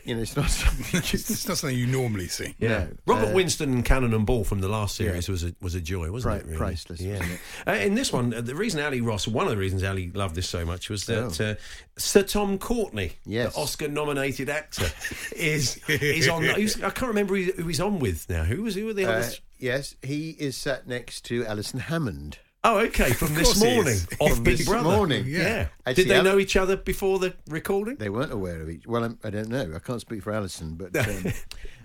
You 0.05 0.13
know, 0.13 0.21
it's 0.21 0.35
not 0.35 0.51
something. 0.51 0.85
it's 1.03 1.47
not 1.47 1.57
something 1.57 1.75
you 1.75 1.87
normally 1.87 2.27
see. 2.27 2.53
yeah. 2.59 2.69
No, 2.69 2.87
Robert 3.07 3.29
uh, 3.31 3.33
Winston 3.33 3.73
and 3.73 3.83
Cannon 3.83 4.13
and 4.13 4.23
Ball 4.23 4.43
from 4.43 4.61
the 4.61 4.67
last 4.69 4.93
series 4.95 5.27
was 5.27 5.43
a 5.43 5.55
was 5.61 5.73
a 5.73 5.81
joy, 5.81 6.11
wasn't 6.11 6.35
it? 6.35 6.45
Really? 6.45 6.57
priceless, 6.57 7.01
Yeah. 7.01 7.13
wasn't 7.17 7.31
it? 7.31 7.39
Uh, 7.67 7.71
in 7.87 7.95
this 7.95 8.13
one, 8.13 8.31
uh, 8.31 8.41
the 8.41 8.53
reason 8.53 8.79
Ally 8.81 8.99
Ross, 8.99 9.27
one 9.27 9.45
of 9.47 9.49
the 9.51 9.57
reasons 9.57 9.81
Ally 9.81 10.09
loved 10.13 10.35
this 10.35 10.47
so 10.47 10.63
much 10.63 10.91
was 10.91 11.05
that 11.07 11.41
Oh. 11.41 11.45
uh, 11.45 11.55
Sir 11.97 12.21
Tom 12.21 12.59
Courtenay, 12.59 13.13
Yes. 13.25 13.55
the 13.55 13.59
Oscar-nominated 13.61 14.47
actor, 14.47 14.91
is 15.35 15.79
is 15.89 16.27
on. 16.29 16.43
Who's, 16.43 16.75
I 16.83 16.91
can't 16.91 17.09
remember 17.09 17.35
who 17.35 17.51
who 17.53 17.67
he's 17.67 17.81
on 17.81 17.97
with 17.97 18.29
now. 18.29 18.43
Who 18.43 18.61
was 18.61 18.75
who 18.75 18.85
were 18.85 18.93
the 18.93 19.05
Uh, 19.07 19.11
others? 19.13 19.41
yes, 19.57 19.95
he 20.03 20.35
is 20.37 20.55
sat 20.55 20.87
next 20.87 21.25
to 21.25 21.43
Alison 21.47 21.79
Hammond. 21.79 22.37
Oh, 22.67 22.79
okay, 22.79 23.13
from 23.13 23.35
this 23.35 23.61
morning 23.61 23.99
off 24.19 24.41
Big 24.41 24.57
this 24.57 24.67
Brother. 24.67 24.89
morning, 24.89 25.25
yeah. 25.27 25.67
yeah. 25.85 25.93
Did 25.93 26.07
they 26.07 26.23
know 26.23 26.39
each 26.39 26.55
other 26.55 26.75
before 26.75 27.19
the 27.19 27.35
recording? 27.47 27.97
They 27.97 28.09
weren't 28.09 28.31
aware 28.31 28.59
of 28.59 28.71
each. 28.71 28.87
Well, 28.87 29.03
I'm, 29.03 29.19
I 29.23 29.29
don't 29.29 29.49
know. 29.49 29.71
I 29.75 29.77
can't 29.77 30.01
speak 30.01 30.23
for 30.23 30.33
Ally 30.33 30.47
Ross, 30.47 30.75
but 30.75 30.95
um, 31.07 31.31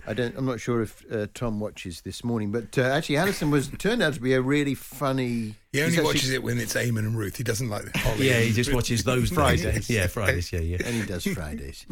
I 0.07 0.15
don't. 0.15 0.37
I'm 0.37 0.47
not 0.47 0.61
sure 0.61 0.83
if 0.83 1.05
uh, 1.13 1.27
Tom 1.35 1.61
watches 1.61 2.01
this 2.03 2.23
morning. 2.25 2.53
But 2.53 2.77
uh, 2.79 2.83
actually, 2.83 3.17
Ally 3.19 3.29
Ross 3.31 3.43
was 3.43 3.69
turned 3.79 4.03
out 4.03 4.15
to 4.15 4.21
be 4.21 4.33
a 4.35 4.41
really 4.43 4.75
funny. 4.75 5.55
He 5.73 5.81
only 5.83 5.93
actually- 5.93 6.05
watches 6.05 6.31
it 6.31 6.43
when 6.43 6.59
it's 6.59 6.75
Eamonn 6.75 6.99
and 7.01 7.17
Ruth. 7.17 7.37
He 7.37 7.45
doesn't 7.45 7.69
like 7.69 7.95
Holly. 7.97 8.27
Yeah, 8.31 8.41
he 8.41 8.53
just 8.53 8.73
watches 8.75 9.05
those 9.05 9.31
Fridays. 9.33 9.89
Yeah, 9.89 10.09
Fridays. 10.09 10.53
Yeah, 10.53 10.59
yeah. 10.61 10.79
and 10.85 10.95
he 10.97 11.07
does 11.07 11.25
Fridays. 11.25 11.87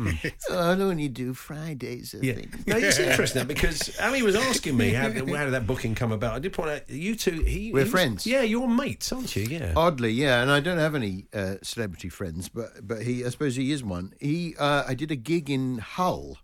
oh, 0.51 0.73
I 0.73 0.75
don't 0.75 0.99
you 0.99 1.09
do 1.09 1.33
Fridays. 1.33 2.13
I 2.13 2.25
Yeah. 2.25 2.33
think. 2.35 2.67
No, 2.67 2.77
it's 2.77 2.99
interesting 2.99 3.47
because 3.47 3.97
Ally 4.01 4.23
was 4.23 4.35
asking 4.35 4.77
me 4.77 4.91
how, 4.91 5.05
how 5.05 5.11
did 5.45 5.53
that 5.53 5.67
booking 5.69 5.95
come 5.95 6.11
about. 6.11 6.35
I 6.35 6.39
did 6.41 6.53
point 6.53 6.71
out 6.71 6.91
you 6.91 7.15
two. 7.15 7.43
He, 7.43 7.71
We're 7.73 7.81
he 7.81 7.85
was- 7.85 7.91
friends. 7.91 8.27
Yeah, 8.27 8.43
you're 8.43 8.67
mates, 8.67 9.13
aren't 9.13 9.37
you? 9.37 9.45
Yeah. 9.45 9.75
Oddly, 9.77 10.11
yeah, 10.11 10.43
and 10.43 10.51
I 10.51 10.59
don't 10.59 10.79
have 10.79 10.97
any 10.97 11.27
uh, 11.33 11.57
celebrity 11.63 12.09
friends, 12.09 12.49
but 12.49 12.87
but 12.87 13.03
he, 13.03 13.25
I 13.25 13.29
suppose 13.29 13.55
he 13.55 13.71
is 13.71 13.85
one. 13.85 14.13
He, 14.19 14.57
uh, 14.59 14.83
I 14.89 14.95
did 14.95 15.13
a 15.13 15.17
gig 15.17 15.51
in 15.51 15.79
Hull. 15.79 16.39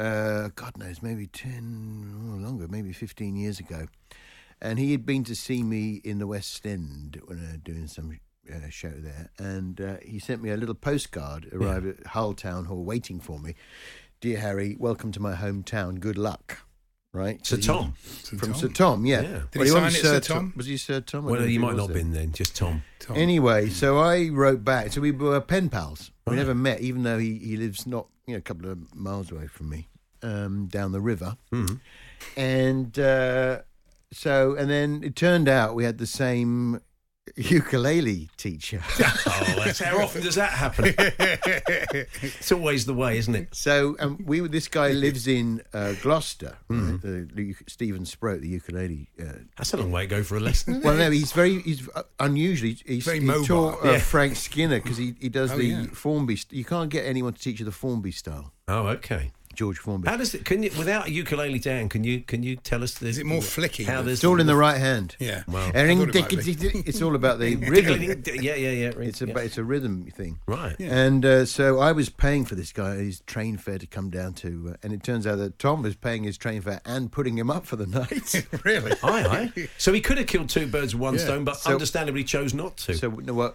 Uh, 0.00 0.48
God 0.54 0.78
knows, 0.78 1.02
maybe 1.02 1.26
ten 1.26 2.14
or 2.32 2.40
longer, 2.40 2.66
maybe 2.68 2.92
fifteen 2.92 3.36
years 3.36 3.60
ago, 3.60 3.86
and 4.62 4.78
he 4.78 4.92
had 4.92 5.04
been 5.04 5.24
to 5.24 5.34
see 5.34 5.62
me 5.62 6.00
in 6.04 6.18
the 6.18 6.26
West 6.26 6.66
End 6.66 7.20
when 7.26 7.38
I 7.38 7.52
was 7.52 7.58
doing 7.62 7.86
some 7.86 8.18
uh, 8.50 8.68
show 8.70 8.88
there, 8.90 9.30
and 9.38 9.78
uh, 9.80 9.96
he 10.02 10.18
sent 10.18 10.42
me 10.42 10.50
a 10.50 10.56
little 10.56 10.74
postcard. 10.74 11.48
Arrived 11.52 11.86
at 11.86 12.06
Hull 12.06 12.32
Town 12.32 12.64
Hall, 12.64 12.82
waiting 12.82 13.20
for 13.20 13.38
me. 13.38 13.54
Dear 14.22 14.38
Harry, 14.38 14.74
welcome 14.78 15.12
to 15.12 15.20
my 15.20 15.34
hometown. 15.34 16.00
Good 16.00 16.16
luck. 16.18 16.60
Right, 17.12 17.44
Sir 17.44 17.56
he- 17.56 17.62
Tom. 17.62 17.92
from 18.38 18.54
Sir 18.54 18.68
Tom, 18.68 19.04
yeah. 19.04 19.20
Yeah. 19.22 19.28
Did 19.50 19.56
Well, 19.56 19.64
he 19.66 19.72
wasn't 19.72 19.92
sign 19.92 20.14
it, 20.14 20.24
Sir 20.24 20.32
Tom? 20.34 20.52
Was 20.56 20.66
he 20.66 20.76
Sir 20.76 21.00
Tom? 21.00 21.24
Well, 21.24 21.42
you 21.42 21.48
he 21.48 21.58
might 21.58 21.74
not 21.74 21.88
have 21.88 21.92
been 21.94 22.12
then, 22.12 22.30
just 22.32 22.54
Tom. 22.54 22.84
Tom. 23.00 23.16
Anyway, 23.16 23.68
so 23.68 23.98
I 23.98 24.28
wrote 24.28 24.62
back. 24.64 24.92
So 24.92 25.00
we 25.00 25.10
were 25.10 25.40
pen 25.40 25.68
pals. 25.70 26.12
We 26.28 26.36
never 26.36 26.54
met, 26.54 26.80
even 26.80 27.02
though 27.02 27.18
he, 27.18 27.36
he 27.38 27.56
lives 27.56 27.84
not 27.86 28.06
you 28.28 28.34
know 28.34 28.38
a 28.38 28.42
couple 28.42 28.70
of 28.70 28.94
miles 28.94 29.32
away 29.32 29.48
from 29.48 29.68
me, 29.70 29.88
um, 30.22 30.66
down 30.66 30.92
the 30.92 31.00
river. 31.00 31.36
Mhm. 31.52 31.80
And 32.36 32.98
uh, 32.98 33.60
so, 34.12 34.54
and 34.54 34.68
then 34.70 35.02
it 35.02 35.16
turned 35.16 35.48
out 35.48 35.74
we 35.74 35.84
had 35.84 35.98
the 35.98 36.06
same 36.06 36.80
ukulele 37.36 38.28
teacher. 38.36 38.82
Oh, 39.42 39.64
that's, 39.64 39.78
how 39.80 40.02
often 40.02 40.22
does 40.22 40.34
that 40.36 40.50
happen? 40.50 40.94
it's 42.22 42.50
always 42.52 42.86
the 42.86 42.94
way, 42.94 43.18
isn't 43.18 43.34
it? 43.34 43.48
so, 43.54 43.96
um, 43.98 44.22
we 44.26 44.40
this 44.40 44.68
guy 44.68 44.90
lives 44.90 45.26
in 45.26 45.62
uh, 45.72 45.92
Gloucester. 46.02 46.56
Mm-hmm. 46.70 46.90
right? 46.90 47.00
The, 47.02 47.34
the, 47.34 47.54
Stephen 47.66 48.04
Sproat, 48.04 48.40
the 48.42 48.48
ukulele 48.48 49.08
uh, 49.20 49.24
That's 49.56 49.72
a 49.74 49.76
long 49.76 49.90
way 49.92 50.02
to 50.02 50.08
go 50.08 50.22
for 50.22 50.36
a 50.36 50.40
lesson. 50.40 50.80
Well, 50.82 50.96
no, 50.96 51.10
he's 51.10 51.32
very 51.32 51.60
he's 51.62 51.88
uh, 51.94 52.02
unusually 52.18 52.78
he's 52.86 53.04
Very 53.04 53.20
he 53.20 53.24
mobile. 53.26 53.44
taught 53.46 53.84
uh, 53.84 53.92
Yeah. 53.92 53.98
Frank 53.98 54.36
Skinner 54.36 54.80
because 54.80 54.96
he, 54.98 55.14
he 55.20 55.28
does 55.28 55.52
Oh, 55.52 55.56
the 55.58 55.64
yeah. 55.64 55.86
Formby. 55.92 56.36
St- 56.36 56.52
you 56.52 56.64
can't 56.64 56.90
get 56.90 57.04
anyone 57.06 57.32
to 57.34 57.40
teach 57.40 57.58
you 57.60 57.64
the 57.64 57.72
Formby 57.72 58.12
style. 58.12 58.52
Oh, 58.68 58.86
okay. 58.88 59.32
George 59.54 59.78
Formby. 59.78 60.08
How 60.08 60.16
does 60.16 60.34
it? 60.34 60.44
Can 60.44 60.62
you, 60.62 60.70
without 60.78 61.08
a 61.08 61.10
ukulele 61.10 61.58
down, 61.58 61.88
can 61.88 62.04
you 62.04 62.20
can 62.20 62.42
you 62.42 62.56
tell 62.56 62.82
us? 62.82 62.94
The, 62.94 63.08
Is 63.08 63.18
it 63.18 63.26
more 63.26 63.40
flicky? 63.40 63.84
How 63.84 64.00
there's 64.02 64.18
It's 64.18 64.24
all 64.24 64.40
in 64.40 64.46
the 64.46 64.56
right 64.56 64.78
hand. 64.78 65.16
Yeah. 65.18 65.42
Well, 65.48 65.66
I 65.68 65.72
Ering 65.72 65.98
thought 65.98 66.14
it 66.16 66.20
might 66.20 66.28
be. 66.30 66.36
dickety- 66.54 66.86
It's 66.88 67.02
all 67.02 67.14
about 67.14 67.38
the 67.40 67.56
rhythm. 67.68 68.02
Yeah, 68.42 68.54
yeah, 68.54 68.70
yeah. 68.70 68.92
It's 68.98 69.20
a 69.22 69.26
yeah. 69.26 69.38
it's 69.38 69.58
a 69.58 69.64
rhythm 69.64 70.04
thing. 70.16 70.38
right. 70.46 70.76
And 70.78 71.24
uh, 71.26 71.44
so 71.44 71.78
I 71.80 71.92
was 71.92 72.08
paying 72.08 72.44
for 72.44 72.54
this 72.54 72.72
guy 72.72 72.96
his 72.96 73.20
train 73.22 73.56
fare 73.58 73.78
to 73.78 73.86
come 73.86 74.08
down 74.10 74.34
to, 74.34 74.70
uh, 74.72 74.76
and 74.82 74.92
it 74.92 75.02
turns 75.02 75.26
out 75.26 75.38
that 75.38 75.58
Tom 75.58 75.82
was 75.82 75.96
paying 75.96 76.22
his 76.24 76.38
train 76.38 76.62
fare 76.62 76.80
and 76.86 77.10
putting 77.12 77.36
him 77.36 77.50
up 77.50 77.66
for 77.66 77.76
the 77.76 77.86
night. 77.86 78.46
really? 78.64 78.92
Aye, 79.02 79.50
aye. 79.56 79.68
So 79.78 79.92
he 79.92 80.00
could 80.00 80.18
have 80.18 80.26
killed 80.26 80.48
two 80.48 80.66
birds 80.66 80.94
with 80.94 81.02
one 81.02 81.14
Yeah. 81.14 81.20
stone, 81.20 81.44
but 81.44 81.56
So- 81.56 81.72
understandably 81.72 82.24
chose 82.24 82.54
not 82.54 82.76
to. 82.78 82.94
so 82.94 83.08
no, 83.10 83.34
well, 83.34 83.54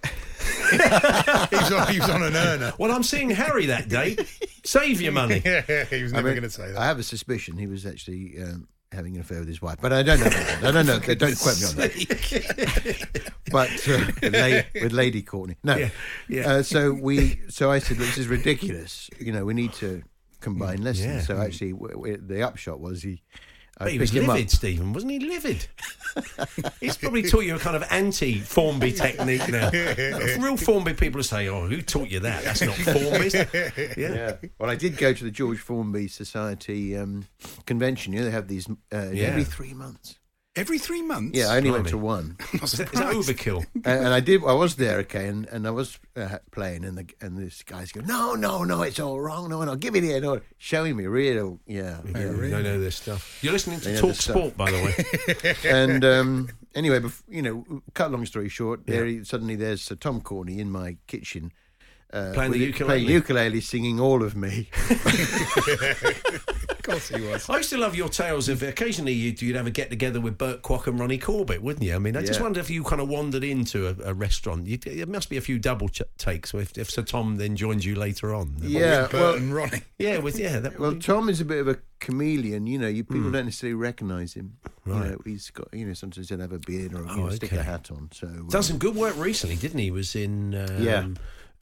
he, 0.71 0.77
was 0.77 1.71
on, 1.71 1.87
he 1.93 1.99
was 1.99 2.09
on 2.09 2.23
an 2.23 2.35
earner. 2.35 2.73
well, 2.77 2.91
I'm 2.91 3.03
seeing 3.03 3.29
Harry 3.29 3.67
that 3.67 3.87
day. 3.89 4.17
Save 4.65 5.01
your 5.01 5.11
money. 5.13 5.41
Yeah, 5.45 5.85
he 5.85 6.03
was 6.03 6.13
I 6.13 6.17
mean, 6.17 6.33
going 6.33 6.41
to 6.41 6.49
say 6.49 6.71
that. 6.71 6.77
I 6.77 6.85
have 6.85 6.99
a 6.99 7.03
suspicion 7.03 7.57
he 7.57 7.67
was 7.67 7.85
actually 7.85 8.41
um, 8.41 8.67
having 8.91 9.15
an 9.15 9.21
affair 9.21 9.39
with 9.39 9.47
his 9.47 9.61
wife, 9.61 9.77
but 9.81 9.93
I 9.93 10.03
don't 10.03 10.19
know. 10.19 10.29
That. 10.29 10.63
I 10.63 10.71
don't 10.71 10.85
know. 10.85 10.99
don't 10.99 11.39
quote 11.39 11.59
me 11.59 11.65
on 11.67 11.75
that. 11.75 13.21
but 13.51 13.69
uh, 13.87 14.11
with, 14.21 14.33
la- 14.33 14.81
with 14.81 14.91
Lady 14.91 15.21
Courtenay. 15.21 15.57
No. 15.63 15.75
Yeah, 15.75 15.89
yeah. 16.27 16.49
Uh, 16.51 16.63
so 16.63 16.91
we. 16.93 17.39
So 17.49 17.71
I 17.71 17.79
said, 17.79 17.97
"This 17.97 18.17
is 18.17 18.27
ridiculous. 18.27 19.09
You 19.19 19.31
know, 19.31 19.45
we 19.45 19.53
need 19.53 19.73
to 19.73 20.01
combine 20.41 20.81
lessons." 20.81 21.05
Yeah. 21.05 21.21
So 21.21 21.37
actually, 21.39 21.71
w- 21.73 21.93
w- 21.93 22.17
the 22.17 22.41
upshot 22.41 22.79
was 22.79 23.03
he. 23.03 23.21
I 23.77 23.83
But 23.85 23.91
he 23.93 23.99
was 23.99 24.11
picked 24.11 24.23
him 24.23 24.29
up. 24.29 24.35
livid, 24.37 24.51
Stephen, 24.51 24.93
wasn't 24.93 25.11
he? 25.11 25.19
Livid. 25.19 25.67
He's 26.79 26.95
probably 26.95 27.23
taught 27.23 27.43
you 27.43 27.55
a 27.55 27.59
kind 27.59 27.75
of 27.75 27.83
anti-Formby 27.91 28.93
technique 28.93 29.49
now. 29.49 29.69
Real 30.39 30.55
Formby 30.55 30.93
people 30.93 31.17
will 31.19 31.23
say, 31.23 31.49
"Oh, 31.49 31.67
who 31.67 31.81
taught 31.81 32.07
you 32.09 32.21
that? 32.21 32.43
That's 32.45 32.61
not 32.61 32.75
Formby." 32.75 33.29
Yeah. 34.01 34.13
Yeah. 34.13 34.35
Well, 34.57 34.69
I 34.69 34.75
did 34.75 34.95
go 34.97 35.11
to 35.11 35.23
the 35.23 35.31
George 35.31 35.59
Formby 35.59 36.07
Society 36.07 36.95
um, 36.95 37.27
convention. 37.65 38.13
You 38.13 38.19
know, 38.19 38.25
they 38.25 38.31
have 38.31 38.47
these 38.47 38.67
uh, 38.69 39.09
Yeah. 39.11 39.25
every 39.27 39.43
three 39.43 39.73
months. 39.73 40.19
Every 40.55 40.77
three 40.77 41.01
months? 41.01 41.37
Yeah, 41.37 41.47
I 41.47 41.57
only 41.57 41.71
went 41.71 41.89
to 41.89 41.97
one. 41.97 42.37
Is 42.53 42.71
that, 42.73 42.93
is 42.93 42.99
that 42.99 43.13
overkill? 43.13 43.65
and, 43.75 43.85
and 43.85 44.07
I 44.07 44.21
did. 44.21 44.41
I 44.45 44.53
was 44.53 44.75
there, 44.75 44.99
okay, 44.99 45.27
and, 45.27 45.45
and 45.47 45.67
I 45.67 45.71
was 45.71 45.99
uh, 46.15 46.37
playing, 46.51 46.85
and 46.85 46.97
the 46.97 47.05
and 47.19 47.37
this 47.37 47.61
guy's 47.63 47.91
going, 47.91 48.07
no, 48.07 48.35
no, 48.35 48.63
no, 48.63 48.81
it's 48.81 48.99
all 48.99 49.19
wrong, 49.19 49.49
no, 49.49 49.63
no, 49.65 49.75
give 49.75 49.95
it 49.97 50.03
here, 50.03 50.21
no, 50.21 50.39
showing 50.57 50.95
me 50.95 51.07
real, 51.07 51.59
yeah, 51.67 51.99
Yeah, 52.05 52.19
yeah. 52.19 52.31
you 52.31 52.49
don't 52.49 52.63
know 52.63 52.79
this 52.79 52.95
stuff. 52.95 53.37
You're 53.41 53.51
listening 53.51 53.81
to 53.81 53.97
Talk 53.97 54.07
this 54.09 54.19
stuff. 54.23 54.37
Sport, 54.37 54.57
by 54.57 54.71
the 54.71 54.77
way. 54.83 55.55
and 55.69 56.05
um, 56.05 56.49
anyway, 56.73 56.99
bef- 56.99 57.23
you 57.27 57.41
know, 57.41 57.81
cut 57.93 58.11
long 58.11 58.25
story 58.25 58.47
short, 58.47 58.87
there 58.87 59.05
he, 59.05 59.25
suddenly 59.25 59.55
there's 59.55 59.81
Sir 59.81 59.95
Tom 59.95 60.21
Courtenay 60.21 60.59
in 60.59 60.71
my 60.71 60.95
kitchen. 61.07 61.51
Uh, 62.15 62.31
Playing 62.33 62.51
the 62.53 62.59
with 62.59 62.61
it- 62.61 62.67
ukulele. 62.67 62.99
playing 63.03 63.09
ukulele, 63.13 63.61
singing 63.61 63.99
all 63.99 64.23
of 64.23 64.35
me. 64.37 64.69
Of 66.69 66.81
course 66.83 67.09
he 67.09 67.19
was. 67.21 67.49
I 67.49 67.57
used 67.57 67.71
to 67.71 67.77
love 67.77 67.95
your 67.95 68.09
tales 68.09 68.47
of 68.47 68.61
occasionally 68.63 69.11
you'd, 69.13 69.41
you'd 69.41 69.55
have 69.55 69.65
a 69.67 69.71
get 69.71 69.89
together 69.89 70.21
with 70.21 70.37
Burt 70.37 70.61
Kwouk 70.61 70.85
and 70.87 70.99
Ronnie 70.99 71.17
Corbett, 71.17 71.61
wouldn't 71.61 71.83
you? 71.83 71.95
I 71.95 71.99
mean, 71.99 72.15
I 72.15 72.21
just 72.21 72.39
Yeah. 72.39 72.43
wonder 72.43 72.59
if 72.59 72.69
you 72.69 72.83
kind 72.83 73.01
of 73.01 73.09
wandered 73.09 73.43
into 73.43 73.87
a, 73.87 74.11
a 74.11 74.13
restaurant. 74.13 74.67
You, 74.67 74.77
there 74.77 75.05
must 75.07 75.29
be 75.29 75.37
a 75.37 75.41
few 75.41 75.57
double 75.57 75.89
ch- 75.89 76.03
takes 76.17 76.53
if, 76.53 76.77
if 76.77 76.89
Sir 76.91 77.01
Tom 77.01 77.37
then 77.37 77.55
joins 77.55 77.85
you 77.85 77.95
later 77.95 78.33
on. 78.35 78.55
Yeah, 78.61 79.07
Burt 79.07 79.13
well, 79.13 79.33
and 79.35 79.53
Ronnie. 79.53 79.81
Yeah, 79.97 80.19
with 80.19 80.37
yeah. 80.39 80.59
That 80.59 80.79
well, 80.79 80.91
be- 80.91 80.99
Tom 80.99 81.27
is 81.27 81.41
a 81.41 81.45
bit 81.45 81.59
of 81.59 81.67
a 81.67 81.79
chameleon. 81.99 82.67
You 82.67 82.77
know, 82.77 82.87
you 82.87 83.03
people 83.03 83.31
don't 83.31 83.45
necessarily 83.45 83.73
recognise 83.75 84.33
him. 84.35 84.57
Right. 84.85 85.05
You 85.05 85.09
know, 85.11 85.17
he's 85.25 85.49
got, 85.49 85.67
you 85.73 85.85
know, 85.87 85.93
sometimes 85.93 86.29
he'll 86.29 86.39
have 86.39 86.51
a 86.53 86.59
beard 86.59 86.93
or 86.93 86.99
you 87.01 87.07
Oh, 87.09 87.15
know, 87.25 87.29
stick 87.31 87.51
a 87.53 87.63
hat 87.63 87.89
on. 87.91 88.09
So 88.13 88.27
done 88.49 88.61
some 88.63 88.77
good 88.77 88.95
work 88.95 89.17
recently, 89.17 89.55
didn't 89.55 89.79
he? 89.79 89.85
He 89.85 89.91
was 89.91 90.15
in 90.15 90.53
um, 90.53 90.83
Yeah. 90.83 91.07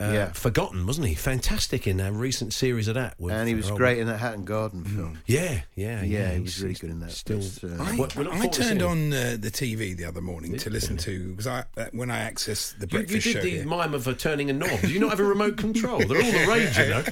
Uh, 0.10 0.14
Yeah. 0.14 0.32
Forgotten, 0.34 0.86
wasn't 0.86 1.08
he? 1.08 1.16
Fantastic 1.16 1.88
in 1.88 2.00
a 2.00 2.12
recent 2.12 2.54
series 2.54 2.88
of 2.88 2.96
that. 2.96 3.16
with- 3.20 3.34
and 3.34 3.48
he 3.48 3.56
was 3.56 3.70
oh, 3.72 3.76
great 3.78 3.98
in 4.00 4.08
that 4.08 4.18
Hatton 4.20 4.44
Garden 4.46 4.84
film. 4.84 5.20
Yeah, 5.26 5.62
yeah, 5.76 6.02
yeah. 6.04 6.04
Yeah, 6.04 6.32
he 6.34 6.40
was 6.42 6.62
really 6.62 6.76
good 6.76 6.90
in 6.90 7.00
that. 7.00 7.12
Still, 7.12 7.38
It's, 7.40 7.64
uh, 7.64 7.78
I, 7.80 7.96
Well, 7.96 8.32
I 8.32 8.48
turned 8.48 8.82
on 8.82 9.14
uh, 9.14 9.38
the 9.40 9.50
TV 9.52 9.96
the 9.96 10.06
other 10.06 10.22
morning 10.22 10.58
to 10.58 10.70
listen 10.70 10.98
to 10.98 11.30
because 11.30 11.48
I 11.48 11.64
uh, 11.78 11.86
when 11.92 12.12
I 12.12 12.30
accessed 12.30 12.80
the 12.80 12.88
you, 12.88 13.00
you 13.00 13.06
breakfast 13.06 13.24
did 13.26 13.34
show. 13.34 13.42
the 13.42 13.50
here- 13.50 13.66
mime 13.66 13.94
of 13.94 14.18
turning 14.18 14.50
a 14.50 14.54
knob. 14.54 14.82
Do 14.82 14.90
you 14.92 15.00
not 15.00 15.12
have 15.12 15.20
a 15.20 15.24
remote 15.24 15.58
control? 15.58 16.00
They're 16.00 16.22
all 16.24 16.32
the 16.32 16.46
rage, 16.50 16.78
you 16.78 16.90
know. 16.90 17.04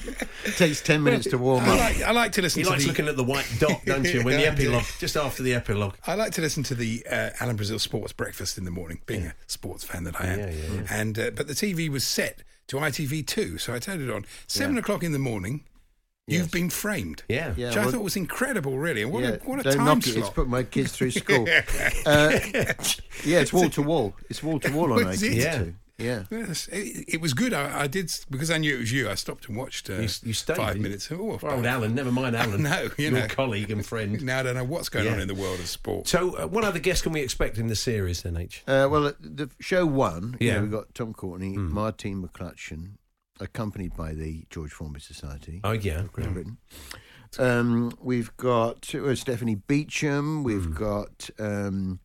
It 0.44 0.56
takes 0.56 0.80
ten 0.80 1.02
minutes 1.02 1.28
to 1.30 1.38
warm 1.38 1.64
I 1.64 1.68
up. 1.72 1.78
like 1.78 2.02
I 2.02 2.10
like 2.12 2.32
to 2.32 2.42
listen 2.42 2.60
He 2.60 2.64
to 2.64 2.70
likes 2.70 2.82
the 2.82 2.88
looking 2.88 3.08
at 3.08 3.16
the 3.16 3.24
white 3.24 3.48
dot, 3.58 3.80
don't 3.86 4.04
you? 4.12 4.22
When 4.24 4.36
the 4.36 4.42
Yeah, 4.42 4.52
I 4.52 4.54
do. 4.54 4.62
epilogue, 4.64 4.84
just 4.98 5.16
after 5.16 5.42
the 5.42 5.54
epilogue. 5.54 5.94
I 6.06 6.14
like 6.14 6.32
to 6.32 6.40
listen 6.40 6.62
to 6.64 6.74
the 6.74 7.04
uh, 7.10 7.30
Alan 7.40 7.56
Brazil 7.56 7.78
Sports 7.78 8.12
Breakfast 8.12 8.58
in 8.58 8.64
the 8.64 8.70
morning, 8.70 9.00
being 9.06 9.26
a 9.26 9.34
sports 9.46 9.84
fan 9.84 10.04
that 10.04 10.20
I 10.20 10.26
am. 10.26 10.38
Yeah, 10.38 10.50
yeah, 10.50 10.74
yeah. 10.74 10.80
And 10.90 11.18
uh, 11.18 11.30
but 11.34 11.46
the 11.46 11.54
TV 11.54 11.88
was 11.88 12.06
set 12.06 12.42
to 12.68 12.76
ITV 12.76 13.26
two, 13.26 13.58
so 13.58 13.74
I 13.74 13.78
turned 13.78 14.02
it 14.02 14.10
on 14.10 14.24
seven 14.46 14.78
o'clock 14.78 15.02
in 15.02 15.12
the 15.12 15.18
morning. 15.18 15.64
You've 16.28 16.52
been 16.52 16.70
framed. 16.70 17.24
Yeah. 17.28 17.52
Yeah, 17.56 17.68
Which 17.68 17.76
I 17.76 17.80
well- 17.82 17.90
thought 17.92 18.02
was 18.04 18.16
incredible, 18.16 18.78
really. 18.78 19.02
And 19.02 19.12
what 19.12 19.24
yeah, 19.24 19.30
a 19.30 19.38
what 19.40 19.58
a 19.60 19.62
don't 19.64 19.76
time 19.76 19.84
knock 19.86 19.98
it. 19.98 20.04
slot. 20.12 20.18
It's 20.18 20.28
put 20.30 20.48
my 20.48 20.62
kids 20.62 20.92
through 20.92 21.10
school. 21.22 21.46
uh, 22.06 22.38
yeah, 23.24 23.40
it's 23.40 23.52
wall 23.52 23.68
to 23.70 23.82
wall. 23.82 24.14
It's 24.30 24.42
wall 24.42 24.60
to 24.60 24.72
wall 24.72 24.92
on 24.92 25.04
Was 25.04 25.22
it? 25.22 25.32
eighty-two. 25.32 25.74
Yeah. 26.02 26.24
Yes, 26.30 26.68
it, 26.68 27.04
it 27.08 27.20
was 27.20 27.32
good. 27.34 27.52
I, 27.54 27.82
I 27.82 27.86
did 27.86 28.12
because 28.30 28.50
I 28.50 28.58
knew 28.58 28.74
it 28.76 28.80
was 28.80 28.92
you. 28.92 29.08
I 29.08 29.14
stopped 29.14 29.48
and 29.48 29.56
watched 29.56 29.88
uh, 29.88 29.94
You, 29.94 30.08
you 30.24 30.32
stayed. 30.32 30.56
five 30.56 30.76
you- 30.76 30.82
minutes. 30.82 31.10
Oh, 31.12 31.38
Poor 31.40 31.50
old 31.50 31.64
Alan, 31.66 31.94
never 31.94 32.10
mind 32.12 32.36
Alan. 32.42 32.62
No, 32.64 32.82
you 32.98 33.04
your 33.10 33.12
know. 33.12 33.26
colleague 33.28 33.70
and 33.70 33.84
friend. 33.86 34.22
Now 34.22 34.40
I 34.40 34.42
don't 34.42 34.54
know 34.56 34.64
what's 34.64 34.88
going 34.88 35.06
Yeah. 35.06 35.12
on 35.12 35.20
in 35.20 35.28
the 35.28 35.34
world 35.34 35.60
of 35.60 35.66
sport. 35.68 36.08
So, 36.08 36.36
uh, 36.36 36.46
what 36.46 36.64
other 36.64 36.78
guests 36.78 37.02
can 37.02 37.12
we 37.12 37.20
expect 37.20 37.58
in 37.58 37.68
the 37.68 37.76
series 37.76 38.22
then, 38.22 38.36
H? 38.36 38.62
Uh, 38.66 38.88
well, 38.90 39.06
uh, 39.06 39.12
the 39.20 39.48
show 39.60 39.86
one, 39.86 40.36
Yeah. 40.40 40.54
yeah, 40.54 40.60
we've 40.62 40.70
got 40.70 40.94
Tom 40.94 41.12
Courtenay, 41.14 41.56
Mm. 41.56 41.70
Martine 41.70 42.22
McCutcheon, 42.22 42.96
accompanied 43.40 43.96
by 43.96 44.12
the 44.12 44.44
George 44.50 44.72
Formby 44.72 45.00
Society. 45.00 45.60
Oh, 45.64 45.72
yeah. 45.72 46.00
of 46.00 46.12
Great 46.12 46.32
Britain. 46.32 46.58
Um, 47.38 47.92
we've 48.00 48.36
got 48.36 48.94
uh, 48.94 49.14
Stephanie 49.14 49.54
Beacham. 49.56 50.42
We've 50.44 50.64
Hmm. 50.64 50.72
got. 50.74 51.30
Um, 51.38 52.00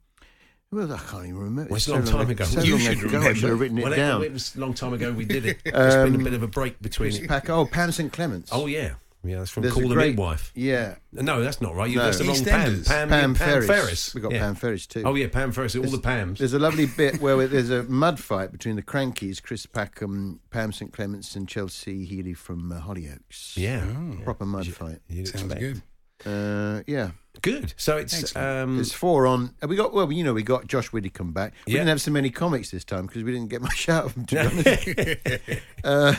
well, 0.71 0.91
I 0.93 0.97
can't 0.97 1.23
even 1.25 1.37
remember. 1.37 1.69
Well, 1.69 1.77
it's 1.77 1.87
a 1.87 1.93
long 1.93 2.03
time 2.05 2.29
ago. 2.29 2.43
So 2.45 2.61
You 2.61 2.73
long 2.73 2.79
should 2.81 2.91
ago, 2.97 3.05
remember. 3.07 3.29
I 3.29 3.33
should 3.33 3.49
have 3.49 3.59
written 3.59 3.77
it 3.77 3.83
well, 3.83 3.95
down. 3.95 4.23
It 4.23 4.33
was 4.33 4.55
a 4.55 4.59
long 4.59 4.73
time 4.73 4.93
ago 4.93 5.11
we 5.11 5.25
did 5.25 5.45
it. 5.45 5.57
It's 5.65 5.71
been 5.95 6.13
a 6.15 6.17
Um, 6.17 6.23
bit 6.23 6.33
of 6.33 6.43
a 6.43 6.47
break 6.47 6.81
between 6.81 7.09
Chris 7.11 7.21
it. 7.23 7.27
Packer- 7.27 7.53
oh, 7.53 7.65
Pam 7.65 7.91
St 7.91 8.11
Clements. 8.11 8.49
Oh, 8.51 8.65
yeah. 8.65 8.95
Yeah, 9.23 9.39
that's 9.39 9.49
from 9.49 9.63
There's 9.63 9.73
Call 9.73 9.89
the 9.89 9.95
great- 9.95 10.11
Midwife. 10.11 10.51
Yeah. 10.55 10.95
No, 11.11 11.41
that's 11.41 11.59
not 11.59 11.75
right. 11.75 11.89
You 11.89 11.97
No. 11.97 12.03
that's 12.05 12.19
the 12.19 12.23
wrong 12.25 12.45
Pam. 12.45 12.83
Pam, 12.83 13.09
Pam, 13.09 13.33
Pam 13.35 13.61
Ferris. 13.63 14.13
We've 14.13 14.21
got 14.23 14.31
Yeah. 14.31 14.39
Pam 14.39 14.55
Ferris 14.55 14.85
too. 14.87 15.03
Oh, 15.05 15.15
yeah, 15.15 15.27
Pam 15.27 15.51
Ferris. 15.51 15.75
All 15.75 15.83
the 15.83 15.97
Pams. 15.97 16.37
There's 16.37 16.53
a 16.53 16.59
lovely 16.59 16.85
bit 16.97 17.19
where 17.19 17.45
there's 17.47 17.69
a 17.71 17.83
mud 17.83 18.19
fight 18.19 18.51
between 18.51 18.75
the 18.75 18.83
Crankies, 18.83 19.41
Chris 19.41 19.65
Packham, 19.65 20.39
Pam 20.51 20.71
St 20.71 20.93
Clements, 20.93 21.35
and 21.35 21.47
Chelsee 21.47 22.05
Healey 22.07 22.33
from 22.35 22.71
uh, 22.71 22.79
Hollyoaks. 22.79 23.57
Yeah. 23.57 23.83
Proper 24.23 24.45
mud 24.45 24.67
fight. 24.67 24.99
Sounds 25.09 25.29
expect. 25.31 25.59
good. 25.59 25.81
Uh, 26.25 26.83
yeah. 26.87 27.11
Good. 27.51 27.73
So 27.77 27.97
it's 27.97 28.35
um, 28.35 28.75
There's 28.75 28.91
four 28.93 29.27
on. 29.27 29.53
uh, 29.63 29.67
We 29.67 29.75
got 29.75 29.93
well, 29.93 30.11
you 30.11 30.23
know, 30.23 30.33
we 30.33 30.43
got 30.43 30.67
Josh 30.67 30.91
Widdicombe 30.91 31.31
back. 31.33 31.53
We 31.65 31.73
Yeah. 31.73 31.79
didn't 31.79 31.89
have 31.89 32.01
so 32.01 32.11
many 32.11 32.29
comics 32.29 32.71
this 32.71 32.83
time 32.85 33.05
because 33.07 33.23
we 33.23 33.31
didn't 33.31 33.49
get 33.49 33.61
much 33.61 33.89
out 33.89 34.05
of 34.05 34.13
them. 34.15 34.25
To 34.27 34.35
be 34.35 34.41
honest. 34.41 35.61
uh, 35.83 36.15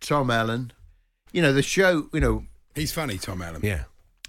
Tom 0.00 0.30
Allen, 0.30 0.72
you 1.32 1.42
know 1.42 1.52
the 1.52 1.62
show. 1.62 2.08
You 2.12 2.20
know 2.20 2.44
He's 2.74 2.92
funny, 2.92 3.18
Tom 3.18 3.42
Allen. 3.42 3.60
yeah. 3.64 3.84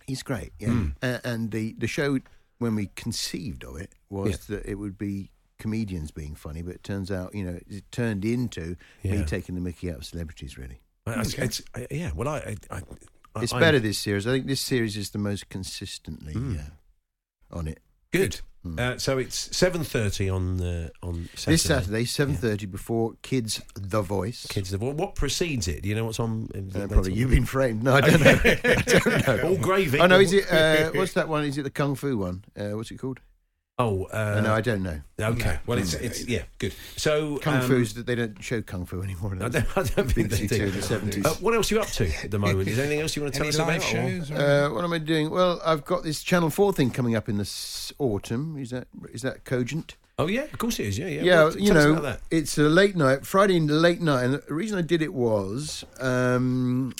he's 0.07 0.23
great. 0.23 0.51
Yeah, 0.59 0.69
Mm. 0.69 0.95
A- 1.01 1.21
and 1.27 1.51
the 1.51 1.73
the 1.77 1.87
show 1.87 2.19
when 2.59 2.75
we 2.75 2.89
conceived 2.95 3.63
of 3.63 3.77
it 3.77 3.91
was 4.09 4.45
that 4.47 4.65
it 4.65 4.75
would 4.75 4.97
be 4.97 5.31
comedians 5.59 6.11
being 6.11 6.35
funny, 6.35 6.61
but 6.61 6.75
it 6.75 6.83
turns 6.83 7.11
out 7.11 7.33
you 7.33 7.43
know 7.45 7.59
it 7.69 7.83
turned 7.91 8.25
into 8.25 8.75
me 9.03 9.23
taking 9.25 9.55
the 9.55 9.61
Mickey 9.61 9.89
out 9.89 9.97
of 9.97 10.05
celebrities. 10.05 10.57
Really, 10.57 10.81
I- 11.05 11.21
It's, 11.21 11.33
it's, 11.35 11.61
uh, 11.75 11.81
yeah. 11.89 12.11
Well, 12.13 12.27
I, 12.27 12.37
I, 12.37 12.77
I 12.77 12.81
it's 13.37 13.53
I- 13.53 13.59
better 13.59 13.79
this 13.79 13.97
series. 13.99 14.27
I 14.27 14.31
think 14.31 14.47
this 14.47 14.61
series 14.61 14.97
is 14.97 15.11
the 15.11 15.19
most 15.19 15.49
consistently 15.49 16.33
Mm. 16.33 16.59
uh, 16.59 17.57
on 17.57 17.67
it. 17.67 17.79
Good. 18.11 18.41
Uh, 18.77 18.95
so 18.97 19.17
it's 19.17 19.55
seven 19.57 19.83
thirty 19.83 20.29
on 20.29 20.61
uh, 20.61 20.89
on 21.01 21.27
Saturday. 21.33 21.53
This 21.53 21.63
Saturday, 21.63 22.05
seven 22.05 22.35
thirty, 22.35 22.67
before 22.67 23.13
Kids 23.23 23.59
The 23.73 24.03
Voice. 24.03 24.45
Kids, 24.49 24.69
the 24.69 24.77
Vo- 24.77 24.91
what 24.91 25.15
precedes 25.15 25.67
it? 25.67 25.81
Do 25.81 25.89
you 25.89 25.95
know 25.95 26.05
what's 26.05 26.19
on? 26.19 26.47
Uh, 26.75 26.85
probably 26.87 27.13
you've 27.13 27.31
been 27.31 27.45
framed. 27.45 27.81
No, 27.81 27.95
I 27.95 28.01
don't 28.01 28.21
know. 28.21 28.39
I 28.43 28.83
don't 28.85 29.27
know. 29.27 29.49
All 29.49 29.57
gravy. 29.57 29.99
Oh 29.99 30.05
no, 30.05 30.19
is 30.19 30.31
it? 30.33 30.51
Uh, 30.51 30.91
what's 30.93 31.13
that 31.13 31.27
one? 31.27 31.43
Is 31.45 31.57
it 31.57 31.63
the 31.63 31.71
kung 31.71 31.95
fu 31.95 32.15
one? 32.17 32.43
Uh, 32.55 32.71
what's 32.77 32.91
it 32.91 32.97
called? 32.99 33.19
Oh, 33.81 34.03
uh, 34.11 34.41
no, 34.41 34.53
I 34.53 34.61
don't 34.61 34.83
know. 34.83 35.01
Okay. 35.19 35.57
Well, 35.65 35.79
it's 35.79 35.95
it's 35.95 36.27
yeah, 36.27 36.43
good. 36.59 36.73
So 36.97 37.37
Kung 37.39 37.55
um, 37.55 37.61
fu's 37.67 37.95
that 37.95 38.05
they 38.05 38.15
don't 38.15 38.41
show 38.43 38.61
kung 38.61 38.85
fu 38.85 39.01
anymore. 39.01 39.35
I 39.41 39.49
don't, 39.49 39.77
I 39.77 39.83
don't 39.83 40.11
think 40.11 40.29
they 40.29 40.45
do. 40.45 40.65
In 40.65 40.71
the 40.71 40.81
seventies. 40.81 41.25
Uh, 41.25 41.33
what 41.35 41.55
else 41.55 41.71
are 41.71 41.75
you 41.75 41.81
up 41.81 41.87
to 41.87 42.07
at 42.23 42.29
the 42.29 42.37
moment? 42.37 42.67
Is 42.67 42.77
there 42.77 42.85
anything 42.85 43.01
else 43.01 43.15
you 43.15 43.23
want 43.23 43.33
to 43.33 43.39
tell 43.39 43.47
Any 43.47 43.77
us 43.77 43.91
about? 43.91 44.27
shows? 44.27 44.31
Uh, 44.31 44.69
what 44.71 44.83
am 44.83 44.93
I 44.93 44.99
doing? 44.99 45.31
Well, 45.31 45.59
I've 45.65 45.83
got 45.83 46.03
this 46.03 46.21
Channel 46.21 46.49
Four 46.51 46.73
thing 46.73 46.91
coming 46.91 47.15
up 47.15 47.27
in 47.27 47.37
the 47.37 47.93
autumn. 47.97 48.57
Is 48.57 48.69
that 48.69 48.87
is 49.11 49.23
that 49.23 49.45
cogent? 49.45 49.95
Oh 50.19 50.27
yeah, 50.27 50.43
of 50.43 50.57
course 50.59 50.79
it 50.79 50.85
is. 50.85 50.99
Yeah, 50.99 51.07
yeah. 51.07 51.21
Yeah, 51.23 51.43
Well, 51.45 51.57
you 51.57 51.73
know, 51.73 52.17
it's 52.29 52.57
a 52.59 52.63
late 52.63 52.95
night, 52.95 53.25
Friday 53.25 53.59
late 53.59 54.01
night, 54.01 54.23
and 54.23 54.33
the 54.35 54.53
reason 54.53 54.77
I 54.77 54.83
did 54.83 55.01
it 55.01 55.13
was 55.13 55.83
um, 55.99 56.93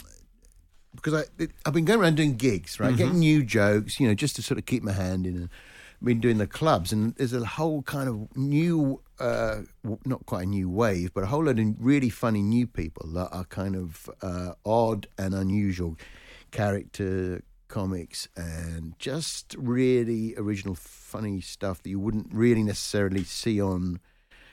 because 0.95 1.13
I 1.13 1.23
it, 1.37 1.51
I've 1.65 1.73
been 1.73 1.85
going 1.85 1.99
around 1.99 2.15
doing 2.15 2.35
gigs, 2.35 2.79
right, 2.79 2.95
getting 2.95 3.19
new 3.19 3.43
jokes, 3.43 3.99
you 3.99 4.07
know, 4.07 4.15
just 4.15 4.35
to 4.37 4.41
sort 4.41 4.57
of 4.57 4.65
keep 4.65 4.81
my 4.81 4.93
hand 4.93 5.27
in. 5.27 5.35
And 5.35 5.43
I've 5.43 5.49
been 6.03 6.19
doing 6.19 6.37
the 6.37 6.47
clubs, 6.47 6.91
and 6.91 7.15
there's 7.15 7.33
a 7.33 7.45
whole 7.45 7.83
kind 7.83 8.09
of 8.09 8.35
new, 8.35 9.01
uh, 9.19 9.61
not 10.05 10.25
quite 10.25 10.43
a 10.43 10.49
new 10.49 10.69
wave, 10.69 11.13
but 11.13 11.23
a 11.23 11.27
whole 11.27 11.45
lot 11.45 11.59
of 11.59 11.75
really 11.79 12.09
funny 12.09 12.41
new 12.41 12.67
people 12.67 13.07
that 13.13 13.29
are 13.31 13.45
kind 13.45 13.75
of 13.75 14.09
uh, 14.21 14.53
odd 14.65 15.07
and 15.17 15.33
unusual. 15.33 15.97
Character 16.51 17.43
comics 17.71 18.27
and 18.35 18.93
just 18.99 19.55
really 19.57 20.35
original 20.35 20.75
funny 20.75 21.39
stuff 21.39 21.81
that 21.81 21.89
you 21.89 21.99
wouldn't 21.99 22.27
really 22.33 22.63
necessarily 22.63 23.23
see 23.23 23.61
on 23.61 23.97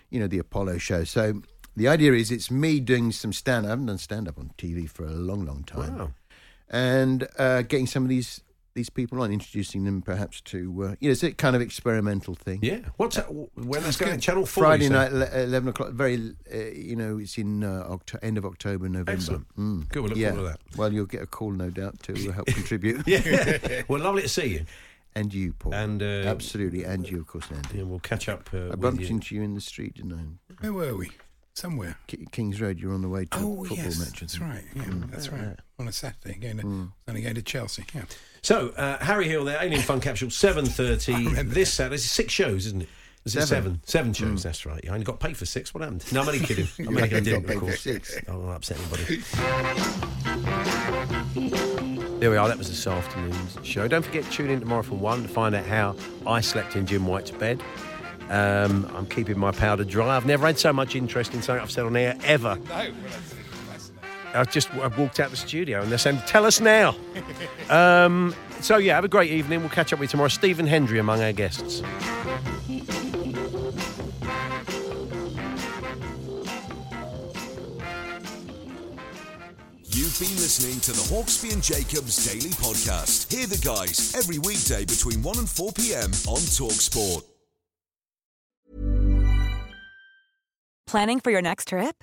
you 0.08 0.20
know 0.20 0.28
the 0.28 0.38
apollo 0.38 0.78
show. 0.78 1.02
So 1.02 1.42
the 1.76 1.88
idea 1.88 2.12
is 2.12 2.30
it's 2.30 2.50
me 2.50 2.80
doing 2.80 3.12
some 3.12 3.32
stand 3.32 3.66
i 3.66 3.70
haven't 3.70 3.86
done 3.86 3.98
stand 3.98 4.28
up 4.28 4.38
on 4.38 4.52
tv 4.56 4.88
for 4.88 5.04
a 5.04 5.10
long 5.10 5.44
long 5.44 5.64
time. 5.64 5.98
Wow. 5.98 6.10
and 6.70 7.26
uh, 7.38 7.62
getting 7.62 7.86
some 7.86 8.04
of 8.04 8.08
these 8.08 8.40
these 8.78 8.88
people 8.90 9.20
on 9.20 9.32
introducing 9.32 9.82
them 9.84 10.00
perhaps 10.00 10.40
to 10.40 10.58
uh, 10.84 10.94
you 11.00 11.08
know 11.08 11.12
it's 11.12 11.24
a 11.24 11.32
kind 11.32 11.56
of 11.56 11.62
experimental 11.62 12.34
thing 12.34 12.60
Yeah. 12.62 12.78
What's 12.96 13.16
that? 13.16 13.26
When 13.32 13.82
that's 13.82 13.96
going? 13.96 14.20
Channel 14.20 14.46
Four. 14.46 14.62
Friday 14.64 14.88
night, 14.88 15.12
ele- 15.12 15.42
eleven 15.42 15.68
o'clock. 15.70 15.90
Very, 15.92 16.34
uh, 16.54 16.56
you 16.90 16.94
know, 16.96 17.18
it's 17.18 17.36
in 17.38 17.64
uh, 17.64 17.84
Octo- 17.88 18.18
end 18.22 18.38
of 18.38 18.44
October, 18.44 18.88
November. 18.88 19.12
Excellent. 19.12 19.46
Mm. 19.56 19.88
Good, 19.88 20.00
we'll 20.02 20.10
look 20.10 20.18
yeah. 20.18 20.30
forward 20.30 20.52
to 20.52 20.58
that. 20.70 20.78
Well, 20.78 20.92
you'll 20.92 21.06
get 21.06 21.22
a 21.22 21.26
call, 21.26 21.50
no 21.50 21.70
doubt, 21.70 22.00
to 22.04 22.12
uh, 22.28 22.32
help 22.32 22.46
contribute. 22.60 23.06
Yeah. 23.06 23.82
well, 23.88 24.00
lovely 24.00 24.22
to 24.22 24.28
see 24.28 24.46
you. 24.46 24.64
and 25.16 25.34
you, 25.34 25.52
Paul. 25.54 25.74
And, 25.74 26.02
uh, 26.02 26.06
absolutely, 26.34 26.84
and 26.84 27.08
you, 27.08 27.18
of 27.20 27.26
course, 27.26 27.46
Andy. 27.50 27.78
Yeah, 27.78 27.82
we'll 27.84 27.98
catch 28.12 28.28
up. 28.28 28.48
Uh, 28.54 28.58
I 28.58 28.68
with 28.70 28.80
bumped 28.80 29.02
you. 29.02 29.08
into 29.08 29.34
you 29.34 29.42
in 29.42 29.54
the 29.54 29.60
street, 29.60 29.94
didn't 29.94 30.12
I? 30.14 30.62
Where 30.62 30.72
were 30.72 30.96
we? 30.96 31.10
Somewhere. 31.54 31.96
K- 32.06 32.24
Kings 32.30 32.60
Road. 32.60 32.78
You're 32.78 32.94
on 32.94 33.02
the 33.02 33.08
way 33.08 33.24
to 33.24 33.38
Oh 33.38 33.64
a 33.64 33.68
football 33.68 33.84
yes, 33.84 33.98
match. 33.98 34.20
That's 34.20 34.38
right. 34.38 34.64
Yeah, 34.76 34.82
Mm. 34.84 35.10
that's 35.10 35.28
right. 35.30 35.56
On 35.80 35.88
a 35.88 35.92
Saturday, 35.92 36.38
going 36.38 36.58
to 36.58 36.62
Mm. 36.64 36.90
going 37.06 37.34
to 37.34 37.42
Chelsea. 37.42 37.84
Yeah. 37.94 38.02
So 38.42 38.68
uh, 38.76 38.98
Harry 39.04 39.26
Hill 39.28 39.44
there, 39.44 39.58
Alien 39.60 39.82
Fun 39.82 40.00
Capsule, 40.00 40.30
seven 40.30 40.64
thirty 40.66 41.28
this 41.42 41.72
Saturday. 41.72 41.96
It's 41.96 42.04
six 42.04 42.32
shows, 42.32 42.66
isn't 42.66 42.82
it? 42.82 42.88
Is 43.24 43.34
it 43.36 43.42
Seven. 43.46 43.80
seven? 43.80 43.80
Seven 43.84 44.12
shows. 44.14 44.42
That's 44.42 44.64
right. 44.64 44.82
I 44.88 44.92
only 44.92 45.04
got 45.04 45.20
paid 45.20 45.36
for 45.36 45.44
six. 45.44 45.74
What 45.74 45.82
happened? 45.82 46.04
No, 46.12 46.22
I'm 46.22 46.28
only 46.28 46.40
kidding. 46.40 46.66
I'm 46.78 46.88
only 46.88 47.02
You 47.02 47.08
kidding. 47.08 47.32
got 47.34 47.42
Of 47.42 47.46
paid 47.46 47.54
for 47.54 47.60
course. 47.60 47.80
six. 47.80 48.16
I 48.16 48.20
don't 48.20 48.46
want 48.46 48.62
to 48.62 48.74
upset 48.74 48.78
anybody. 48.78 49.22
There 52.20 52.30
we 52.30 52.36
are. 52.36 52.48
That 52.48 52.58
was 52.58 52.68
this 52.68 52.86
afternoon's 52.86 53.58
show. 53.64 53.86
Don't 53.86 54.04
forget 54.04 54.24
to 54.24 54.30
tune 54.30 54.50
in 54.50 54.60
tomorrow 54.60 54.82
for 54.82 54.94
one 54.94 55.22
to 55.22 55.28
find 55.28 55.54
out 55.54 55.66
how 55.66 55.94
I 56.26 56.40
slept 56.40 56.74
in 56.74 56.86
Jim 56.86 57.06
White's 57.06 57.30
bed. 57.30 57.62
Um, 58.30 58.90
I'm 58.94 59.06
keeping 59.06 59.38
my 59.38 59.52
powder 59.52 59.84
dry. 59.84 60.16
I've 60.16 60.26
never 60.26 60.46
had 60.46 60.58
so 60.58 60.72
much 60.72 60.94
interest 60.96 61.32
in 61.34 61.42
something 61.42 61.62
I've 61.62 61.70
said 61.70 61.84
on 61.86 61.96
air 61.96 62.16
ever. 62.24 62.56
No, 62.56 62.62
well, 62.64 62.76
that's 62.76 62.94
fascinating. 62.94 63.37
I 64.34 64.44
just 64.44 64.72
I 64.74 64.88
walked 64.88 65.20
out 65.20 65.30
the 65.30 65.36
studio 65.36 65.82
and 65.82 65.90
they're 65.90 65.98
saying, 65.98 66.20
"Tell 66.26 66.44
us 66.44 66.60
now." 66.60 66.96
um, 67.70 68.34
so 68.60 68.76
yeah, 68.76 68.94
have 68.94 69.04
a 69.04 69.08
great 69.08 69.30
evening. 69.30 69.60
We'll 69.60 69.70
catch 69.70 69.92
up 69.92 69.98
with 69.98 70.08
you 70.08 70.12
tomorrow. 70.12 70.28
Stephen 70.28 70.66
Hendry 70.66 70.98
among 70.98 71.22
our 71.22 71.32
guests. 71.32 71.82
You've 79.90 80.18
been 80.20 80.36
listening 80.36 80.80
to 80.80 80.92
the 80.92 81.14
Hawksbee 81.14 81.52
and 81.52 81.62
Jacobs 81.62 82.24
Daily 82.26 82.50
Podcast. 82.50 83.32
Hear 83.32 83.46
the 83.46 83.58
guys 83.58 84.14
every 84.14 84.38
weekday 84.38 84.84
between 84.84 85.22
1 85.22 85.38
and 85.38 85.48
4 85.48 85.72
p.m. 85.72 86.10
on 86.26 86.40
Talksport. 86.40 87.22
Planning 90.86 91.20
for 91.20 91.30
your 91.30 91.42
next 91.42 91.68
trip? 91.68 92.02